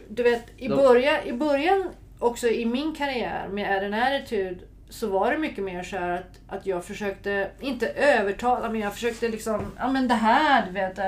[0.09, 1.89] Du vet, i, De- början, i början
[2.19, 4.59] också i min karriär med Add an Attitude
[4.89, 8.93] så var det mycket mer så här att, att jag försökte, inte övertala, men jag
[8.93, 10.99] försökte liksom, ja men det här, du vet.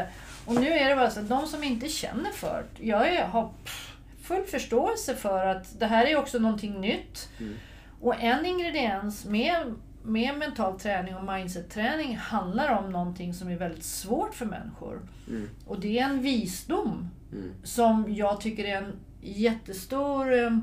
[0.45, 3.23] Och nu är det bara så att de som inte känner för det, jag är,
[3.25, 3.94] har pff,
[4.25, 7.29] full förståelse för att det här är också någonting nytt.
[7.39, 7.53] Mm.
[8.01, 9.73] Och en ingrediens med,
[10.03, 15.01] med mental träning och mindset-träning handlar om någonting som är väldigt svårt för människor.
[15.27, 15.49] Mm.
[15.67, 17.53] Och det är en visdom Mm.
[17.63, 20.57] som jag tycker är en jättestor, eh,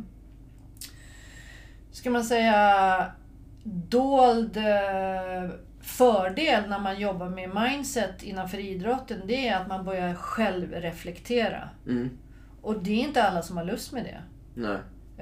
[1.91, 3.07] ska man säga,
[3.65, 9.21] dold eh, fördel när man jobbar med mindset innanför idrotten.
[9.27, 11.69] Det är att man börjar självreflektera.
[11.87, 12.19] Mm.
[12.63, 14.23] Och det är inte alla som har lust med det.
[14.55, 14.79] Nej.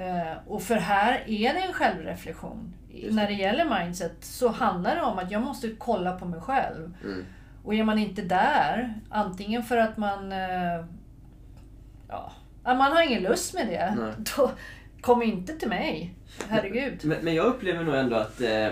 [0.06, 2.74] Eh, Och för här är det en självreflektion.
[2.90, 6.40] Just När det gäller mindset så handlar det om att jag måste kolla på mig
[6.40, 6.94] själv.
[7.04, 7.24] Mm.
[7.64, 10.32] Och är man inte där, antingen för att man...
[10.32, 10.84] eh,
[12.08, 12.32] Ja,
[12.64, 13.94] man har ingen lust med det.
[13.98, 14.12] Nej.
[14.36, 14.50] Då
[15.00, 16.14] kom inte till mig.
[16.48, 17.00] Herregud.
[17.04, 18.68] Men, men jag upplever nog ändå att eh,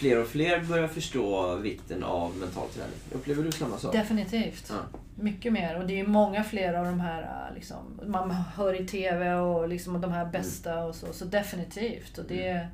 [0.00, 2.96] fler och fler börjar förstå vikten av mental träning.
[3.12, 3.92] Upplever du samma sak?
[3.92, 4.66] Definitivt.
[4.68, 4.98] Ja.
[5.14, 5.78] Mycket mer.
[5.78, 9.68] Och det är många fler av de här eh, liksom, man hör i TV och
[9.68, 11.06] liksom de här bästa och så.
[11.12, 12.18] Så definitivt.
[12.18, 12.68] Och det,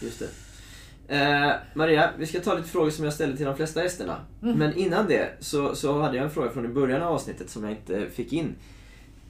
[0.00, 0.28] Just det.
[1.16, 4.16] Eh, Maria, vi ska ta lite frågor som jag ställde till de flesta gästerna.
[4.42, 4.58] Mm.
[4.58, 7.64] Men innan det så, så hade jag en fråga från i början av avsnittet som
[7.64, 8.54] jag inte fick in.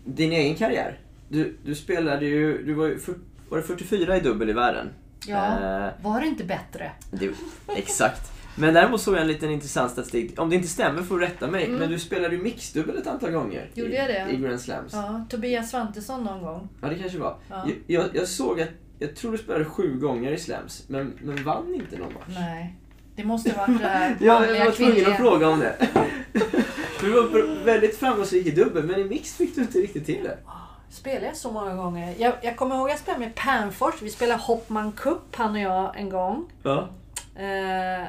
[0.04, 0.98] Din egen karriär.
[1.28, 3.14] Du, du spelade ju, du var ju för,
[3.48, 4.88] var det 44 i dubbel i världen.
[5.28, 6.92] Ja, Eh, var det inte bättre?
[7.10, 7.30] det,
[7.76, 8.30] exakt.
[8.56, 10.40] Men däremot såg jag en liten intressant statistik.
[10.40, 11.64] Om det inte stämmer får du rätta mig.
[11.64, 11.76] Mm.
[11.78, 13.70] Men du spelade ju mixdubbel ett antal gånger.
[13.74, 14.32] Gjorde i, jag det?
[14.32, 14.92] I Grand Slams.
[14.92, 15.02] Ja.
[15.02, 16.68] Ja, Tobias Svantesson någon gång.
[16.80, 17.36] det kanske var.
[17.50, 17.66] Ja.
[17.66, 18.68] Jag, jag, jag såg att,
[18.98, 20.88] jag tror du spelade sju gånger i Slams.
[20.88, 22.36] Men, men vann inte någon match.
[22.38, 22.74] Nej.
[23.16, 25.88] Det måste ha varit det här Ja, jag var tvungen att fråga om det.
[27.00, 30.38] Du var väldigt framgångsrik i dubbel, men i mix fick du inte riktigt till det.
[30.90, 32.14] Spelade jag så många gånger?
[32.18, 34.02] Jag, jag kommer ihåg att jag spelade med Pernfors.
[34.02, 36.52] Vi spelade Hoppman Cup, han och jag, en gång.
[36.62, 36.88] Ja.
[37.36, 38.06] Eh,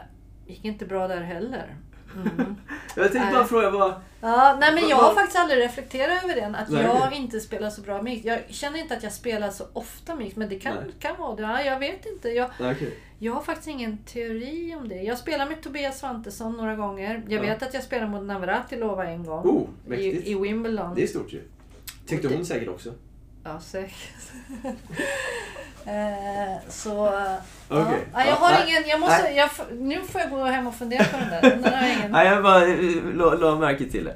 [0.47, 1.75] gick inte bra där heller.
[2.95, 3.93] jag tänkte bara fråga vad...
[4.21, 6.55] Ja, nej men jag har faktiskt aldrig reflekterat över den.
[6.55, 6.83] Att Nej.
[6.83, 8.25] jag inte spelar så bra mix.
[8.25, 10.35] Jag känner inte att jag spelar så ofta mix.
[10.35, 10.93] Men det kan, Nej.
[10.99, 11.41] kan vara det.
[11.41, 12.29] Ja, jag vet inte.
[12.29, 12.99] Jag, Nej, okej.
[13.19, 14.95] jag har faktiskt ingen teori om det.
[14.95, 17.23] Jag spelar med Tobias Svantesson några gånger.
[17.27, 17.49] Jag Ja.
[17.53, 19.45] vet att jag spelade mot Navratilova en gång.
[19.47, 20.27] Oh, mäktigt.
[20.27, 20.95] I, I Wimbledon.
[20.95, 21.41] Det är stort ju.
[22.07, 22.93] Tyckte hon säkert också.
[23.43, 24.31] Ja, säkert.
[25.85, 27.05] eh, så...
[27.69, 28.07] Okej.
[28.13, 28.19] Ja.
[28.19, 28.83] Jag Ja, har ingen...
[28.87, 29.49] Jag måste, jag,
[29.79, 31.41] nu får jag gå hem och fundera på den där.
[31.41, 32.11] Den där har jag ingen.
[32.11, 34.15] Nej, jag bara eh, la, la märke till det.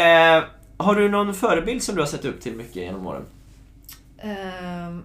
[0.00, 0.44] Eh,
[0.76, 3.26] har du någon förebild som du har sett upp till mycket genom åren?
[4.18, 5.02] Ehm.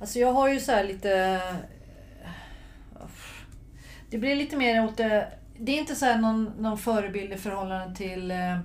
[0.00, 1.40] Alltså jag har ju så här lite...
[4.10, 5.32] Det blir lite mer åt det...
[5.62, 8.58] Det är inte så här någon, någon förebild i förhållande till eh,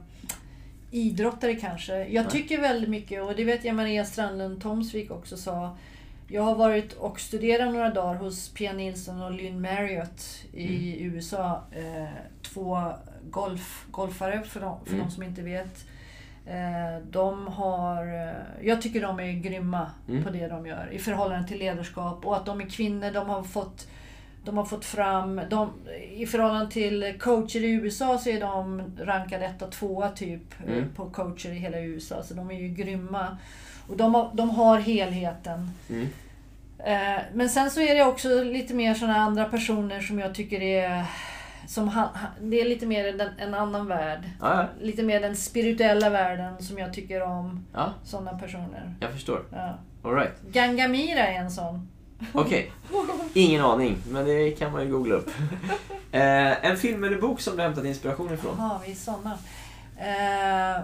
[0.92, 2.06] idrottare kanske.
[2.08, 2.32] Jag Nej.
[2.32, 5.78] tycker väldigt mycket, och det vet jag Maria Strandlund Tomsvik också sa.
[6.28, 10.22] Jag har varit och studerat några dagar hos Pia Nilsson och Lynn Marriott
[10.54, 11.64] i USA.
[11.72, 12.08] Eh,
[12.42, 12.92] två
[13.30, 15.06] golf, golfare för, de, för Mm.
[15.06, 15.86] de som inte vet.
[16.46, 18.28] Eh, de har...
[18.28, 20.24] Eh, jag tycker de är grymma Mm.
[20.24, 23.12] på det de gör i förhållande till ledarskap och att de är kvinnor.
[23.12, 23.88] De har fått,
[24.46, 25.42] de har fått fram...
[25.50, 25.72] De,
[26.14, 30.90] I förhållande till coacher i USA så är de rankade etta, tvåa typ eh, Mm.
[30.96, 32.24] på coacher i hela USA.
[32.24, 33.38] Så de är ju grymma.
[33.88, 35.70] Och de har, de har helheten.
[35.90, 36.08] Mm.
[36.80, 40.62] Eh, Men sen så är det också lite mer såna andra personer som jag tycker
[40.62, 41.06] är...
[41.68, 41.92] Som
[42.42, 44.20] det är lite mer en, en annan värld.
[44.42, 44.68] Ja, ja.
[44.86, 47.66] Lite mer den spirituella världen som jag tycker om.
[47.74, 48.94] ja Sådana personer.
[49.00, 49.42] jag förstår.
[49.52, 49.80] Ja.
[50.04, 50.42] Alright.
[50.52, 51.90] Gangamira är en sån.
[52.34, 52.72] Okej.
[53.34, 55.30] Ingen aning, men det kan man ju googla upp.
[56.12, 58.56] Eh, en film eller bok som du hämtat inspiration ifrån?
[58.58, 59.38] Jaha, vi är såna.
[59.98, 60.84] Eh,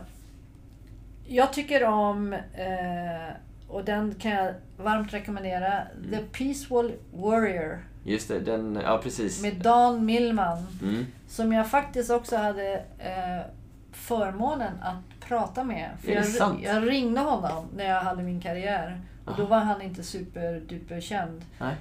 [1.28, 3.34] jag tycker om, eh,
[3.68, 8.80] och den kan jag varmt rekommendera, The Peaceful Warrior Just det, den...
[8.84, 9.42] Ja, precis.
[9.42, 10.68] med Dan Millman.
[10.82, 11.06] Mm.
[11.28, 13.52] Som jag faktiskt också hade eh,
[13.92, 15.90] förmånen att prata med.
[16.04, 19.02] För jag, jag ringde honom när jag hade min karriär.
[19.32, 21.46] Och då var han inte superduper känd.
[21.60, 21.76] Nej.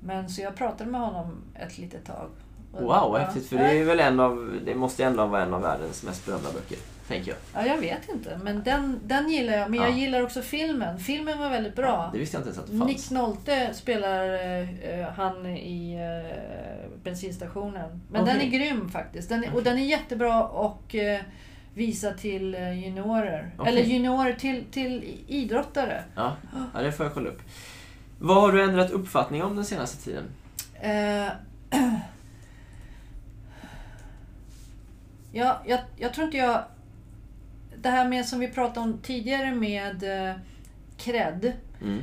[0.00, 2.30] Men så jag pratade med honom ett litet tag.
[2.72, 3.24] Och- Wow, vad ja.
[3.24, 3.48] häftigt.
[3.48, 4.60] För det är väl en av...
[4.64, 6.78] Det måste ändå vara en av världens mest berömda böcker.
[7.08, 7.66] Tänker jag.
[7.66, 8.40] Ja, jag vet inte.
[8.42, 9.70] Men den, den gillar jag.
[9.70, 9.94] Men jag Ja.
[9.96, 10.98] gillar också filmen.
[10.98, 12.10] Filmen var väldigt bra.
[12.12, 12.90] Det visste jag inte ens att det fanns.
[12.90, 18.00] Nick Nolte spelar eh, han i eh, bensinstationen.
[18.10, 18.34] Men Okej.
[18.34, 19.28] den är grym faktiskt.
[19.28, 21.20] Den är, Och den är jättebra och eh,
[21.76, 23.50] visa till eh, juniorer.
[23.58, 23.72] Okej.
[23.72, 26.04] Eller juniorer till, till idrottare.
[26.14, 26.36] Ja,
[26.74, 27.42] ja, det får jag kolla upp.
[28.18, 30.24] Vad har du ändrat uppfattning om den senaste tiden?
[30.80, 31.28] Eh,
[35.32, 36.64] ja, jag, jag tror inte jag...
[37.82, 40.36] Det här med som vi pratade om tidigare med eh,
[40.96, 41.52] cred.
[41.82, 42.02] Mm.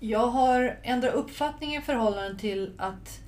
[0.00, 3.20] Jag har ändrat uppfattning i förhållande till att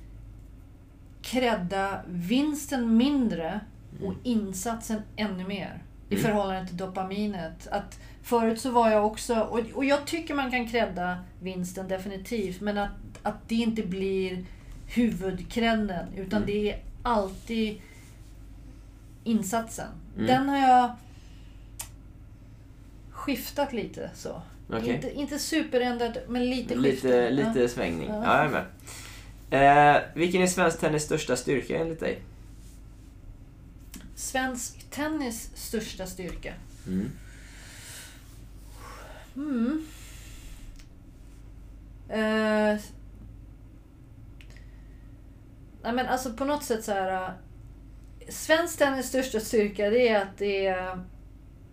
[1.21, 3.59] credda vinsten mindre
[4.03, 5.83] och insatsen ännu mer.
[6.09, 6.25] I Mm.
[6.25, 7.67] förhållande till dopaminet.
[7.71, 12.61] Att förut så var jag också, och, och jag tycker man kan credda vinsten definitivt,
[12.61, 12.89] men att,
[13.23, 14.45] att det inte blir
[14.87, 16.05] huvudcredden.
[16.15, 16.47] Utan Mm.
[16.47, 17.81] det är alltid
[19.23, 19.87] insatsen.
[20.15, 20.27] Mm.
[20.27, 20.91] Den har jag
[23.11, 24.41] skiftat lite så.
[24.69, 24.93] Okej.
[24.95, 26.81] Inte, inte superändrat, men lite skiftat.
[27.03, 28.07] Lite, lite svängning.
[28.09, 28.23] Ja.
[28.25, 29.95] Ja, jag är med.
[29.95, 32.19] Eh, vilken är svensk tennis största styrka enligt dig?
[34.15, 36.53] Svensk tennis största styrka?
[36.87, 37.11] Mm.
[39.35, 39.85] Mm.
[42.09, 42.79] Eh,
[45.83, 47.23] nej men alltså på något sätt så här.
[47.23, 47.29] äh,
[48.29, 51.03] Svensk tennis största styrka det är att det är,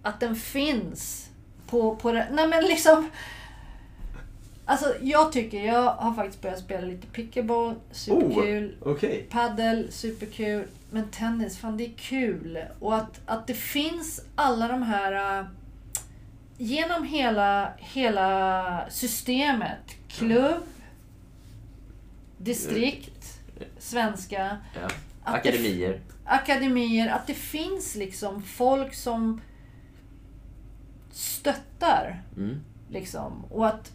[0.03, 1.31] att den finns
[1.67, 2.29] på, på det.
[2.33, 3.11] Nej men liksom.
[4.65, 8.77] Alltså jag tycker, jag har faktiskt börjat spela lite pickleball, superkul.
[8.83, 9.27] Okej.
[9.31, 10.65] Paddel, superkul.
[10.91, 12.59] Men tennis, fan det är kul.
[12.81, 15.39] Och att, att det finns alla de här...
[15.41, 15.47] äh,
[16.59, 19.79] Genom hela, hela systemet.
[20.09, 20.63] Klubb,
[22.39, 23.39] distrikt,
[23.79, 24.89] svenska, Ja.
[25.25, 26.01] Att det- Akademier.
[26.25, 27.09] akademier.
[27.13, 29.41] Att det finns liksom folk som
[31.13, 32.23] stöttar.
[32.37, 32.61] Mm.
[32.91, 33.45] Liksom.
[33.51, 33.93] Och att, att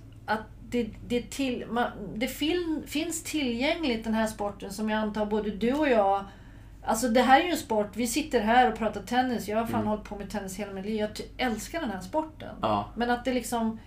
[0.70, 5.50] det, det, till, man, det fin, finns tillgängligt den här sporten som jag antar både
[5.52, 6.26] du och jag
[6.86, 9.48] Alltså det här är ju en sport, vi sitter här och pratar tennis.
[9.48, 9.88] Jag har fan Mm.
[9.88, 10.96] hållit på med tennis hela mitt liv.
[10.96, 12.56] Jag älskar den här sporten.
[12.62, 12.92] Ja.
[12.96, 13.80] Men att det liksom...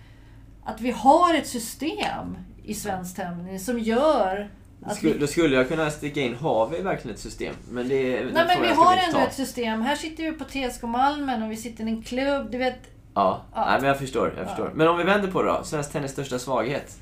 [0.65, 4.49] Att vi har ett system i svensk tennis som gör
[4.85, 5.19] att Skulle, vi...
[5.19, 7.55] då skulle jag kunna sticka in, har vi verkligen ett system?
[7.69, 9.25] Men det Nej men vi har ändå ta.
[9.27, 9.81] ett system.
[9.81, 12.51] Här sitter vi på TSK Malmen och vi sitter i en klubb.
[12.51, 12.79] Du vet,
[13.13, 13.65] Ja, Ja.
[13.65, 14.33] Nej, men jag förstår.
[14.37, 14.47] Jag Ja.
[14.47, 14.71] förstår.
[14.75, 15.63] Men om vi vänder på det då.
[15.63, 16.97] Svensk tennis största svaghet?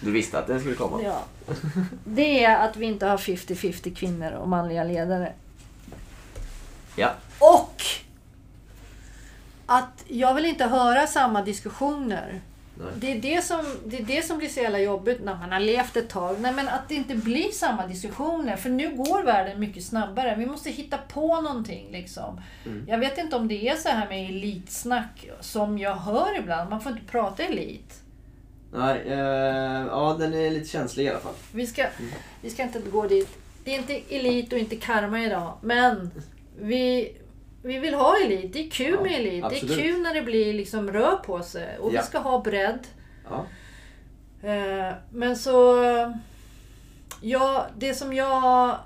[0.00, 1.00] Du visste att den skulle komma?
[1.02, 1.22] Ja.
[2.04, 5.32] Det är att vi inte har 50-50 kvinnor och manliga ledare.
[6.96, 7.10] Ja.
[7.38, 7.82] Och
[9.66, 12.40] att jag vill inte höra samma diskussioner.
[12.80, 12.92] Nej.
[12.96, 15.60] Det är det, som, det är det som blir så jävla jobbigt när man har
[15.60, 16.40] levt ett tag.
[16.40, 18.56] Nej, men att det inte blir samma diskussioner.
[18.56, 20.34] För nu går världen mycket snabbare.
[20.38, 21.88] Vi måste hitta på någonting.
[21.90, 22.40] Liksom.
[22.66, 22.84] Mm.
[22.88, 26.70] Jag vet inte om det är så här med elitsnack som jag hör ibland.
[26.70, 28.02] Man får inte prata elit.
[28.72, 31.34] Nej, eh, ja den är lite känslig i alla fall.
[31.52, 31.86] Vi ska,
[32.42, 33.38] vi ska inte gå dit.
[33.64, 35.52] Det är inte elit och inte karma idag.
[35.60, 36.10] Men
[36.58, 37.12] vi,
[37.68, 38.52] vi vill ha elit.
[38.52, 39.44] Det är kul Ja, med elit.
[39.44, 39.68] absolut.
[39.68, 41.78] Det är kul när det blir liksom rör på sig.
[41.78, 42.00] Och Ja.
[42.00, 42.86] vi ska ha bredd.
[43.30, 43.46] Ja.
[44.48, 45.76] Eh, Men så...
[47.20, 48.78] Ja, det som jag...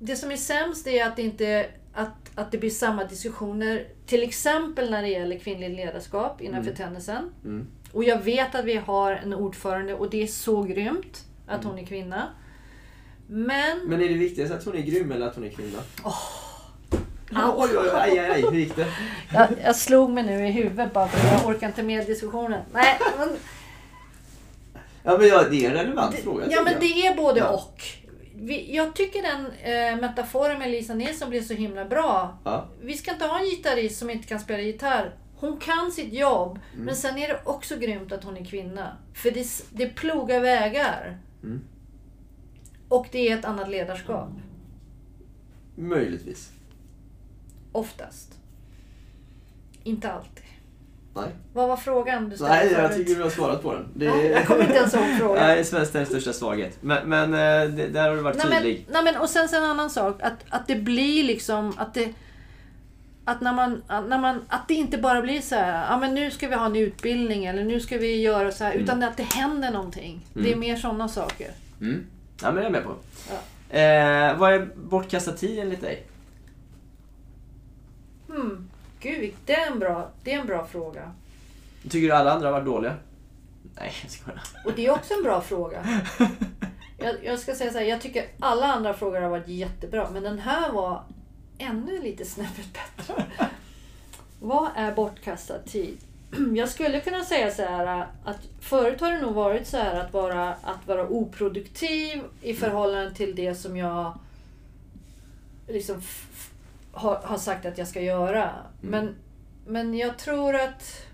[0.00, 3.86] Det som är sämst är att det inte att, att det blir samma diskussioner.
[4.06, 7.30] Till exempel när det gäller kvinnligt ledarskap innanför tennisen.
[7.44, 7.66] Mm.
[7.92, 11.66] Och jag vet att vi har en ordförande och det är så grymt att Mm.
[11.70, 12.28] hon är kvinna.
[13.26, 13.78] Men...
[13.88, 15.78] Men är det viktigast att hon är grym eller att hon är kvinna?
[16.02, 16.12] Au.
[17.32, 18.86] Oj, oj, aj, aj, aj, hur gick det?
[19.32, 22.62] Jag, jag slog mig nu i huvudet bara för jag orkar inte med diskussionen.
[22.72, 23.28] Nej, men,
[25.02, 26.44] Ja, men ja, det är en relevant fråga.
[26.50, 26.80] ja men jag.
[26.82, 27.48] det är både Ja.
[27.48, 27.82] och.
[28.34, 32.38] Vi, jag tycker den eh, metaforen med Lisa Nilsson blir så himla bra.
[32.44, 32.68] Ja.
[32.82, 35.14] Vi ska inte ha en gitarrist som inte kan spela gitarr.
[35.36, 36.84] Hon kan sitt jobb, Mm.
[36.84, 38.96] men sen är det också grymt att hon är kvinna.
[39.14, 41.18] För det, det plogar vägar.
[41.42, 41.60] Mm.
[42.88, 44.28] Och det är ett annat ledarskap.
[45.74, 46.50] Möjligtvis.
[47.72, 48.34] Oftast.
[49.84, 50.44] Inte alltid.
[51.14, 51.28] Nej.
[51.52, 53.88] Vad var frågan du ställde Nej, jag tycker du har svarat på den.
[53.94, 55.46] Det Ja, jag kommer inte ens ihåg frågan.
[55.46, 56.78] Nej, svensk tennis största svaghet.
[56.80, 58.86] Men, men eh, det, där har du varit Nej men, tydlig.
[58.90, 60.22] nej men och sen så en annan sak.
[60.22, 62.12] Att, att det blir liksom att det...
[63.24, 66.30] Att, när man, när man, att det inte bara blir så här, ja men nu
[66.30, 68.72] ska vi ha en utbildning eller nu ska vi göra så här.
[68.72, 70.26] Utan att det händer någonting.
[70.32, 71.50] Det är mer sådana saker.
[71.80, 72.06] Mm.
[72.42, 72.90] Ja, men det är jag med på.
[73.76, 76.06] Eh, vad är bortkastad tid enligt dig?
[78.28, 78.68] Hmm.
[79.00, 81.12] Gud, det är, en bra, det är en bra fråga.
[81.82, 82.96] Tycker du alla andra har varit dåliga?
[83.74, 84.42] Nej, jag skojar.
[84.64, 86.02] Och det är också en bra fråga.
[87.00, 90.10] Jag, jag ska säga så här, jag tycker alla andra frågor har varit jättebra.
[90.12, 91.02] Men den här var
[91.58, 93.24] ännu lite snäppet bättre.
[94.40, 95.98] Vad är bortkastad tid?
[96.56, 100.12] Jag skulle kunna säga så här att förut har det nog varit så här att
[100.12, 104.18] vara, att vara oproduktiv i förhållande till det som jag
[105.68, 106.02] liksom
[106.98, 108.50] har, har sagt att jag ska göra.
[108.80, 109.14] Men,
[109.66, 111.08] men jag tror att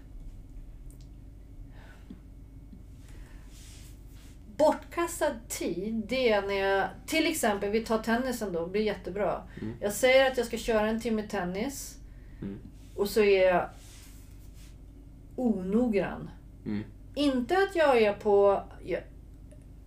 [4.57, 6.89] bortkastad tid, det är när jag...
[7.07, 9.43] Till exempel, vi tar tennisen då, det blir jättebra.
[9.81, 11.99] Jag säger att jag ska köra en timme tennis.
[12.43, 12.59] Mm.
[12.95, 13.69] Och så är jag
[15.37, 16.31] onoggrann.
[16.67, 16.85] Mm.
[17.15, 18.99] Inte att jag är på ja,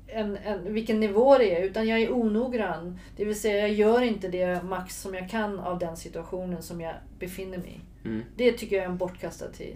[0.07, 2.99] en, en, vilken nivå det är, utan jag är onoggrann.
[3.17, 6.81] Det vill säga, jag gör inte det max som jag kan av den situationen som
[6.81, 8.07] jag befinner mig i.
[8.07, 8.23] Mm.
[8.35, 9.75] Det tycker jag är en bortkastad tid.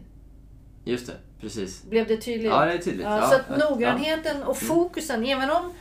[0.83, 1.83] Just det, precis.
[1.83, 2.51] Blev det tydligt?
[2.51, 3.03] Ja, det är tydligt.
[3.05, 3.67] Ja, Ja, så att ja, Mm.
[3.69, 5.73] noggrannheten och fokusen, även om...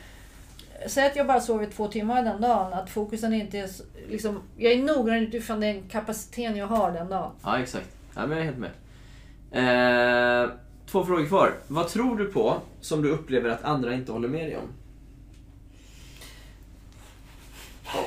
[0.86, 3.68] Säg att jag bara sover två timmar den dagen, att fokusen inte är...
[4.08, 7.32] Liksom, jag är noggrann utifrån den kapaciteten jag har den dagen.
[7.44, 7.88] Ja, exakt.
[8.14, 8.70] Ja, men jag är helt med.
[10.44, 10.50] Eh,
[10.90, 11.54] två frågor kvar.
[11.68, 14.68] Vad tror du på som du upplever att andra inte håller med dig om?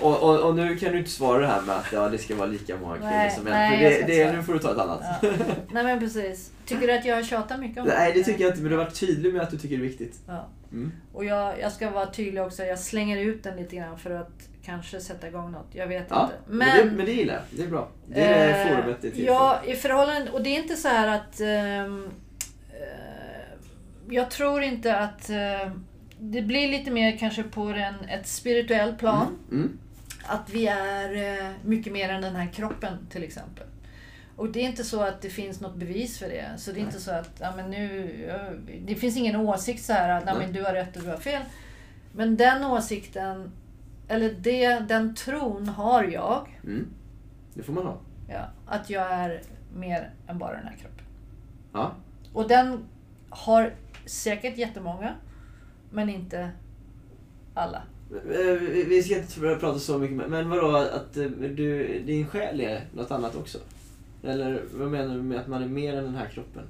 [0.01, 2.35] Och, och, och nu kan du inte svara det här med att ja, det ska
[2.35, 3.72] vara lika många kvinnor som män.
[3.72, 3.77] För
[4.07, 5.01] det, det, nu får du ta ett annat.
[5.22, 5.30] Ja.
[5.72, 6.51] Nej men precis.
[6.65, 8.61] Tycker du att jag tjatar mycket om Nej, det tycker jag inte.
[8.61, 10.19] Men du har varit tydlig med att du tycker det är viktigt.
[10.27, 10.47] Ja.
[10.72, 10.91] Mm.
[11.14, 14.49] Och jag, jag ska vara tydlig också, jag slänger ut den lite grann för att
[14.65, 15.68] kanske sätta igång något.
[15.72, 16.35] Jag vet Ja, inte.
[16.47, 17.43] men, det, men det gillar jag.
[17.49, 17.88] Det är bra.
[18.07, 20.31] Det är det Eh, forumet det är till Ja, i förhållande...
[20.31, 21.39] Och det är inte så här att...
[21.39, 22.10] eh,
[24.10, 25.30] jag tror inte att...
[25.30, 25.72] eh,
[26.20, 29.38] det blir lite mer kanske på en, ett spirituellt plan.
[29.50, 29.56] för.
[29.56, 29.78] Mm.
[30.26, 33.68] Att vi är eh, mycket mer än den här kroppen till exempel.
[34.36, 36.45] Och det är inte så att det finns något bevis för det.
[36.58, 38.10] Så det är inte så att, ja men nu...
[38.86, 40.36] Det finns ingen åsikt så här att, Nej.
[40.38, 41.41] men du har rätt och du har fel.
[42.14, 43.52] Men den åsikten,
[44.08, 46.60] eller det, den tron har jag.
[46.64, 46.88] Mm.
[47.54, 47.98] Det får man ha.
[48.30, 49.41] Ja, att jag är
[49.76, 51.06] mer än bara den här kroppen.
[51.74, 51.91] Ja.
[52.34, 52.80] Och den
[53.30, 53.73] har
[54.05, 55.15] säkert jättemånga,
[55.91, 56.51] men inte
[57.53, 57.84] alla.
[58.11, 58.53] Eh,
[58.88, 63.11] vi- ska inte prata så mycket, men- vadå att eh, du, din själ är något
[63.11, 63.57] annat också?
[64.23, 66.64] Eller vad menar du med att man är mer än den här kroppen?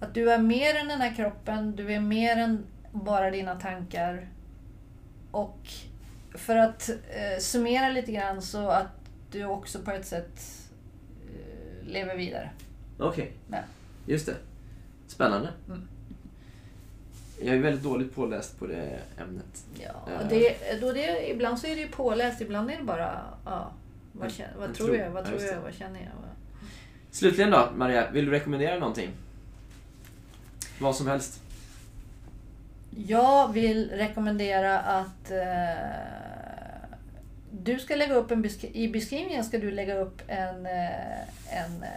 [0.00, 4.28] Att du är mer än den här kroppen, du är mer än bara dina tankar.
[5.30, 5.58] Och
[6.34, 8.86] för att eh, summera lite grann så att
[9.30, 10.40] du också på ett sätt
[11.26, 12.50] eh, lever vidare.
[12.98, 13.58] Okej, Ja.
[14.08, 14.34] Just det.
[15.06, 15.48] Spännande.
[17.42, 19.64] Jag är väldigt dåligt påläst på det ämnet.
[19.80, 20.28] Ja, Eh.
[20.28, 23.20] det, då det, ibland så är det ju påläst, ibland är det bara...
[23.44, 23.70] Ja,
[24.12, 25.10] vad, känner, vad Jag tror jag?
[25.10, 25.60] Vad tror jag?
[25.60, 26.10] Vad känner jag?
[27.10, 29.10] Slutligen då, Maria, vill du rekommendera någonting?
[30.80, 31.40] Vad som helst.
[33.06, 35.92] Jag vill rekommendera att eh,
[37.50, 41.20] du ska lägga upp en besk- i beskrivningen ska du lägga upp en, eh,
[41.62, 41.88] en eh,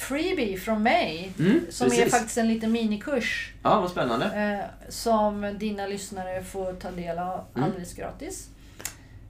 [0.00, 1.32] freebie från mig.
[1.38, 2.10] Mm, som är precis.
[2.14, 3.52] faktiskt en liten minikurs.
[3.62, 4.26] Ja, vad spännande.
[4.26, 7.64] Eh, som dina lyssnare får ta del av Mm.
[7.68, 8.48] alldeles gratis.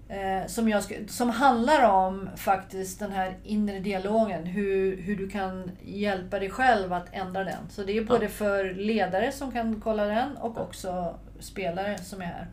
[0.09, 4.47] Eh, som, jag som handlar om faktiskt den här inre dialogen.
[4.47, 7.71] Hur, hur du kan hjälpa dig själv att ändra den.
[7.71, 12.25] Så det är både för ledare som kan kolla den och också spelare som är
[12.27, 12.47] här.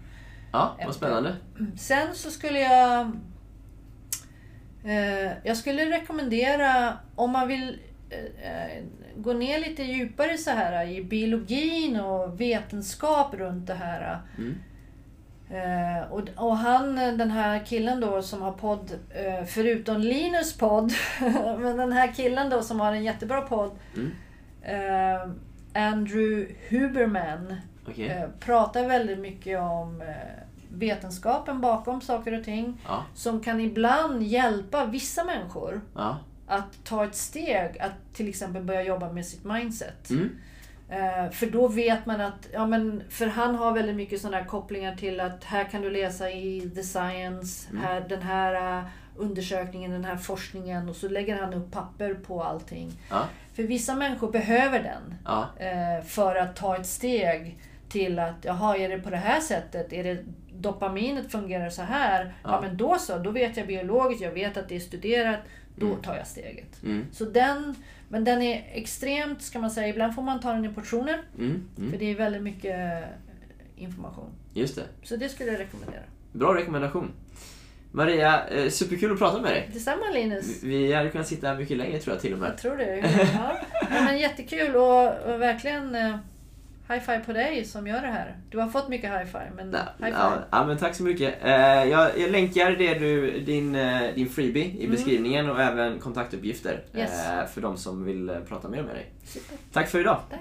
[0.51, 1.35] Ja, vad spännande.
[1.77, 3.11] Sen så skulle jag...
[4.83, 7.79] Eh, jag skulle rekommendera om man vill
[9.15, 14.19] gå ner lite djupare så här i biologin och vetenskap runt det här.
[14.37, 14.55] Mm.
[15.49, 20.93] Eh, och, och han, den här killen då som har podd, eh, förutom Linus podd,
[21.59, 23.71] men den här killen då som har en jättebra podd.
[23.95, 24.11] Mm.
[24.61, 25.29] Eh,
[25.73, 27.55] Andrew Huberman
[27.97, 30.07] eh, pratar väldigt mycket om eh,
[30.69, 32.81] vetenskapen bakom saker och ting.
[32.87, 33.03] Ja.
[33.13, 36.17] Som kan ibland hjälpa vissa människor Ja.
[36.47, 40.09] Att ta ett steg att till exempel börja jobba med sitt mindset.
[40.09, 40.29] Mm.
[40.89, 44.45] Eh, för då vet man att, ja men, för han har väldigt mycket sådana här
[44.45, 47.83] kopplingar till att här kan du läsa i The Science, Mm.
[47.83, 48.83] här, den här eh,
[49.15, 52.91] undersökningen, den här forskningen och så lägger han upp papper på allting.
[53.09, 53.23] Ja.
[53.55, 55.49] För vissa människor behöver den Ja.
[55.59, 57.57] eh, för att ta ett steg
[57.89, 59.93] till att, jaha, är det på det här sättet?
[59.93, 62.33] Är det dopaminet fungerar så här?
[62.43, 62.61] Ja, Ja.
[62.61, 65.39] men då så, då vet jag biologiskt, jag vet att det är studerat,
[65.77, 66.01] då Mm.
[66.01, 66.83] tar jag steget.
[66.83, 67.05] Mm.
[67.11, 67.75] Så den,
[68.09, 71.21] men den är extremt, ska man säga, ibland får man ta den i portioner.
[71.39, 71.63] Mm.
[71.75, 71.95] För Mm.
[71.99, 73.03] det är väldigt mycket
[73.75, 74.29] information.
[74.53, 74.83] Just det.
[75.03, 76.01] Så det skulle jag rekommendera.
[76.31, 77.11] Bra rekommendation.
[77.91, 79.69] Maria, eh, superkul att prata med dig.
[79.73, 80.63] Detsamma Linus.
[80.63, 82.49] Vi hade kunnat sitta här mycket längre tror jag till och med.
[82.49, 82.97] Jag tror det.
[83.33, 83.57] Ja,
[83.89, 86.15] men jättekul och, och verkligen eh,
[86.89, 88.35] high five på dig som gör det här.
[88.49, 90.41] Du har fått mycket high five, men Ja, high five.
[90.51, 91.33] ja, men tack så mycket.
[91.43, 91.51] Eh,
[91.83, 94.91] jag, jag länkar det du, din, eh, din freebie i Mm.
[94.91, 97.27] beskrivningen och även kontaktuppgifter Yes.
[97.27, 99.05] eh, för de som vill prata mer med dig.
[99.25, 99.57] Super.
[99.73, 100.17] Tack för idag.
[100.29, 100.39] Tack.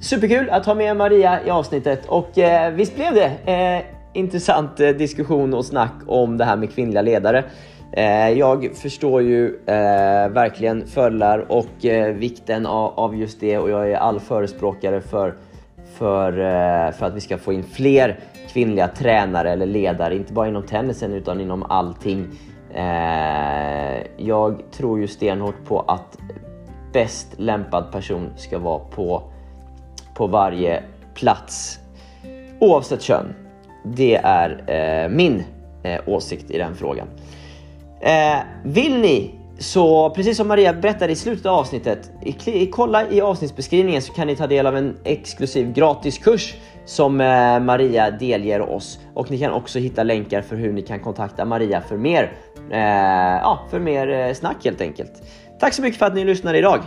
[0.00, 3.84] Superkul att ha med Maria i avsnittet och eh, visst blev det eh,
[4.20, 7.44] intressant eh, diskussion och snack om det här med kvinnliga ledare.
[7.92, 13.70] Eh, jag förstår ju eh, verkligen fördelar och eh, vikten av, av just det och
[13.70, 15.34] jag är all förespråkare för,
[15.94, 20.48] för, eh, för att vi ska få in fler kvinnliga tränare eller ledare, inte bara
[20.48, 22.26] inom tennisen utan inom allting.
[22.74, 26.18] Eh, jag tror ju stenhårt på att
[26.92, 29.22] bäst lämpad person ska vara på
[30.14, 30.82] på varje
[31.14, 31.78] plats
[32.58, 33.34] oavsett kön.
[33.84, 35.44] Det är eh, min
[35.82, 37.06] eh, åsikt i den frågan.
[38.02, 42.10] Eh, vill ni så precis som Maria berättade i slutet av avsnittet,
[42.46, 46.54] i, kolla i avsnittsbeskrivningen så kan ni ta del av en exklusiv gratiskurs
[46.84, 51.00] som eh, Maria delger oss och ni kan också hitta länkar för hur ni kan
[51.00, 52.32] kontakta Maria för mer,
[52.70, 52.78] eh,
[53.42, 55.12] ja, för mer eh, snack helt enkelt.
[55.60, 56.80] Tack så mycket för att ni lyssnade idag.